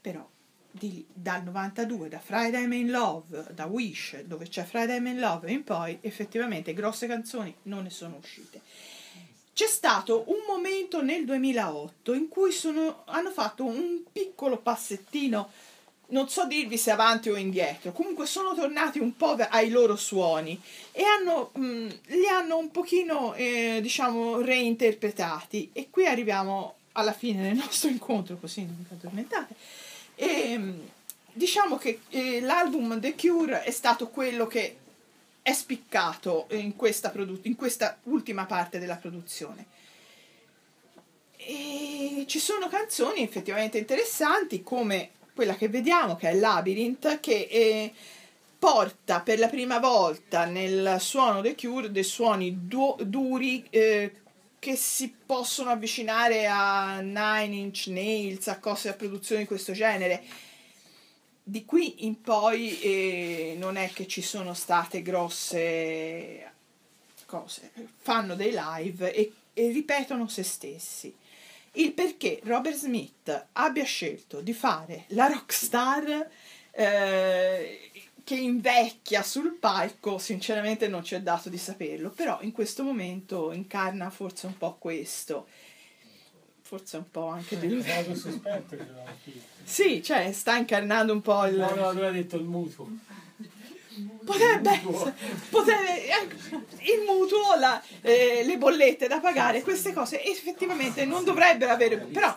Però 0.00 0.26
di- 0.70 1.06
dal 1.12 1.44
92, 1.44 2.08
da 2.08 2.18
Friday 2.18 2.64
I'm 2.64 2.72
in 2.72 2.90
Love, 2.90 3.46
da 3.52 3.66
Wish, 3.66 4.22
dove 4.22 4.48
c'è 4.48 4.64
Friday 4.64 4.96
I'm 4.96 5.06
in 5.06 5.20
Love 5.20 5.50
in 5.50 5.62
poi, 5.62 5.98
effettivamente 6.00 6.74
grosse 6.74 7.06
canzoni 7.06 7.54
non 7.64 7.84
ne 7.84 7.90
sono 7.90 8.16
uscite. 8.16 8.60
C'è 9.52 9.66
stato 9.66 10.24
un 10.26 10.42
momento 10.48 11.00
nel 11.00 11.24
2008 11.24 12.12
in 12.12 12.26
cui 12.28 12.50
sono- 12.50 13.02
hanno 13.04 13.30
fatto 13.30 13.64
un 13.64 14.02
piccolo 14.10 14.58
passettino, 14.58 15.48
non 16.08 16.28
so 16.28 16.46
dirvi 16.46 16.76
se 16.76 16.90
avanti 16.90 17.30
o 17.30 17.36
indietro, 17.36 17.92
comunque 17.92 18.26
sono 18.26 18.54
tornati 18.54 18.98
un 18.98 19.16
po' 19.16 19.32
ai 19.32 19.70
loro 19.70 19.96
suoni 19.96 20.60
e 20.92 21.02
hanno, 21.04 21.50
mh, 21.54 21.98
li 22.06 22.26
hanno 22.28 22.58
un 22.58 22.70
pochino, 22.70 23.34
eh, 23.34 23.78
diciamo, 23.80 24.40
reinterpretati. 24.40 25.70
E 25.72 25.88
qui 25.90 26.06
arriviamo 26.06 26.76
alla 26.92 27.12
fine 27.12 27.42
del 27.42 27.56
nostro 27.58 27.88
incontro, 27.88 28.36
così 28.36 28.64
non 28.64 28.84
vi 28.86 28.94
addormentate. 28.94 29.54
E, 30.14 30.58
mh, 30.58 30.88
diciamo 31.32 31.76
che 31.78 32.00
eh, 32.10 32.40
l'album 32.40 33.00
The 33.00 33.14
Cure 33.14 33.62
è 33.62 33.70
stato 33.70 34.08
quello 34.08 34.46
che 34.46 34.76
è 35.42 35.52
spiccato 35.52 36.46
in 36.50 36.76
questa, 36.76 37.10
produ- 37.10 37.44
in 37.44 37.56
questa 37.56 37.98
ultima 38.04 38.46
parte 38.46 38.78
della 38.78 38.96
produzione. 38.96 39.66
E 41.36 42.24
ci 42.26 42.38
sono 42.38 42.68
canzoni 42.68 43.22
effettivamente 43.22 43.76
interessanti 43.76 44.62
come 44.62 45.10
quella 45.34 45.56
che 45.56 45.68
vediamo 45.68 46.16
che 46.16 46.30
è 46.30 46.34
Labyrinth 46.34 47.20
che 47.20 47.48
eh, 47.50 47.92
porta 48.58 49.20
per 49.20 49.38
la 49.38 49.48
prima 49.48 49.78
volta 49.78 50.44
nel 50.44 50.96
suono 51.00 51.40
dei 51.40 51.56
Cure 51.56 51.90
dei 51.90 52.04
suoni 52.04 52.66
du- 52.66 52.96
duri 53.02 53.66
eh, 53.70 54.12
che 54.64 54.76
si 54.76 55.14
possono 55.26 55.68
avvicinare 55.68 56.46
a 56.46 57.00
Nine 57.00 57.54
Inch 57.54 57.88
Nails, 57.88 58.46
a 58.46 58.58
cose, 58.58 58.88
a 58.88 58.94
produzioni 58.94 59.42
di 59.42 59.46
questo 59.46 59.72
genere. 59.72 60.22
Di 61.42 61.66
qui 61.66 62.06
in 62.06 62.22
poi 62.22 62.80
eh, 62.80 63.56
non 63.58 63.76
è 63.76 63.90
che 63.92 64.06
ci 64.06 64.22
sono 64.22 64.54
state 64.54 65.02
grosse 65.02 66.50
cose, 67.26 67.72
fanno 67.98 68.34
dei 68.34 68.54
live 68.56 69.12
e, 69.12 69.32
e 69.52 69.68
ripetono 69.70 70.28
se 70.28 70.42
stessi. 70.42 71.14
Il 71.76 71.92
perché 71.92 72.40
Robert 72.44 72.76
Smith 72.76 73.46
abbia 73.52 73.84
scelto 73.84 74.40
di 74.40 74.52
fare 74.52 75.04
la 75.08 75.26
rockstar 75.26 76.28
eh, 76.70 77.90
che 78.22 78.34
invecchia 78.36 79.22
sul 79.22 79.54
palco, 79.54 80.18
sinceramente 80.18 80.86
non 80.86 81.02
ci 81.02 81.14
è 81.14 81.20
dato 81.20 81.48
di 81.48 81.58
saperlo, 81.58 82.10
però 82.10 82.38
in 82.42 82.52
questo 82.52 82.84
momento 82.84 83.52
incarna 83.52 84.08
forse 84.10 84.46
un 84.46 84.56
po' 84.56 84.76
questo, 84.78 85.48
forse 86.62 86.96
un 86.96 87.10
po' 87.10 87.26
anche. 87.26 87.56
Modo 87.56 88.14
sospetto 88.14 88.76
anch'io. 89.04 89.42
Sì, 89.64 90.02
cioè 90.02 90.32
sta 90.32 90.56
incarnando 90.56 91.12
un 91.12 91.20
po' 91.22 91.44
il... 91.46 91.56
No, 91.56 91.74
no, 91.74 91.92
lui 91.92 92.06
ha 92.06 92.10
detto 92.10 92.36
il 92.36 92.44
mutuo. 92.44 92.88
Potrebbe 94.24 94.70
essere, 94.70 95.14
potrebbe, 95.50 96.08
ecco, 96.08 96.34
il 96.80 97.04
mutuo, 97.06 97.54
la- 97.58 97.80
eh, 98.00 98.42
le 98.44 98.56
bollette 98.56 99.06
da 99.06 99.20
pagare, 99.20 99.62
queste 99.62 99.92
cose 99.92 100.22
effettivamente 100.24 101.04
non 101.04 101.24
dovrebbero 101.24 101.70
avere, 101.72 101.98
però 101.98 102.36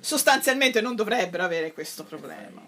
sostanzialmente 0.00 0.80
non 0.80 0.94
dovrebbero 0.94 1.42
avere 1.42 1.72
questo 1.72 2.04
problema. 2.04 2.62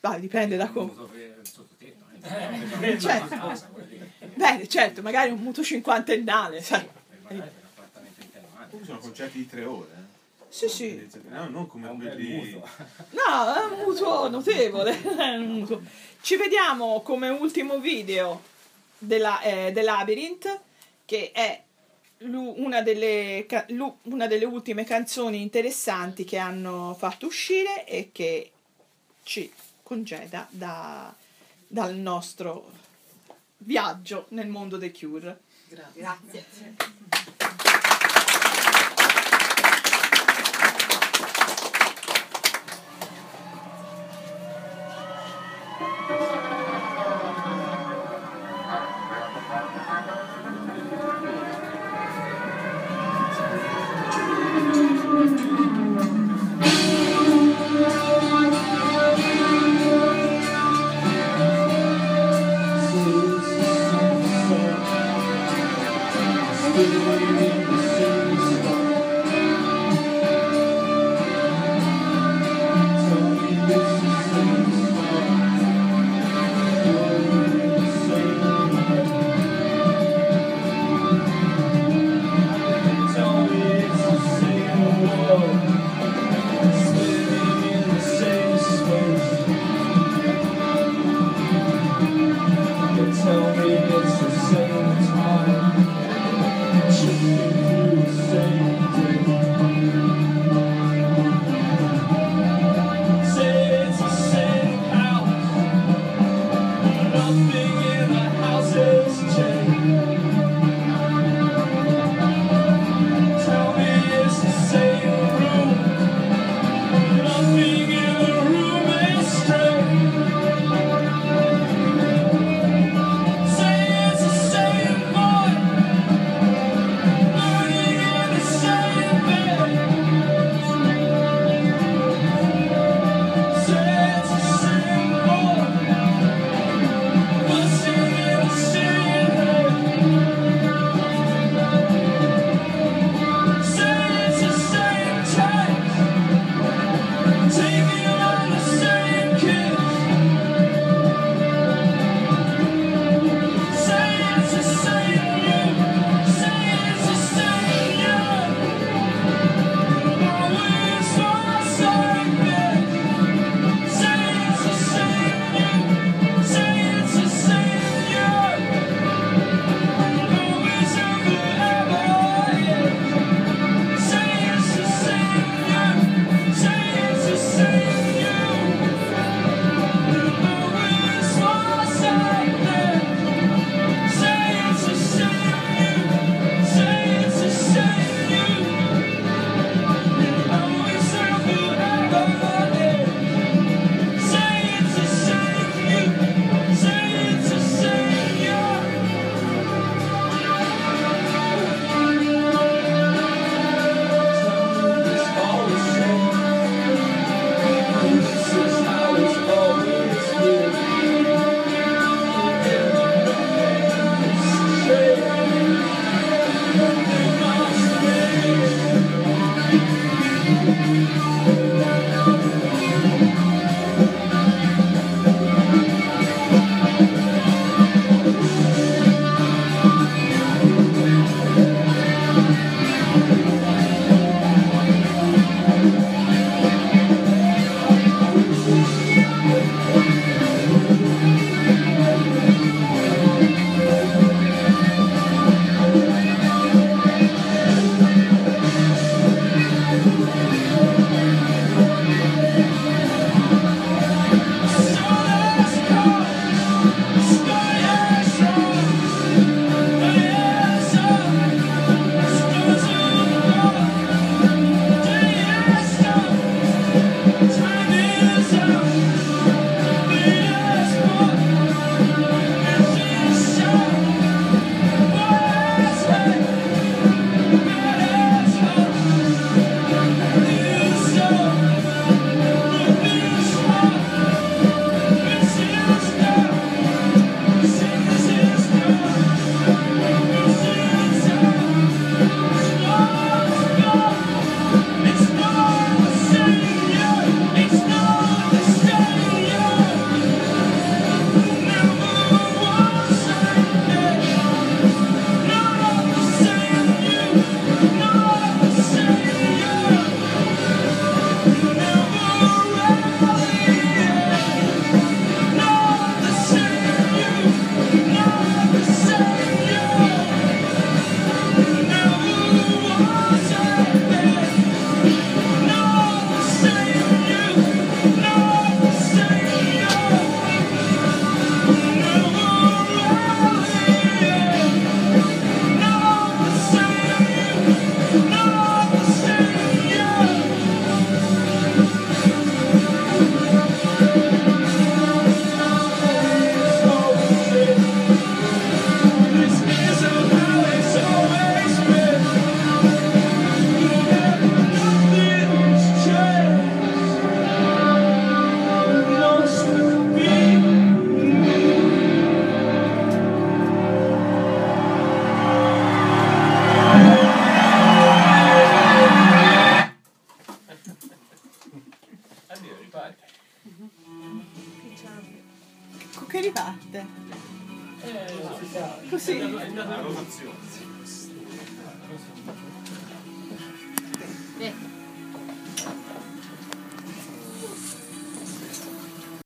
Vai, 0.00 0.20
dipende 0.20 0.56
da 0.56 0.68
come. 0.68 0.92
Certo. 2.98 3.64
Beh, 4.34 4.66
certo, 4.68 5.02
magari 5.02 5.30
un 5.30 5.38
mutuo 5.38 5.62
cinquantennale, 5.62 6.60
sai. 6.62 6.86
Sono 8.82 8.98
concerti 8.98 9.38
di 9.38 9.48
tre 9.48 9.64
ore. 9.64 10.05
Sì, 10.48 10.68
sì. 10.68 11.08
No, 11.28 11.48
non 11.48 11.66
come 11.66 11.94
quelli. 11.96 12.60
No, 13.10 13.54
è 13.54 13.64
un 13.72 13.78
mutuo 13.84 14.28
notevole. 14.28 14.96
mutuo. 15.38 15.82
Ci 16.20 16.36
vediamo 16.36 17.02
come 17.02 17.28
ultimo 17.28 17.78
video 17.78 18.42
della, 18.98 19.40
eh, 19.42 19.70
The 19.72 19.82
Labyrinth, 19.82 20.60
che 21.04 21.30
è 21.32 21.62
una 22.18 22.80
delle, 22.82 23.46
una 24.02 24.26
delle 24.26 24.44
ultime 24.44 24.84
canzoni 24.84 25.42
interessanti 25.42 26.24
che 26.24 26.38
hanno 26.38 26.94
fatto 26.98 27.26
uscire 27.26 27.86
e 27.86 28.10
che 28.12 28.50
ci 29.22 29.52
congeda 29.82 30.46
da- 30.50 31.14
dal 31.66 31.94
nostro 31.96 32.70
viaggio 33.58 34.26
nel 34.30 34.48
mondo 34.48 34.76
dei 34.76 34.92
Cure. 34.92 35.40
Grazie. 35.92 36.46
Tell 37.35 37.35